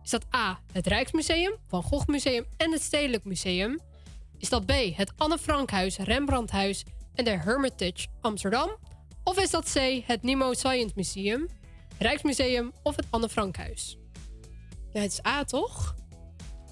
Is 0.04 0.10
dat 0.10 0.26
A, 0.36 0.60
het 0.72 0.86
Rijksmuseum, 0.86 1.56
Van 1.66 1.82
Gogh 1.82 2.06
Museum 2.06 2.46
en 2.56 2.72
het 2.72 2.82
Stedelijk 2.82 3.24
Museum? 3.24 3.80
Is 4.38 4.48
dat 4.48 4.66
B, 4.66 4.72
het 4.94 5.12
Anne 5.16 5.38
Frankhuis, 5.38 5.96
Rembrandthuis 5.96 6.84
en 7.14 7.24
de 7.24 7.30
Hermitage 7.30 8.06
Amsterdam? 8.20 8.70
Of 9.24 9.38
is 9.38 9.50
dat 9.50 9.72
C, 9.72 10.02
het 10.06 10.22
Nemo 10.22 10.52
Science 10.52 10.92
Museum, 10.94 11.48
Rijksmuseum 11.98 12.72
of 12.82 12.96
het 12.96 13.06
Anne 13.10 13.28
Frankhuis? 13.28 13.97
Ja, 14.92 15.00
het 15.00 15.12
is 15.12 15.26
A, 15.26 15.44
toch? 15.44 15.94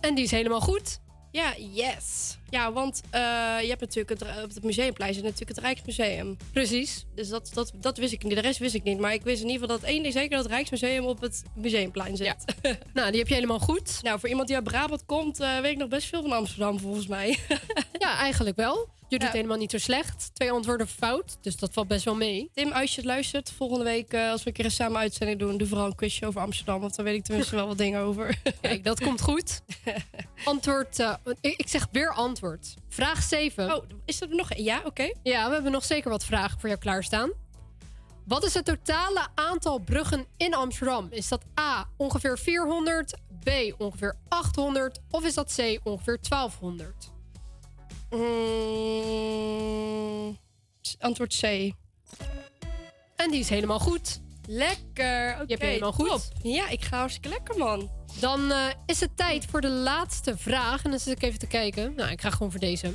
En 0.00 0.14
die 0.14 0.24
is 0.24 0.30
helemaal 0.30 0.60
goed. 0.60 1.00
Ja, 1.30 1.54
yes. 1.72 2.38
Ja, 2.50 2.72
want 2.72 3.00
eh, 3.10 3.20
je 3.60 3.68
hebt 3.68 3.80
natuurlijk 3.80 4.08
het, 4.08 4.22
op 4.44 4.54
het 4.54 4.62
museumplein 4.62 5.14
zit 5.14 5.22
natuurlijk 5.22 5.50
het 5.50 5.58
Rijksmuseum. 5.58 6.36
Precies. 6.52 7.06
Dus 7.14 7.28
dat, 7.28 7.50
dat, 7.54 7.72
dat 7.80 7.96
wist 7.98 8.12
ik 8.12 8.22
niet. 8.22 8.34
De 8.34 8.40
rest 8.40 8.58
wist 8.58 8.74
ik 8.74 8.82
niet. 8.82 8.98
Maar 8.98 9.12
ik 9.12 9.22
wist 9.22 9.42
in 9.42 9.48
ieder 9.48 9.60
geval 9.60 9.78
dat 9.78 9.88
één 9.88 10.02
ding 10.02 10.14
zeker 10.14 10.30
dat 10.30 10.44
het 10.44 10.52
Rijksmuseum 10.52 11.04
op 11.04 11.20
het 11.20 11.42
museumplein 11.54 12.16
zit. 12.16 12.44
Nou, 12.94 13.10
die 13.10 13.18
heb 13.18 13.28
je 13.28 13.34
helemaal 13.34 13.58
goed. 13.58 14.02
nou, 14.02 14.20
voor 14.20 14.28
iemand 14.28 14.46
die 14.46 14.56
uit 14.56 14.64
Brabant 14.64 15.04
komt, 15.06 15.40
eh, 15.40 15.60
weet 15.60 15.72
ik 15.72 15.78
nog 15.78 15.88
best 15.88 16.08
veel 16.08 16.22
van 16.22 16.32
Amsterdam 16.32 16.78
volgens 16.78 17.06
mij. 17.06 17.38
Ja, 17.98 18.18
eigenlijk 18.18 18.56
wel. 18.56 18.88
Je 19.08 19.18
doet 19.18 19.28
Ja. 19.28 19.34
helemaal 19.34 19.56
niet 19.56 19.70
zo 19.70 19.78
slecht. 19.78 20.30
Twee 20.34 20.50
antwoorden 20.52 20.88
fout, 20.88 21.38
dus 21.40 21.56
dat 21.56 21.72
valt 21.72 21.88
best 21.88 22.04
wel 22.04 22.14
mee. 22.14 22.50
Tim, 22.52 22.72
als 22.72 22.90
je 22.90 22.96
het 22.96 23.04
luistert, 23.04 23.52
volgende 23.56 23.84
week 23.84 24.12
eh, 24.12 24.30
als 24.30 24.42
we 24.42 24.48
een 24.48 24.54
keer 24.54 24.64
een 24.64 24.70
samen 24.70 24.98
uitzending 24.98 25.38
doen, 25.38 25.56
doe 25.56 25.68
vooral 25.68 25.86
een 25.86 25.94
quizje 25.94 26.26
over 26.26 26.40
Amsterdam. 26.40 26.80
Want 26.80 26.96
dan 26.96 27.04
weet 27.04 27.14
ik 27.14 27.24
tenminste 27.24 27.54
wel 27.56 27.66
wat 27.66 27.78
dingen 27.78 28.00
over. 28.00 28.38
Kijk, 28.60 28.84
dat 28.84 29.00
komt 29.00 29.20
goed. 29.20 29.60
Antwoord, 30.44 30.98
eh, 30.98 31.14
ik 31.40 31.68
zeg 31.68 31.86
weer 31.92 32.12
antwoord. 32.12 32.74
Vraag 32.88 33.22
7. 33.22 33.74
Oh, 33.76 33.84
is 34.04 34.20
er 34.20 34.28
nog? 34.30 34.54
Ja, 34.56 34.80
oké. 34.84 35.10
Ja, 35.22 35.46
we 35.48 35.54
hebben 35.54 35.72
nog 35.72 35.84
zeker 35.84 36.10
wat 36.10 36.24
vragen 36.24 36.60
voor 36.60 36.68
jou 36.68 36.80
klaarstaan. 36.80 37.30
Wat 38.24 38.44
is 38.44 38.54
het 38.54 38.64
totale 38.64 39.26
aantal 39.34 39.78
bruggen 39.78 40.26
in 40.36 40.54
Amsterdam? 40.54 41.06
Is 41.10 41.28
dat 41.28 41.42
A, 41.60 41.88
ongeveer 41.96 42.38
400, 42.38 43.14
B, 43.44 43.50
ongeveer 43.78 44.16
800 44.28 44.98
of 45.10 45.24
is 45.24 45.34
dat 45.34 45.54
C, 45.56 45.78
ongeveer 45.82 46.18
1200? 46.28 47.14
Mm, 49.06 50.38
antwoord 50.98 51.38
C. 51.40 51.42
En 53.16 53.30
die 53.30 53.40
is 53.40 53.48
helemaal 53.48 53.78
goed. 53.78 54.20
Lekker. 54.48 55.30
Oké, 55.32 55.40
Je 55.42 55.46
hebt 55.46 55.62
helemaal 55.62 55.92
goed. 55.92 56.08
top. 56.08 56.22
Ja, 56.42 56.68
ik 56.68 56.84
ga 56.84 56.98
hartstikke 56.98 57.28
lekker, 57.28 57.58
man. 57.58 57.90
Dan 58.20 58.50
eh, 58.52 58.66
is 58.86 59.00
het 59.00 59.16
tijd 59.16 59.44
voor 59.50 59.60
de 59.60 59.70
laatste 59.70 60.36
vraag. 60.36 60.84
En 60.84 60.90
dan 60.90 60.98
zit 61.00 61.16
ik 61.16 61.22
even 61.22 61.38
te 61.38 61.46
kijken. 61.46 61.94
Nou, 61.96 62.10
ik 62.10 62.20
ga 62.20 62.30
gewoon 62.30 62.50
voor 62.50 62.60
deze. 62.60 62.92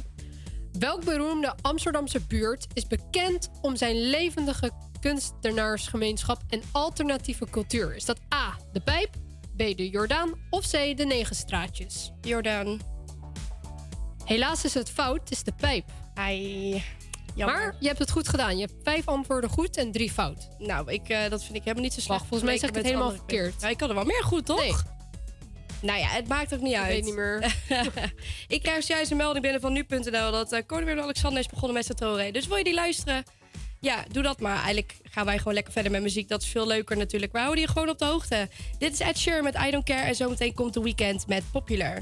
Welk 0.79 1.05
beroemde 1.05 1.55
Amsterdamse 1.61 2.19
buurt 2.27 2.67
is 2.73 2.87
bekend 2.87 3.49
om 3.61 3.75
zijn 3.75 3.95
levendige 4.09 4.71
kunstenaarsgemeenschap 4.99 6.41
en 6.49 6.61
alternatieve 6.71 7.45
cultuur? 7.49 7.95
Is 7.95 8.05
dat 8.05 8.19
A, 8.33 8.55
de 8.71 8.79
pijp, 8.79 9.09
B. 9.55 9.57
De 9.57 9.89
Jordaan. 9.89 10.33
Of 10.49 10.65
C. 10.69 10.97
De 10.97 11.05
Negen 11.05 11.35
Straatjes. 11.35 12.11
Jordaan. 12.21 12.79
Helaas 14.25 14.65
is 14.65 14.73
het 14.73 14.89
fout. 14.89 15.19
Het 15.19 15.31
is 15.31 15.43
de 15.43 15.53
pijp. 15.57 15.85
Ai, 16.13 16.83
Maar 17.35 17.75
je 17.79 17.87
hebt 17.87 17.99
het 17.99 18.11
goed 18.11 18.27
gedaan. 18.27 18.57
Je 18.57 18.65
hebt 18.65 18.83
vijf 18.83 19.07
antwoorden 19.07 19.49
goed 19.49 19.77
en 19.77 19.91
drie 19.91 20.11
fout. 20.11 20.49
Nou, 20.57 20.91
ik, 20.91 21.09
eh, 21.09 21.29
dat 21.29 21.43
vind 21.43 21.55
ik 21.55 21.61
helemaal 21.63 21.83
niet 21.83 21.93
zo 21.93 21.99
slecht. 21.99 22.19
Wacht, 22.19 22.29
volgens 22.29 22.49
mij 22.49 22.59
zeg 22.59 22.69
ik 22.69 22.75
het 22.75 22.85
helemaal 22.85 23.11
verkeerd. 23.11 23.61
Ja, 23.61 23.67
ik 23.69 23.79
had 23.79 23.89
er 23.89 23.95
wel 23.95 24.03
meer 24.05 24.23
goed, 24.23 24.45
toch? 24.45 24.83
Nou 25.81 25.99
ja, 25.99 26.07
het 26.07 26.27
maakt 26.27 26.53
ook 26.53 26.59
niet 26.61 26.73
Ik 26.73 26.79
uit. 26.79 26.87
weet 26.87 27.03
niet 27.03 27.15
meer. 27.15 27.55
ik 28.47 28.61
krijg 28.61 28.87
juist 28.87 29.11
een 29.11 29.17
melding 29.17 29.41
binnen 29.43 29.61
van 29.61 29.73
nu.nl 29.73 30.31
dat 30.31 30.53
uh, 30.53 30.59
koning 30.65 30.87
Willem-Alexander 30.87 31.39
is 31.39 31.47
begonnen 31.47 31.73
met 31.73 31.85
zijn 31.85 31.97
troonrede. 31.97 32.31
Dus 32.31 32.47
wil 32.47 32.57
je 32.57 32.63
die 32.63 32.73
luisteren? 32.73 33.23
Ja, 33.79 34.03
doe 34.11 34.23
dat 34.23 34.39
maar. 34.39 34.55
Eigenlijk 34.55 34.93
gaan 35.03 35.25
wij 35.25 35.37
gewoon 35.37 35.53
lekker 35.53 35.73
verder 35.73 35.91
met 35.91 36.01
muziek. 36.01 36.27
Dat 36.29 36.41
is 36.41 36.47
veel 36.47 36.67
leuker 36.67 36.97
natuurlijk. 36.97 37.31
Wij 37.31 37.41
houden 37.41 37.63
je 37.63 37.69
gewoon 37.69 37.89
op 37.89 37.97
de 37.99 38.05
hoogte. 38.05 38.49
Dit 38.77 38.93
is 38.93 38.99
Ed 38.99 39.17
Sheeran 39.17 39.43
met 39.43 39.55
I 39.67 39.71
Don't 39.71 39.85
Care. 39.85 40.01
En 40.01 40.15
zometeen 40.15 40.53
komt 40.53 40.73
de 40.73 40.81
weekend 40.81 41.27
met 41.27 41.43
Popular. 41.51 42.01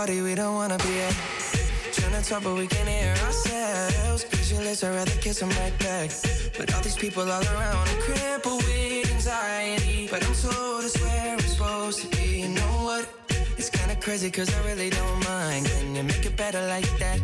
party 0.00 0.22
we 0.22 0.34
don't 0.34 0.54
wanna 0.54 0.78
be 0.78 0.94
at. 1.06 1.14
Trying 1.92 2.16
to 2.16 2.22
talk, 2.26 2.42
but 2.42 2.54
we 2.54 2.66
can't 2.66 2.88
hear 2.88 3.14
ourselves. 3.26 4.24
Pictureless, 4.24 4.82
I'd 4.82 4.94
rather 4.94 5.18
kiss 5.24 5.40
them 5.40 5.50
right 5.60 5.76
back. 5.78 6.08
But 6.56 6.72
all 6.72 6.80
these 6.80 6.96
people 6.96 7.24
all 7.34 7.44
around, 7.54 7.86
I'm 7.92 8.00
crippled 8.06 8.62
with 8.64 9.12
anxiety. 9.16 10.08
But 10.10 10.20
I'm 10.26 10.36
told 10.44 10.84
it's 10.84 10.98
where 11.02 11.32
I'm 11.34 11.40
supposed 11.40 11.98
to 12.02 12.08
be. 12.16 12.26
You 12.44 12.48
know 12.48 12.74
what? 12.88 13.04
It's 13.58 13.68
kinda 13.68 13.96
crazy, 13.96 14.30
cause 14.30 14.48
I 14.56 14.60
really 14.70 14.88
don't 14.88 15.20
mind. 15.32 15.66
Can 15.66 15.94
you 15.94 16.04
make 16.12 16.24
it 16.24 16.34
better 16.34 16.62
like 16.74 16.90
that? 17.02 17.18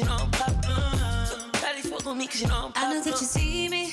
cause 0.00 0.08
you 0.08 0.16
know 0.16 0.24
I'm 0.24 0.30
poppin'. 0.30 0.70
Shawty 1.60 1.82
mm. 1.82 1.90
fuck 1.90 2.06
with 2.06 2.16
me 2.16 2.26
cause 2.26 2.40
you 2.40 2.48
know 2.48 2.54
I'm. 2.66 2.72
I 2.76 2.94
know 2.94 3.02
that 3.02 3.14
mm. 3.14 3.20
you 3.20 3.26
see 3.26 3.68
me. 3.68 3.89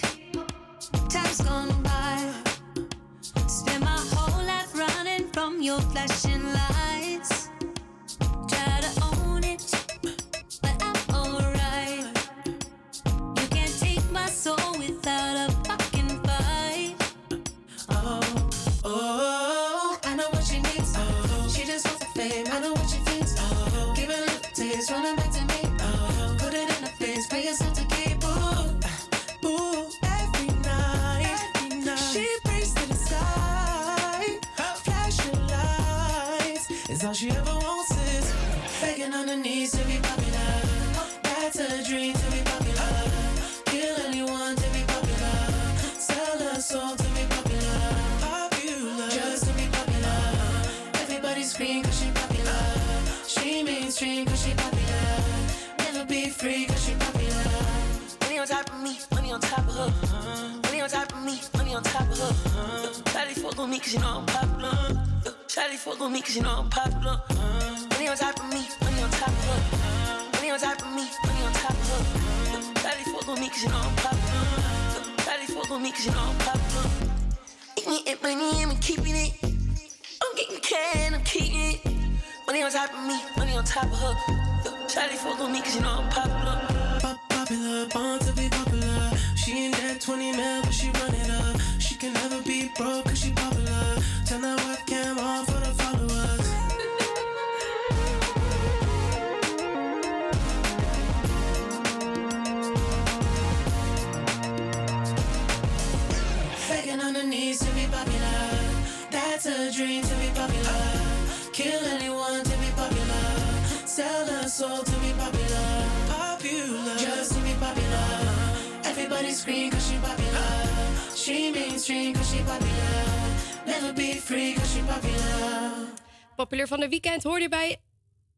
bij 127.50 127.78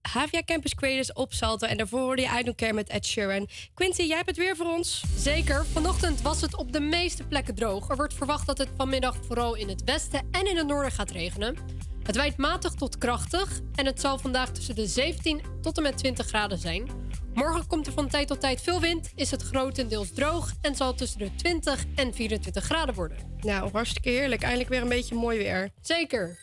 Havia 0.02 0.44
Campus 0.44 0.76
Creators 0.76 1.14
op 1.14 1.34
Salto. 1.34 1.68
En 1.68 1.78
daarvoor 1.78 2.00
hoorde 2.00 2.22
je 2.22 2.30
uit 2.30 2.48
een 2.48 2.56
keer 2.56 2.74
met 2.74 2.90
Ed 2.90 3.06
Sheeran. 3.06 3.48
Quinty, 3.74 4.02
jij 4.02 4.16
hebt 4.16 4.30
het 4.30 4.38
weer 4.38 4.56
voor 4.56 4.66
ons. 4.66 5.04
Zeker. 5.16 5.66
Vanochtend 5.66 6.22
was 6.22 6.42
het 6.42 6.56
op 6.56 6.72
de 6.72 6.80
meeste 6.80 7.24
plekken 7.24 7.56
droog. 7.56 7.90
Er 7.90 7.96
wordt 7.96 8.14
verwacht 8.14 8.48
dat 8.48 8.58
het 8.58 8.70
vanmiddag 8.78 9.16
vooral 9.28 9.56
in 9.56 9.70
het 9.70 9.84
westen 9.84 10.28
en 10.32 10.48
in 10.50 10.58
het 10.58 10.68
noorden 10.68 10.92
gaat 10.92 11.12
regenen. 11.12 11.56
Het 12.04 12.16
waait 12.16 12.38
matig 12.38 12.74
tot 12.74 12.98
krachtig 12.98 13.60
en 13.76 13.86
het 13.86 14.00
zal 14.00 14.18
vandaag 14.20 14.52
tussen 14.52 14.76
de 14.76 14.88
17 14.88 15.42
tot 15.62 15.78
en 15.78 15.84
met 15.84 15.98
20 15.98 16.28
graden 16.28 16.58
zijn. 16.58 16.90
Morgen 17.34 17.68
komt 17.68 17.88
er 17.88 17.94
van 17.94 18.08
tijd 18.08 18.28
tot 18.28 18.42
tijd 18.42 18.62
veel 18.62 18.80
wind, 18.80 19.12
is 19.16 19.32
het 19.32 19.42
grotendeels 19.42 20.14
droog 20.14 20.54
en 20.62 20.76
zal 20.76 20.94
tussen 20.94 21.20
de 21.20 21.36
20 21.36 21.86
en 21.96 22.14
24 22.14 22.64
graden 22.64 22.96
worden. 22.96 23.18
Nou, 23.40 23.72
hartstikke 23.72 24.10
heerlijk. 24.10 24.42
Eindelijk 24.42 24.70
weer 24.70 24.82
een 24.82 24.90
beetje 24.90 25.16
mooi 25.16 25.38
weer. 25.38 25.70
Zeker. 25.82 26.38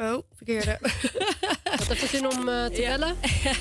Oh, 0.00 0.22
verkeerde. 0.36 0.78
Wat 1.78 1.88
heb 1.88 1.98
je 1.98 2.06
zin 2.06 2.26
om 2.26 2.48
eh, 2.48 2.64
te 2.64 2.80
ja. 2.80 2.88
bellen? 2.88 3.16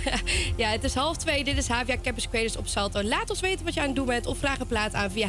ja, 0.57 0.70
het 0.70 0.84
is 0.84 0.94
half 0.94 1.18
twee. 1.18 1.44
Dit 1.44 1.57
is 1.57 1.68
Havia 1.68 1.95
Campus 2.03 2.30
Creators 2.30 2.57
op 2.57 2.68
Salto. 2.68 3.03
Laat 3.03 3.30
ons 3.30 3.40
weten 3.40 3.66
wat 3.66 3.74
je 3.74 3.80
aan 3.80 3.86
het 3.86 3.95
doen 3.95 4.06
bent 4.06 4.26
of 4.26 4.38
vraag 4.38 4.60
een 4.60 4.68
plaat 4.68 4.94
aan 4.94 5.11
via 5.11 5.28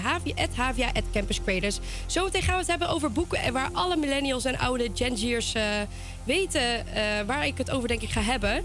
Havia@campuscreators. 0.55 1.79
Zometeen 2.07 2.43
gaan 2.43 2.55
we 2.55 2.61
het 2.61 2.71
hebben 2.71 2.89
over 2.89 3.13
boeken 3.13 3.53
waar 3.53 3.69
alle 3.73 3.97
millennials 3.97 4.45
en 4.45 4.59
oude 4.59 4.91
Gen 4.95 5.17
Z'ers 5.17 5.55
eh, 5.55 5.65
weten 6.25 6.95
eh, 6.95 7.03
waar 7.27 7.47
ik 7.47 7.59
het 7.59 7.71
over 7.71 7.89
denk 7.89 8.03
ik 8.03 8.11
ga 8.11 8.21
hebben. 8.21 8.65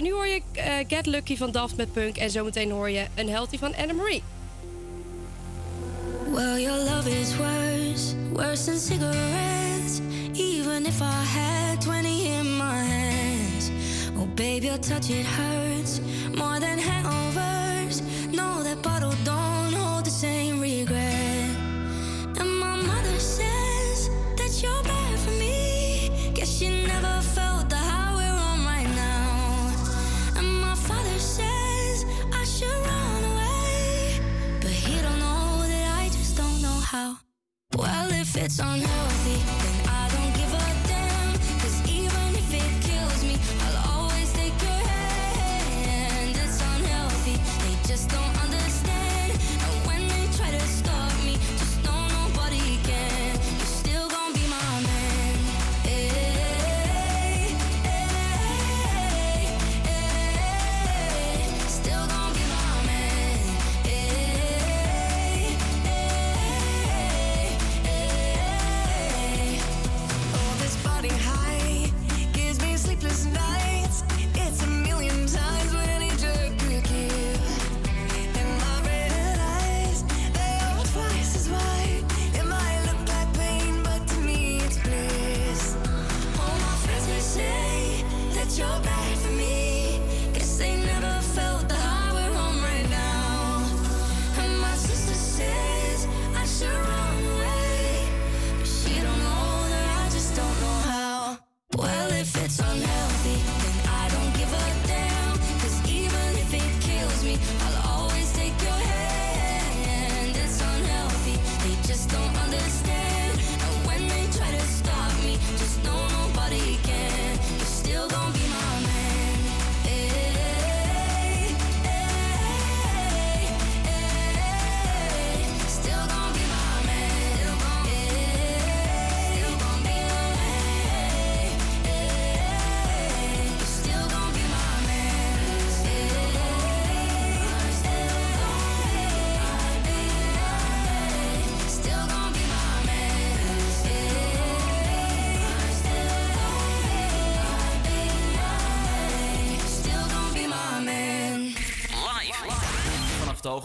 nu 0.00 0.12
hoor 0.12 0.26
je 0.26 0.42
Get 0.88 1.06
Lucky 1.06 1.36
van 1.36 1.50
Daft 1.50 1.76
met 1.76 1.92
Punk 1.92 2.16
en 2.16 2.30
zometeen 2.30 2.70
hoor 2.70 2.90
je 2.90 3.06
een 3.14 3.28
Healthy 3.28 3.58
van 3.58 3.74
Anne-Marie. 3.76 4.22
Well, 6.34 6.60
your 6.60 6.78
love 6.78 7.20
is 7.20 7.36
worse, 7.36 8.14
worse 8.32 8.64
than 8.64 8.78
cigarettes. 8.78 10.00
Even 10.38 10.84
if 10.84 11.00
I 11.00 11.22
had 11.24 11.80
20 11.80 12.28
in 12.28 12.58
my 12.58 12.82
hands. 12.82 13.70
Oh, 14.18 14.26
baby, 14.34 14.66
your 14.66 14.76
touch, 14.76 15.08
it 15.08 15.24
hurts 15.24 16.00
more 16.36 16.60
than 16.60 16.78
hangovers. 16.78 18.02
No, 18.34 18.62
that 18.62 18.82
bottle 18.82 19.14
don't 19.24 19.72
hold 19.72 20.04
the 20.04 20.10
same 20.10 20.60
regret. 20.60 21.05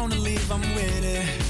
wanna 0.00 0.14
leave, 0.16 0.52
I'm 0.52 0.60
with 0.74 1.04
it. 1.04 1.47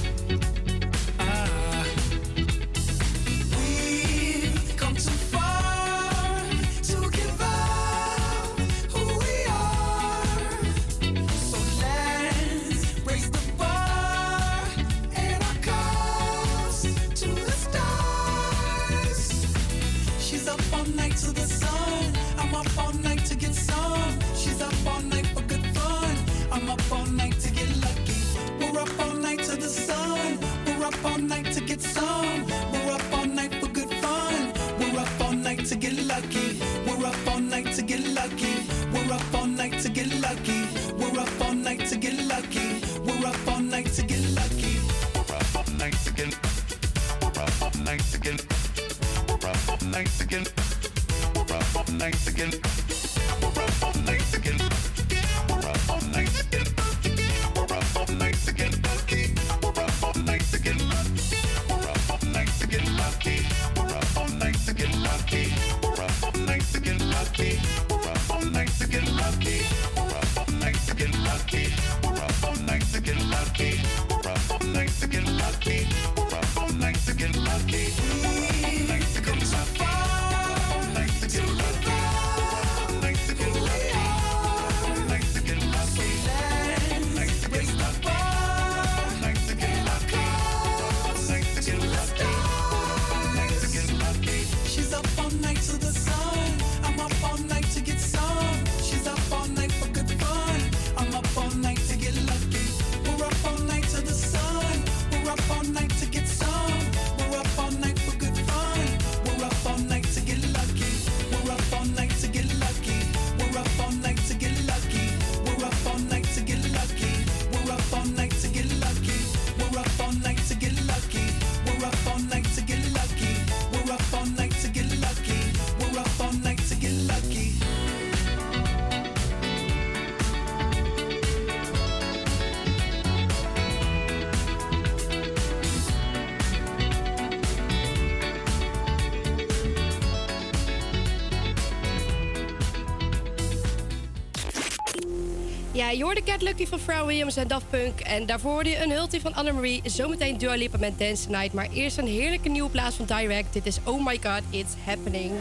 je 145.99 146.05
hoorde 146.05 146.23
Cat 146.23 146.43
Lucky 146.43 146.67
van 146.67 146.79
Frau 146.79 147.07
Williams 147.07 147.37
en 147.37 147.49
Daft 147.49 147.71
Punk. 147.71 148.01
En 148.01 148.27
daarvoor 148.27 148.53
hoorde 148.53 148.69
je 148.69 148.83
een 148.83 148.91
hultje 148.91 149.21
van 149.21 149.35
Annemarie. 149.35 149.81
Zometeen 149.85 150.39
Dua 150.39 150.55
Lipa 150.55 150.79
met 150.79 150.99
Dance 150.99 151.31
Night. 151.31 151.53
Maar 151.53 151.69
eerst 151.73 151.99
een 151.99 152.07
heerlijke 152.07 152.49
nieuwe 152.49 152.71
plaats 152.71 152.97
van 152.97 153.05
Direct. 153.05 153.53
Dit 153.53 153.67
is 153.67 153.79
Oh 153.85 154.05
My 154.07 154.19
God, 154.23 154.43
It's 154.51 154.75
Happening. 154.85 155.33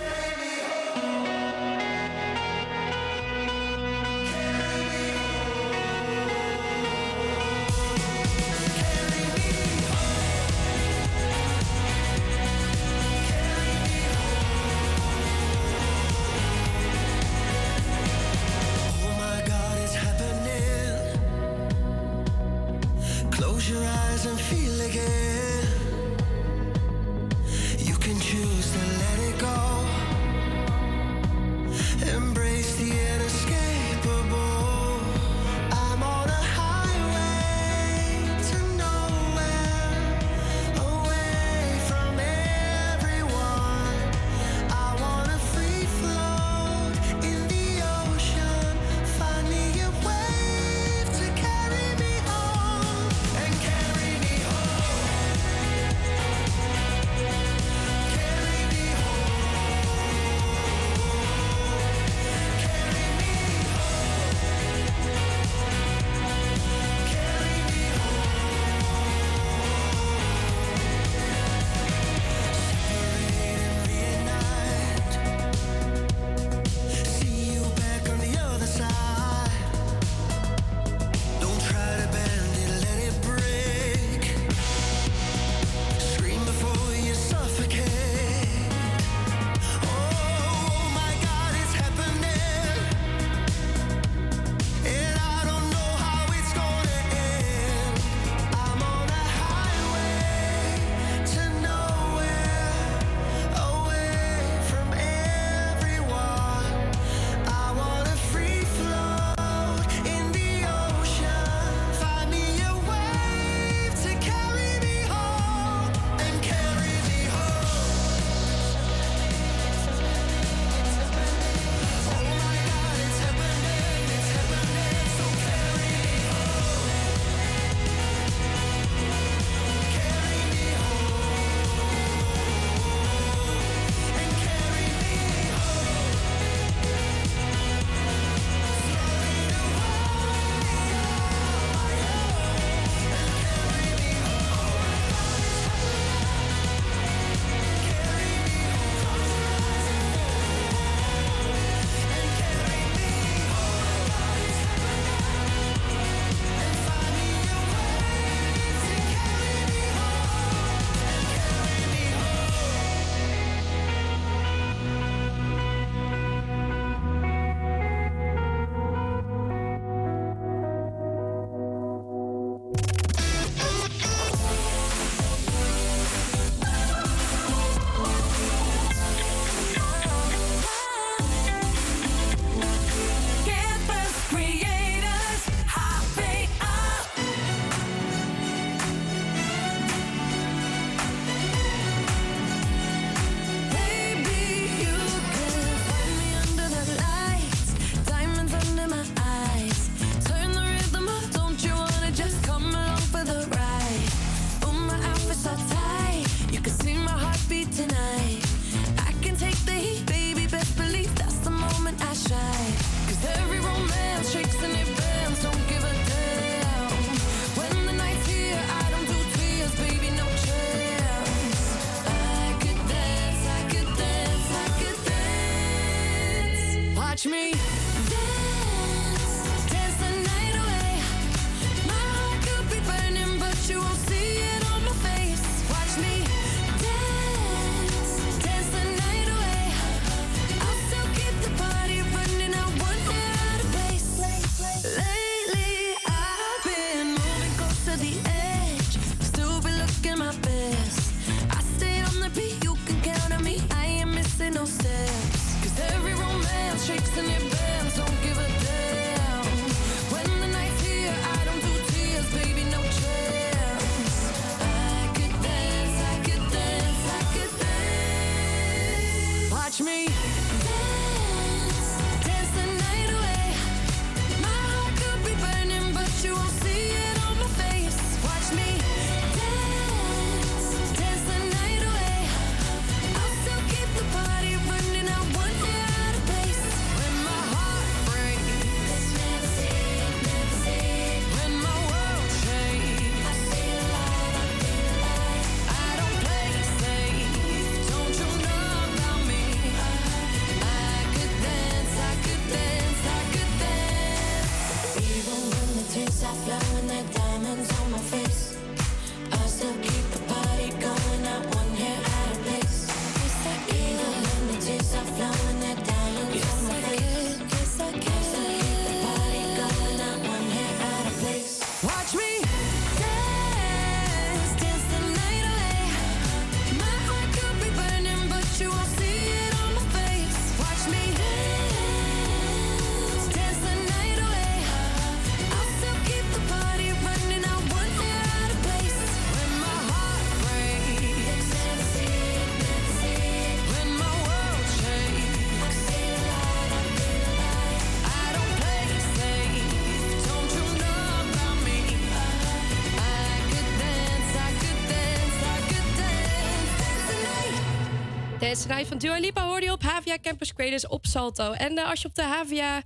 Dance 358.47 358.67
Night 358.67 358.87
van 358.87 358.97
Dua 358.97 359.17
Lipa 359.17 359.45
hoorde 359.45 359.65
je 359.65 359.71
op 359.71 359.81
Havia 359.81 360.17
Campus 360.21 360.53
Creators 360.53 360.87
op 360.87 361.05
Salto. 361.05 361.51
En 361.51 361.77
eh, 361.77 361.89
als 361.89 362.01
je 362.01 362.07
op 362.07 362.15
de 362.15 362.21
Havia 362.21 362.81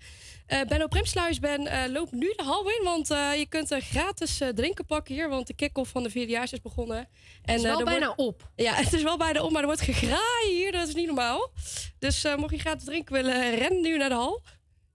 eh 0.46 0.62
Benno 0.68 0.88
Premsluis 0.88 1.40
bent, 1.40 1.68
eh, 1.68 1.84
loop 1.88 2.12
nu 2.12 2.34
de 2.36 2.44
hal 2.44 2.70
in. 2.70 2.84
Want 2.84 3.08
je 3.08 3.46
kunt 3.50 3.72
een 3.72 3.82
gratis 3.82 4.42
drinken 4.56 4.86
pakken 4.86 5.14
hier. 5.14 5.30
Want 5.30 5.48
de 5.48 5.54
kick-off 5.54 5.92
van 5.92 6.04
de 6.04 6.10
vierdejaars 6.10 6.52
is 6.54 6.62
begonnen. 6.62 6.98
En, 6.98 7.08
Het 7.42 7.56
is 7.56 7.62
wel 7.62 7.84
bijna 7.84 8.06
wordt- 8.06 8.22
op. 8.22 8.52
Ja, 8.56 8.74
het 8.84 8.94
is 8.94 9.04
wel 9.04 9.18
bijna 9.18 9.42
op, 9.42 9.52
maar 9.52 9.62
er 9.62 9.68
wordt 9.68 9.82
gegraaid 9.82 10.48
hier. 10.48 10.72
Dat 10.72 10.88
is 10.88 10.94
niet 10.94 11.06
normaal. 11.06 11.52
Dus 12.00 12.26
mocht 12.38 12.52
je 12.52 12.60
gratis 12.60 12.86
drinken 12.86 13.14
willen, 13.14 13.56
ren 13.56 13.82
nu 13.82 13.98
naar 13.98 14.10
de 14.10 14.16
hal. 14.16 14.42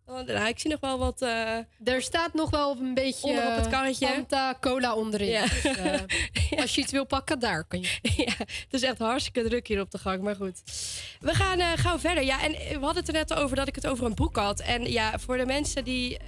Want, 0.06 0.26
nou, 0.26 0.48
ik 0.48 0.58
zie 0.58 0.70
nog 0.70 0.80
wel 0.80 0.98
wat... 0.98 1.22
eh, 1.22 1.56
er 1.84 2.02
staat 2.02 2.34
nog 2.34 2.50
wel 2.50 2.76
een 2.80 2.94
beetje 2.94 3.28
onder 3.28 3.46
op 3.46 3.56
het 3.56 3.68
karretje. 3.68 4.06
Fanta, 4.06 4.54
cola 4.60 4.94
onderin. 4.94 5.28
Ja. 5.28 5.42
Dus, 5.42 5.64
eh, 5.64 6.60
Als 6.62 6.74
je 6.74 6.80
iets 6.80 6.92
wil 6.92 7.04
pakken, 7.06 7.38
daar 7.38 7.64
kan 7.64 7.80
je. 7.80 7.98
ja, 8.16 8.32
het 8.38 8.66
is 8.70 8.82
echt 8.82 8.98
hartstikke 8.98 9.48
druk 9.48 9.66
hier 9.66 9.80
op 9.80 9.90
de 9.90 9.98
gang, 9.98 10.22
maar 10.22 10.36
goed. 10.36 10.62
We 11.20 11.34
gaan 11.34 11.58
eh, 11.58 11.72
gauw 11.74 11.98
verder. 11.98 12.24
Ja, 12.24 12.42
en 12.42 12.52
we 12.52 12.84
hadden 12.84 12.96
het 13.04 13.08
er 13.08 13.12
net 13.12 13.34
over 13.34 13.56
dat 13.56 13.68
ik 13.68 13.74
het 13.74 13.86
over 13.86 14.04
een 14.06 14.14
boek 14.14 14.36
had. 14.36 14.60
En 14.60 14.90
ja, 14.92 15.18
voor 15.18 15.36
de 15.36 15.46
mensen 15.46 15.84
die 15.84 16.18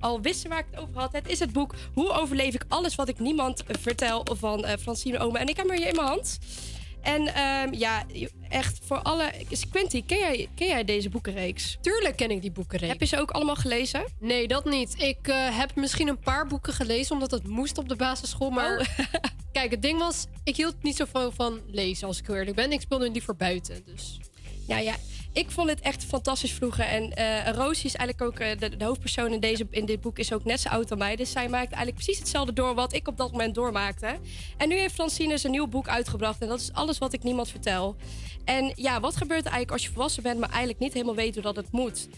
al 0.00 0.20
wisten 0.20 0.50
waar 0.50 0.58
ik 0.58 0.66
het 0.70 0.80
over 0.80 1.00
had, 1.00 1.12
het 1.12 1.28
is 1.28 1.38
het 1.38 1.52
boek 1.52 1.74
Hoe 1.94 2.10
overleef 2.10 2.54
ik 2.54 2.64
alles 2.68 2.94
wat 2.94 3.08
ik 3.08 3.18
niemand 3.18 3.62
vertel 3.66 4.26
van 4.38 4.66
Francine 4.80 5.18
Ome. 5.18 5.38
En 5.38 5.48
ik 5.48 5.56
heb 5.56 5.68
hem 5.68 5.76
hier 5.76 5.88
in 5.88 5.94
mijn 5.94 6.08
hand. 6.08 6.38
En 7.02 7.34
ehm, 7.34 7.74
ja, 7.74 8.04
echt 8.48 8.78
voor 8.84 8.98
alle. 9.02 9.32
Quinty, 9.70 10.04
ken 10.06 10.18
jij, 10.18 10.48
ken 10.54 10.66
jij 10.66 10.84
deze 10.84 11.08
boekenreeks? 11.08 11.78
Tuurlijk 11.80 12.16
ken 12.16 12.30
ik 12.30 12.42
die 12.42 12.50
boekenreeks. 12.50 12.92
Heb 12.92 13.00
je 13.00 13.06
ze 13.06 13.20
ook 13.20 13.30
allemaal 13.30 13.56
gelezen? 13.56 14.04
Nee, 14.20 14.48
dat 14.48 14.64
niet. 14.64 14.94
Ik 15.02 15.28
eh, 15.28 15.58
heb 15.58 15.74
misschien 15.74 16.08
een 16.08 16.18
paar 16.18 16.46
boeken 16.46 16.72
gelezen 16.72 17.12
omdat 17.14 17.30
het 17.30 17.46
moest 17.46 17.78
op 17.78 17.88
de 17.88 17.96
basisschool. 17.96 18.50
Maar 18.50 18.78
Oh. 18.78 18.86
kijk, 19.52 19.70
het 19.70 19.82
ding 19.82 19.98
was, 19.98 20.26
ik 20.44 20.56
hield 20.56 20.82
niet 20.82 20.96
zoveel 20.96 21.32
van 21.32 21.60
lezen 21.66 22.06
als 22.06 22.18
ik 22.18 22.26
heel 22.26 22.36
eerlijk 22.36 22.56
ben. 22.56 22.72
Ik 22.72 22.80
speelde 22.80 23.10
liever 23.10 23.36
buiten. 23.36 23.82
Dus. 23.84 24.20
Ja, 24.66 24.78
ja. 24.78 24.94
Ik 25.38 25.50
vond 25.50 25.68
het 25.68 25.80
echt 25.80 26.04
fantastisch 26.04 26.52
vroeger. 26.52 26.84
En 26.84 27.12
Rosie 27.54 27.84
is 27.84 27.94
eigenlijk 27.94 28.22
ook 28.22 28.38
eh, 28.38 28.78
de, 28.78 28.84
hoofdpersoon 28.84 29.32
in, 29.32 29.40
deze, 29.40 29.66
in 29.70 29.86
dit 29.86 30.00
boek, 30.00 30.18
is 30.18 30.32
ook 30.32 30.44
net 30.44 30.60
zo 30.60 30.68
oud 30.68 30.88
dan 30.88 30.98
mij. 30.98 31.16
Dus 31.16 31.30
zij 31.30 31.48
maakt 31.48 31.72
eigenlijk 31.72 31.94
precies 31.94 32.18
hetzelfde 32.18 32.52
door 32.52 32.74
wat 32.74 32.92
ik 32.92 33.08
op 33.08 33.16
dat 33.16 33.32
moment 33.32 33.54
doormaakte. 33.54 34.18
En 34.56 34.68
nu 34.68 34.78
heeft 34.78 34.94
Francine 34.94 35.38
zijn 35.38 35.52
nieuw 35.52 35.66
boek 35.66 35.88
uitgebracht. 35.88 36.40
En 36.40 36.48
dat 36.48 36.60
is 36.60 36.72
alles 36.72 36.98
wat 36.98 37.12
ik 37.12 37.22
niemand 37.22 37.50
vertel. 37.50 37.96
En 38.44 38.72
ja, 38.74 39.00
wat 39.00 39.16
gebeurt 39.16 39.44
er 39.44 39.52
eigenlijk 39.52 39.72
als 39.72 39.84
je 39.84 39.92
volwassen 39.92 40.22
bent, 40.22 40.38
maar 40.38 40.48
eigenlijk 40.48 40.78
niet 40.78 40.92
helemaal 40.92 41.14
weet 41.14 41.34
hoe 41.34 41.42
dat 41.42 41.56
het 41.56 41.72
moet? 41.72 42.08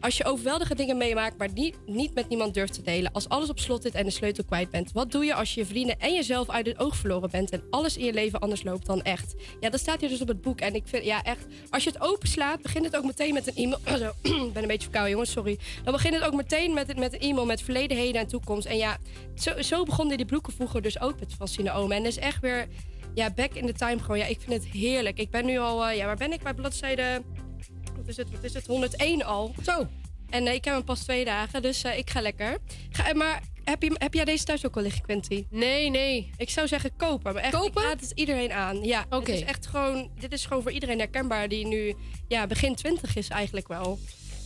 Als 0.00 0.16
je 0.16 0.24
overweldige 0.24 0.74
dingen 0.74 0.96
meemaakt, 0.96 1.38
maar 1.38 1.52
niet, 1.52 1.76
niet 1.86 2.14
met 2.14 2.28
niemand 2.28 2.54
durft 2.54 2.72
te 2.72 2.82
delen. 2.82 3.12
Als 3.12 3.28
alles 3.28 3.48
op 3.48 3.58
slot 3.58 3.82
zit 3.82 3.94
en 3.94 4.04
de 4.04 4.10
sleutel 4.10 4.44
kwijt 4.44 4.70
bent. 4.70 4.92
Wat 4.92 5.12
doe 5.12 5.24
je 5.24 5.34
als 5.34 5.54
je 5.54 5.60
je 5.60 5.66
vrienden 5.66 6.00
en 6.00 6.14
jezelf 6.14 6.50
uit 6.50 6.66
het 6.66 6.78
oog 6.78 6.96
verloren 6.96 7.30
bent 7.30 7.50
en 7.50 7.62
alles 7.70 7.96
in 7.96 8.04
je 8.04 8.12
leven 8.12 8.40
anders 8.40 8.62
loopt 8.62 8.86
dan 8.86 9.02
echt? 9.02 9.34
Ja, 9.60 9.70
dat 9.70 9.80
staat 9.80 10.00
hier 10.00 10.08
dus 10.08 10.20
op 10.20 10.28
het 10.28 10.40
boek. 10.40 10.60
En 10.60 10.74
ik 10.74 10.82
vind, 10.86 11.04
ja, 11.04 11.22
echt, 11.22 11.46
als 11.70 11.84
je 11.84 11.90
het 11.90 12.00
openslaat, 12.00 12.62
begint 12.62 12.84
het 12.84 12.96
ook 12.96 13.04
meteen 13.04 13.34
met 13.34 13.46
een 13.46 13.54
e-mail. 13.54 14.12
Ik 14.48 14.52
ben 14.52 14.62
een 14.62 14.68
beetje 14.68 14.82
verkouden, 14.82 15.12
jongens, 15.12 15.30
sorry. 15.30 15.58
Dan 15.84 15.92
begint 15.92 16.14
het 16.14 16.24
ook 16.24 16.34
meteen 16.34 16.74
met, 16.74 16.98
met 16.98 17.12
een 17.12 17.20
e-mail 17.20 17.46
met 17.46 17.62
verleden, 17.62 17.96
heden 17.96 18.20
en 18.20 18.26
toekomst. 18.26 18.66
En 18.66 18.76
ja, 18.76 18.98
zo, 19.34 19.62
zo 19.62 19.84
begonnen 19.84 20.16
die 20.16 20.26
boeken 20.26 20.52
vroeger 20.52 20.82
dus 20.82 21.00
ook 21.00 21.20
met 21.20 21.34
Francine 21.34 21.72
Omen. 21.72 21.96
En 21.96 22.02
dat 22.02 22.12
is 22.12 22.18
echt 22.18 22.40
weer, 22.40 22.68
ja, 23.14 23.30
back 23.30 23.54
in 23.54 23.66
the 23.66 23.72
time 23.72 23.98
gewoon. 23.98 24.18
Ja, 24.18 24.26
ik 24.26 24.40
vind 24.40 24.62
het 24.62 24.72
heerlijk. 24.72 25.18
Ik 25.18 25.30
ben 25.30 25.44
nu 25.46 25.58
al, 25.58 25.86
eh, 25.86 25.96
ja, 25.96 26.06
waar 26.06 26.16
ben 26.16 26.32
ik? 26.32 26.42
Bij 26.42 26.54
bladzijde, 26.54 27.22
wat 28.00 28.08
is 28.08 28.16
het, 28.16 28.30
wat 28.30 28.44
is 28.44 28.54
het, 28.54 28.66
101 28.66 29.24
al. 29.24 29.54
Zo. 29.64 29.86
En 30.30 30.46
eh, 30.46 30.54
ik 30.54 30.64
heb 30.64 30.74
hem 30.74 30.84
pas 30.84 31.00
twee 31.00 31.24
dagen, 31.24 31.62
dus 31.62 31.82
eh, 31.84 31.98
ik 31.98 32.10
ga 32.10 32.20
lekker. 32.20 32.58
Ga, 32.90 33.08
eh, 33.08 33.14
maar 33.14 33.42
heb, 33.64 33.82
je, 33.82 33.90
heb 33.98 34.14
jij 34.14 34.24
deze 34.24 34.44
thuis 34.44 34.66
ook 34.66 34.76
al 34.76 34.82
liggen, 34.82 35.02
Quinty? 35.02 35.46
Nee, 35.50 35.90
nee. 35.90 36.30
Ik 36.36 36.50
zou 36.50 36.68
zeggen 36.68 36.96
kopen. 36.96 37.34
Maar 37.34 37.42
echt, 37.42 37.52
Kopen? 37.52 37.82
Ik 37.82 37.88
raad 37.88 38.00
het 38.00 38.12
iedereen 38.14 38.52
aan. 38.52 38.84
Ja, 38.84 39.04
Oké. 39.10 39.30
Het 39.30 39.40
is 39.40 39.46
echt 39.46 39.66
gewoon, 39.66 40.10
dit 40.18 40.32
is 40.32 40.46
gewoon 40.46 40.62
voor 40.62 40.72
iedereen 40.72 40.98
herkenbaar 40.98 41.48
die 41.48 41.66
nu 41.66 41.94
ja, 42.28 42.46
begin 42.46 42.74
twintig 42.74 43.16
is 43.16 43.28
eigenlijk 43.28 43.68
wel. 43.68 43.98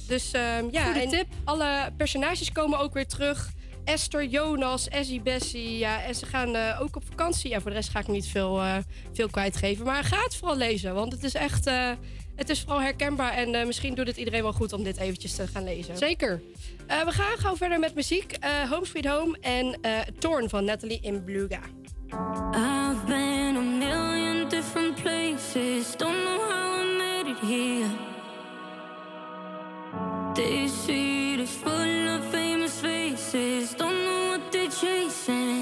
Dus 0.06 0.31
ehm, 0.32 0.68
ja, 0.70 0.85
Goede 0.85 1.01
en 1.01 1.09
tip. 1.09 1.26
alle 1.44 1.93
personages 1.97 2.52
komen 2.52 2.78
ook 2.78 2.94
weer 2.94 3.06
terug. 3.06 3.52
Esther, 3.85 4.24
Jonas, 4.24 4.89
Essie, 4.89 5.20
Bessie. 5.20 5.78
Ja, 5.78 6.02
en 6.02 6.14
ze 6.14 6.26
gaan 6.26 6.55
eh, 6.55 6.81
ook 6.81 6.97
op 6.97 7.02
vakantie. 7.09 7.51
Ja, 7.51 7.60
voor 7.60 7.70
de 7.70 7.76
rest 7.76 7.89
ga 7.89 7.98
ik 8.01 8.09
niet 8.09 8.26
veel, 8.26 8.60
eh, 8.60 8.76
veel 9.12 9.28
kwijtgeven. 9.28 9.85
Maar 9.85 10.05
ga 10.05 10.22
het 10.22 10.36
vooral 10.36 10.56
lezen, 10.56 10.94
want 10.94 11.12
het 11.12 11.24
is 11.24 11.35
echt... 11.35 11.66
eh, 11.66 11.90
het 12.36 12.48
is 12.48 12.61
vooral 12.61 12.81
herkenbaar 12.81 13.32
en 13.32 13.55
eh, 13.55 13.66
misschien 13.66 13.94
doet 13.94 14.06
het 14.06 14.16
iedereen 14.16 14.43
wel 14.43 14.52
goed 14.52 14.73
om 14.73 14.82
dit 14.82 14.97
eventjes 14.97 15.35
te 15.35 15.47
gaan 15.47 15.65
lezen. 15.65 15.97
Zeker. 15.97 16.43
Eh, 16.86 17.05
we 17.05 17.11
gaan 17.12 17.39
gauw 17.39 17.56
verder 17.56 17.78
met 17.78 17.94
muziek. 17.94 18.32
Eh, 18.32 18.70
Home 18.70 18.86
Sweet 18.86 19.06
Home 19.06 19.39
en 19.40 19.78
eh 19.81 19.98
Torn 20.19 20.48
van 20.48 20.65
Natalie 20.65 21.01
Imbruglia. 21.01 21.61
I've 22.52 23.05
been 23.06 23.56
a 23.56 23.61
million 23.61 24.48
different 24.48 25.02
places. 25.02 25.97
Don't 25.97 26.23
know 26.24 26.40
how 26.51 26.81
I 26.81 26.97
made 26.98 27.31
it 27.31 27.39
here. 27.39 27.90
This 30.35 30.82
street 30.82 31.39
is 31.39 31.51
full 31.51 32.09
of 32.09 32.24
famous 32.31 32.73
faces. 32.73 33.77
Don't 33.77 34.05
know 34.05 34.28
what 34.28 34.52
they're 34.52 34.70
chasing. 34.70 35.53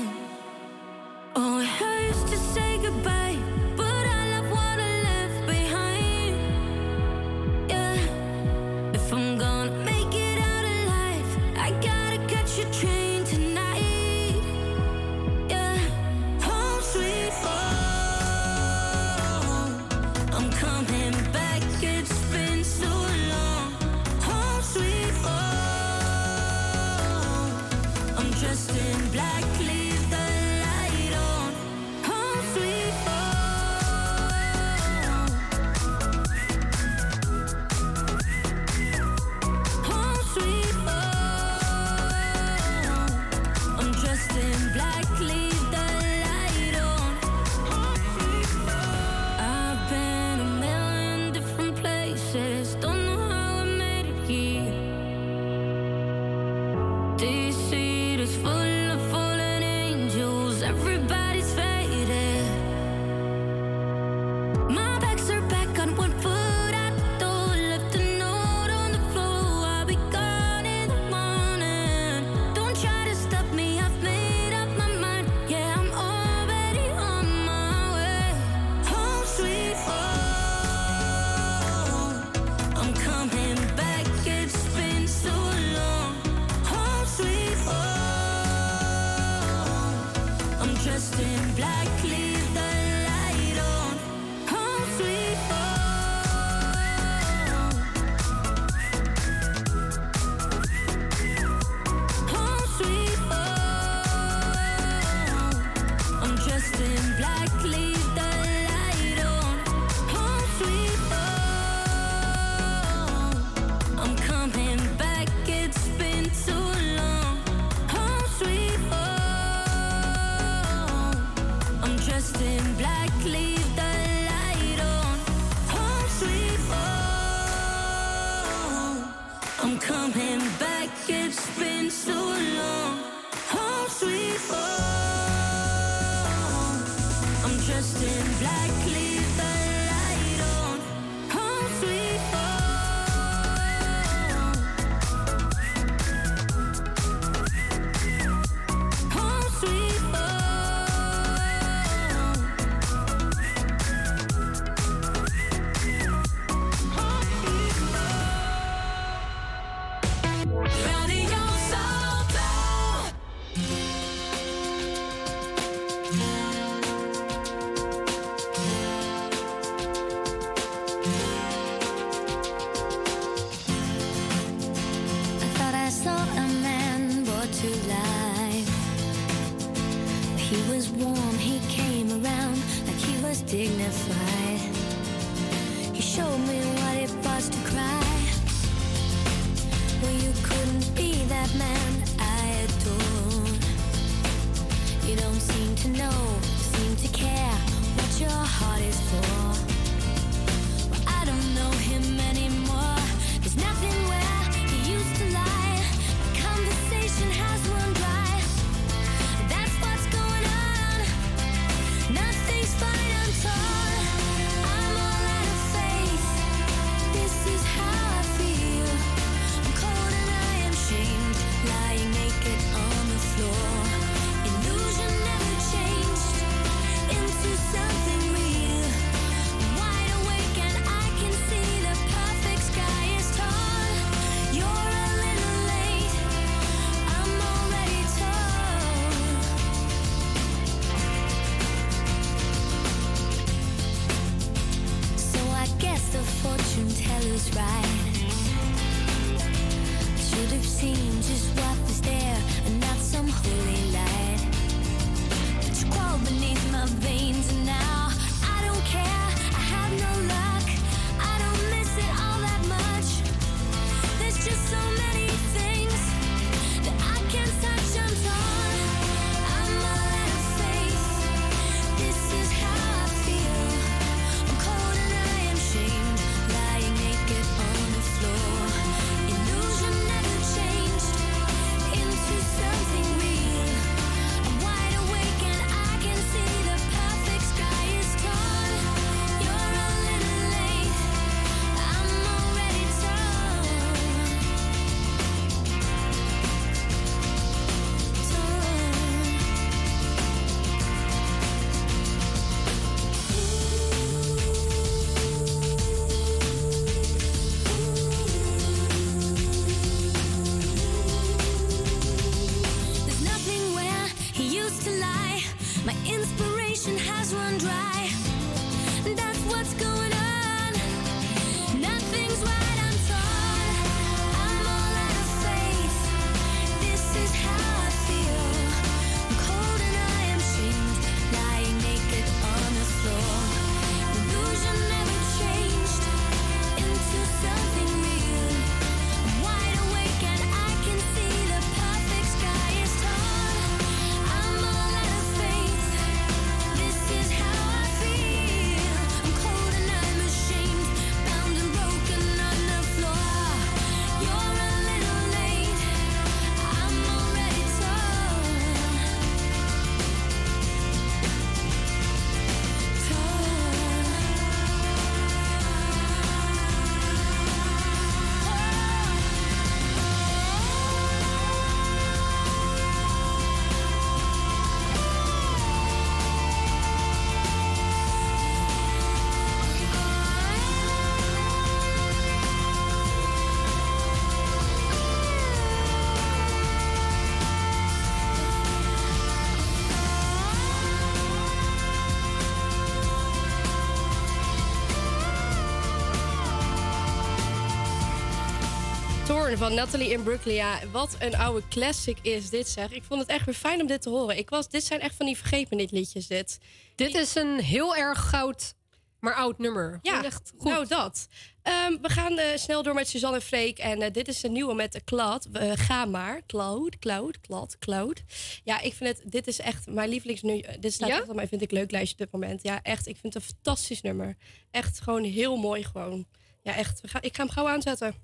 Van 399.62 399.74
Natalie 399.74 400.10
Imbruglia. 400.10 400.78
Wat 400.90 401.16
een 401.18 401.36
oude 401.36 401.68
classic 401.68 402.18
is 402.22 402.50
dit 402.50 402.68
zeg. 402.68 402.90
Ik 402.90 403.02
vond 403.02 403.20
het 403.20 403.28
echt 403.28 403.44
weer 403.44 403.54
fijn 403.54 403.80
om 403.80 403.86
dit 403.86 404.02
te 404.02 404.08
horen. 404.08 404.36
Ik 404.36 404.50
was, 404.50 404.68
dit 404.68 404.84
zijn 404.84 405.00
echt 405.00 405.14
van 405.16 405.26
die 405.26 405.36
vergepen 405.36 405.76
dit 405.76 405.90
liedjes 405.90 406.26
dit. 406.26 406.58
Dit 406.94 407.14
is 407.14 407.34
een 407.34 407.58
heel 407.58 407.96
erg 407.96 408.28
goud, 408.28 408.74
maar 409.20 409.34
oud 409.34 409.58
nummer. 409.58 409.98
Ja, 410.02 410.24
echt 410.24 410.52
goed. 410.58 410.70
nou 410.70 410.86
dat. 410.86 411.28
Ehm, 411.62 411.96
we 412.00 412.08
gaan 412.08 412.38
eh, 412.38 412.56
snel 412.56 412.82
door 412.82 412.94
met 412.94 413.08
Suzanne 413.08 413.36
en 413.36 413.42
Freek. 413.42 413.78
En 413.78 414.02
eh, 414.02 414.12
dit 414.12 414.28
is 414.28 414.42
een 414.42 414.52
nieuwe 414.52 414.74
met 414.74 415.00
Cloud. 415.04 415.48
Eh, 415.52 415.72
ga 415.74 416.04
maar. 416.04 416.42
Cloud, 416.46 416.98
Cloud, 416.98 417.40
Cloud, 417.40 417.78
Cloud. 417.78 418.22
Ja, 418.64 418.80
ik 418.80 418.94
vind 418.94 419.18
het... 419.18 419.32
Dit 419.32 419.46
is 419.46 419.58
echt 419.58 419.86
mijn 419.86 420.08
lievelings... 420.08 420.42
Nu, 420.42 420.62
dit 420.80 420.92
staat 420.92 421.08
Ja? 421.08 421.18
echt 421.18 421.28
op 421.28 421.34
mijn 421.34 421.48
vind 421.48 421.62
ik 421.62 421.70
leuk 421.70 421.90
lijstje 421.90 422.12
op 422.12 422.18
dit 422.20 422.40
moment. 422.40 422.62
Ja, 422.62 422.82
echt. 422.82 423.06
Ik 423.06 423.16
vind 423.16 423.34
het 423.34 423.42
een 423.42 423.48
fantastisch 423.54 424.00
nummer. 424.00 424.36
Echt 424.70 425.00
gewoon 425.00 425.24
heel 425.24 425.56
mooi 425.56 425.84
gewoon. 425.84 426.26
Ja, 426.62 426.76
echt. 426.76 427.00
Ik 427.20 427.36
ga 427.36 427.42
hem 427.42 427.52
gauw 427.52 427.68
aanzetten. 427.68 428.14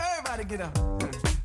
Everybody 0.00 0.44
get 0.44 0.60
up. 0.60 1.35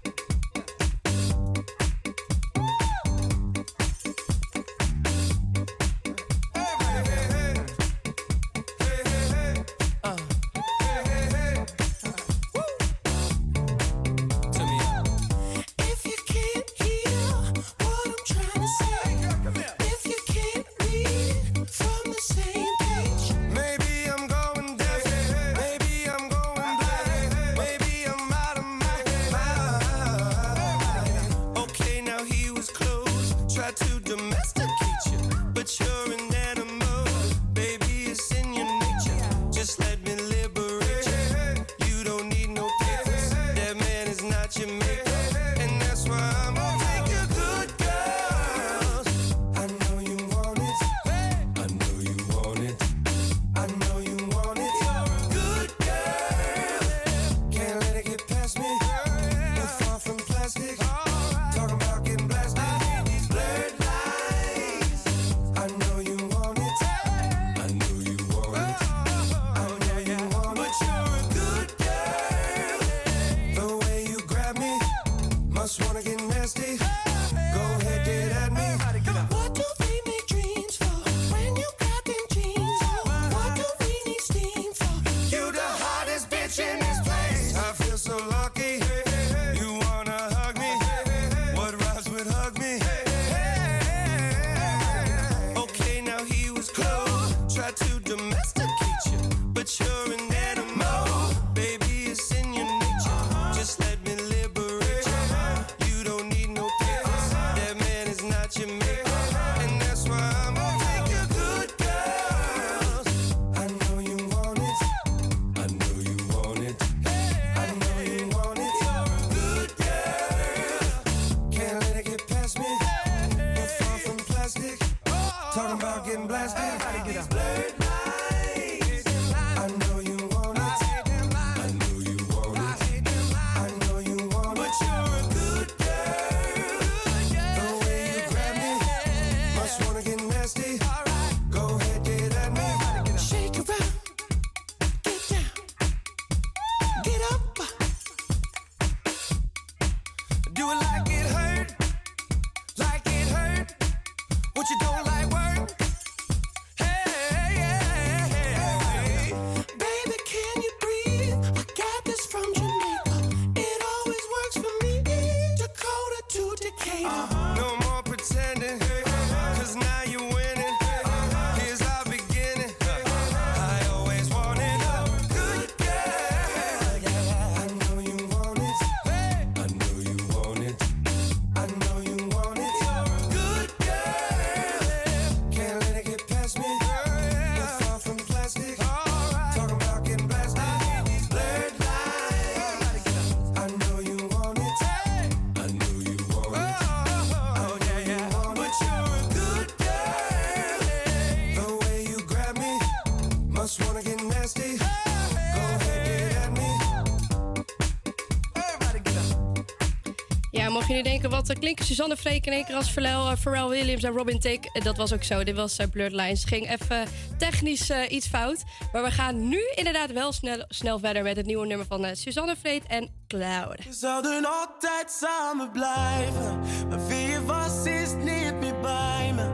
Nu 210.91 211.01
denken, 211.01 211.29
wat 211.29 211.49
eh, 211.49 211.59
klinken 211.59 211.85
Suzanne 211.85 212.17
Freek 212.17 212.45
in 212.45 212.51
één 212.53 212.65
keer 212.65 212.75
als 212.75 212.89
Pharrell, 212.91 213.31
eh, 213.31 213.37
Pharrell 213.37 213.67
Williams 213.67 214.03
en 214.03 214.11
Robin 214.11 214.39
Tick? 214.39 214.65
Eh, 214.65 214.83
Dat 214.83 214.97
was 214.97 215.13
ook 215.13 215.23
zo, 215.23 215.43
dit 215.43 215.55
was 215.55 215.79
uh, 215.79 215.85
Blurred 215.91 216.13
Lines. 216.13 216.43
Ging 216.43 216.69
even 216.71 217.07
technisch 217.37 217.89
eh, 217.89 218.11
iets 218.11 218.27
fout. 218.27 218.63
Maar 218.91 219.03
we 219.03 219.11
gaan 219.11 219.47
nu 219.47 219.59
inderdaad 219.75 220.11
wel 220.11 220.31
snel, 220.31 220.65
snel 220.67 220.99
verder 220.99 221.23
met 221.23 221.35
het 221.35 221.45
nieuwe 221.45 221.65
nummer 221.67 221.85
van 221.85 222.05
eh, 222.05 222.15
Suzanne 222.15 222.55
Freek 222.55 222.83
en 222.87 223.09
Cloud. 223.27 223.77
We 223.85 223.93
zouden 223.93 224.45
altijd 224.45 225.11
samen 225.19 225.71
blijven. 225.71 226.59
Maar 226.89 227.07
wie 227.07 227.25
je 227.27 227.45
was, 227.45 227.85
is 227.85 228.09
niet 228.13 228.53
meer 228.59 228.79
bij 228.81 229.31
me. 229.35 229.49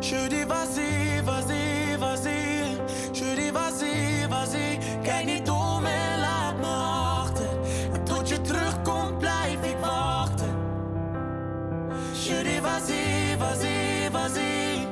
Je 0.00 0.26
dis 0.28 0.44
vas-y, 0.48 1.22
vas-y, 1.24 1.98
vas-y. 1.98 2.28
Je 3.12 3.34
dis 3.34 3.50
vas-y, 3.52 4.26
vas-y. 4.28 4.78
Kijk 5.02 5.24
niet 5.24 5.48
om 5.50 5.55
Dis 12.26 12.60
vas-y, 12.60 13.36
vas-y, 13.38 14.10
vas-y. 14.10 14.86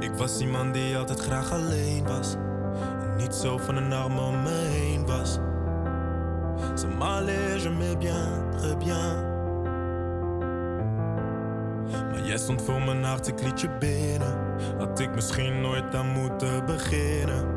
Ik 0.00 0.14
was 0.16 0.40
iemand 0.40 0.74
die 0.74 0.96
altijd 0.96 1.20
graag 1.20 1.52
alleen 1.52 2.06
was. 2.06 2.34
En 3.02 3.16
niet 3.16 3.34
zo 3.34 3.58
van 3.58 3.76
een 3.76 3.92
arm 3.92 4.18
om 4.18 4.42
me 4.42 4.68
heen 4.70 5.06
was. 5.06 5.38
Ça 6.74 6.86
m'allait, 6.98 7.62
je 7.62 7.70
m'aimais 7.70 7.98
bien, 7.98 8.50
très 8.56 8.76
bien. 8.76 9.26
Maar 12.10 12.22
Jij 12.22 12.38
stond 12.38 12.62
voor 12.62 12.82
mijn 12.82 13.04
hart, 13.04 13.28
ik 13.28 13.42
liet 13.42 13.60
je 13.60 13.68
binnen. 13.78 14.38
Had 14.78 15.00
ik 15.00 15.14
misschien 15.14 15.60
nooit 15.60 15.94
aan 15.94 16.06
moeten 16.06 16.66
beginnen. 16.66 17.56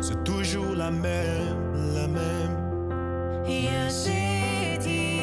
C'est 0.00 0.24
toujours 0.24 0.76
la 0.76 0.90
même, 0.90 1.74
la 1.94 2.06
même. 2.06 2.67
Je 3.48 3.90
zit 3.90 5.17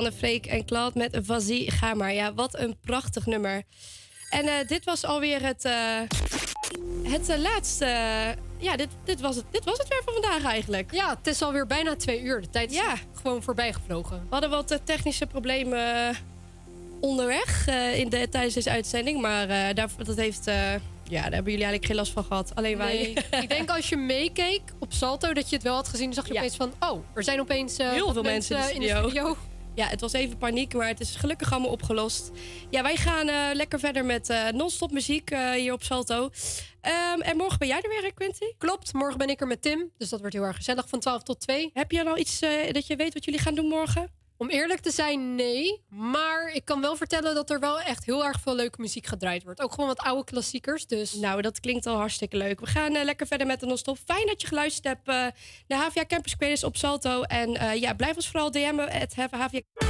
Suzanne 0.00 0.18
Freek 0.18 0.46
en 0.46 0.64
Claude 0.64 0.98
met 0.98 1.18
Vazie, 1.26 1.70
ga 1.70 1.94
maar. 1.94 2.12
Ja, 2.14 2.34
wat 2.34 2.58
een 2.58 2.76
prachtig 2.80 3.26
nummer. 3.26 3.62
En 4.30 4.44
eh, 4.46 4.66
dit 4.66 4.84
was 4.84 5.04
alweer 5.04 5.42
het, 5.42 5.64
eh, 5.64 5.72
het 7.02 7.28
eh, 7.28 7.38
laatste. 7.38 7.86
ja, 8.58 8.76
dit, 8.76 8.88
dit, 9.04 9.20
was 9.20 9.36
het, 9.36 9.44
dit 9.50 9.64
was 9.64 9.78
het 9.78 9.88
weer 9.88 10.02
voor 10.04 10.12
vandaag 10.12 10.44
eigenlijk. 10.52 10.92
Ja, 10.92 11.08
het 11.16 11.26
is 11.26 11.42
alweer 11.42 11.66
bijna 11.66 11.96
twee 11.96 12.20
uur. 12.22 12.40
De 12.40 12.50
tijd 12.50 12.70
is 12.70 12.76
Ja. 12.76 12.94
gewoon 13.22 13.42
voorbij 13.42 13.72
gevlogen. 13.72 14.16
We 14.18 14.26
hadden 14.30 14.50
wat 14.50 14.80
technische 14.84 15.26
problemen 15.26 16.16
onderweg 17.00 17.66
in 17.94 18.08
de, 18.08 18.28
tijdens 18.28 18.54
deze 18.54 18.70
uitzending. 18.70 19.20
Maar 19.20 19.46
daar, 19.74 19.88
dat 20.04 20.16
heeft, 20.16 20.44
ja, 20.44 21.22
daar 21.22 21.22
hebben 21.22 21.52
jullie 21.52 21.66
eigenlijk 21.66 21.86
geen 21.86 21.96
last 21.96 22.12
van 22.12 22.24
gehad. 22.24 22.54
Alleen 22.54 22.76
wij. 22.76 23.00
Ik 23.40 23.48
denk 23.48 23.70
als 23.70 23.88
je 23.88 23.96
meekeek 23.96 24.60
op 24.78 24.92
Salto 24.92 25.32
dat 25.32 25.48
je 25.48 25.54
het 25.54 25.64
wel 25.64 25.74
had 25.74 25.88
gezien. 25.88 26.04
Dan 26.04 26.14
zag 26.14 26.26
je 26.28 26.34
opeens 26.38 26.56
van, 26.56 26.72
oh, 26.80 27.04
er 27.14 27.24
zijn 27.24 27.40
opeens 27.40 27.76
Heel 27.76 28.12
veel 28.12 28.22
mensen 28.22 28.56
in 28.74 28.80
de 28.80 28.86
studio. 28.86 29.08
studio. 29.08 29.36
Ja, 29.80 29.86
het 29.86 30.00
was 30.00 30.12
even 30.12 30.38
paniek, 30.38 30.74
maar 30.74 30.86
het 30.86 31.00
is 31.00 31.16
gelukkig 31.16 31.52
allemaal 31.52 31.70
opgelost. 31.70 32.30
Ja, 32.70 32.82
wij 32.82 32.96
gaan 32.96 33.28
eh, 33.28 33.48
lekker 33.52 33.78
verder 33.78 34.04
met 34.04 34.30
eh, 34.30 34.48
non-stop 34.48 34.92
muziek 34.92 35.30
eh, 35.30 35.50
hier 35.50 35.72
op 35.72 35.82
Salto. 35.82 36.30
Ehm, 36.80 37.20
en 37.20 37.36
morgen 37.36 37.58
ben 37.58 37.68
jij 37.68 37.80
er 37.80 37.88
weer, 37.88 38.02
hè, 38.02 38.10
Quinty? 38.14 38.44
Klopt, 38.58 38.92
morgen 38.92 39.18
ben 39.18 39.28
ik 39.28 39.40
er 39.40 39.46
met 39.46 39.62
Tim. 39.62 39.90
Dus 39.98 40.08
dat 40.08 40.20
wordt 40.20 40.34
heel 40.34 40.44
erg 40.44 40.56
gezellig 40.56 40.88
van 40.88 41.00
12 41.00 41.22
tot 41.22 41.40
2. 41.40 41.70
Heb 41.74 41.90
je 41.90 42.08
al 42.08 42.18
iets 42.18 42.40
dat 42.72 42.86
je 42.86 42.96
weet 42.96 43.14
wat 43.14 43.24
jullie 43.24 43.40
gaan 43.40 43.54
doen 43.54 43.66
morgen? 43.66 44.19
Om 44.40 44.48
eerlijk 44.48 44.80
te 44.80 44.90
zijn, 44.90 45.34
nee. 45.34 45.80
Maar 45.88 46.50
ik 46.52 46.64
kan 46.64 46.80
wel 46.80 46.96
vertellen 46.96 47.34
dat 47.34 47.50
er 47.50 47.60
wel 47.60 47.80
echt 47.80 48.04
heel 48.04 48.24
erg 48.24 48.40
veel 48.40 48.54
leuke 48.54 48.80
muziek 48.80 49.06
gedraaid 49.06 49.42
wordt. 49.42 49.60
Ook 49.60 49.70
gewoon 49.72 49.86
wat 49.86 49.98
oude 49.98 50.24
klassiekers. 50.24 50.86
Dus 50.86 51.14
Nou, 51.14 51.42
dat 51.42 51.60
klinkt 51.60 51.86
al 51.86 51.96
hartstikke 51.96 52.36
leuk. 52.36 52.60
We 52.60 52.66
gaan 52.66 52.94
eh, 52.94 53.04
lekker 53.04 53.26
verder 53.26 53.46
met 53.46 53.60
de 53.60 53.66
non-stop. 53.66 53.98
Fijn 54.04 54.26
dat 54.26 54.40
je 54.40 54.46
geluisterd 54.46 54.84
hebt 54.84 55.08
eh, 55.08 55.42
naar 55.66 55.86
HVA 55.86 56.04
Campus 56.06 56.36
Creators 56.36 56.64
op 56.64 56.76
Salto. 56.76 57.22
En 57.22 57.56
eh, 57.56 57.80
ja, 57.80 57.94
blijf 57.94 58.16
ons 58.16 58.28
vooral 58.28 58.50
DM'en. 58.50 58.90
Het 58.90 59.14
HVA 59.14 59.48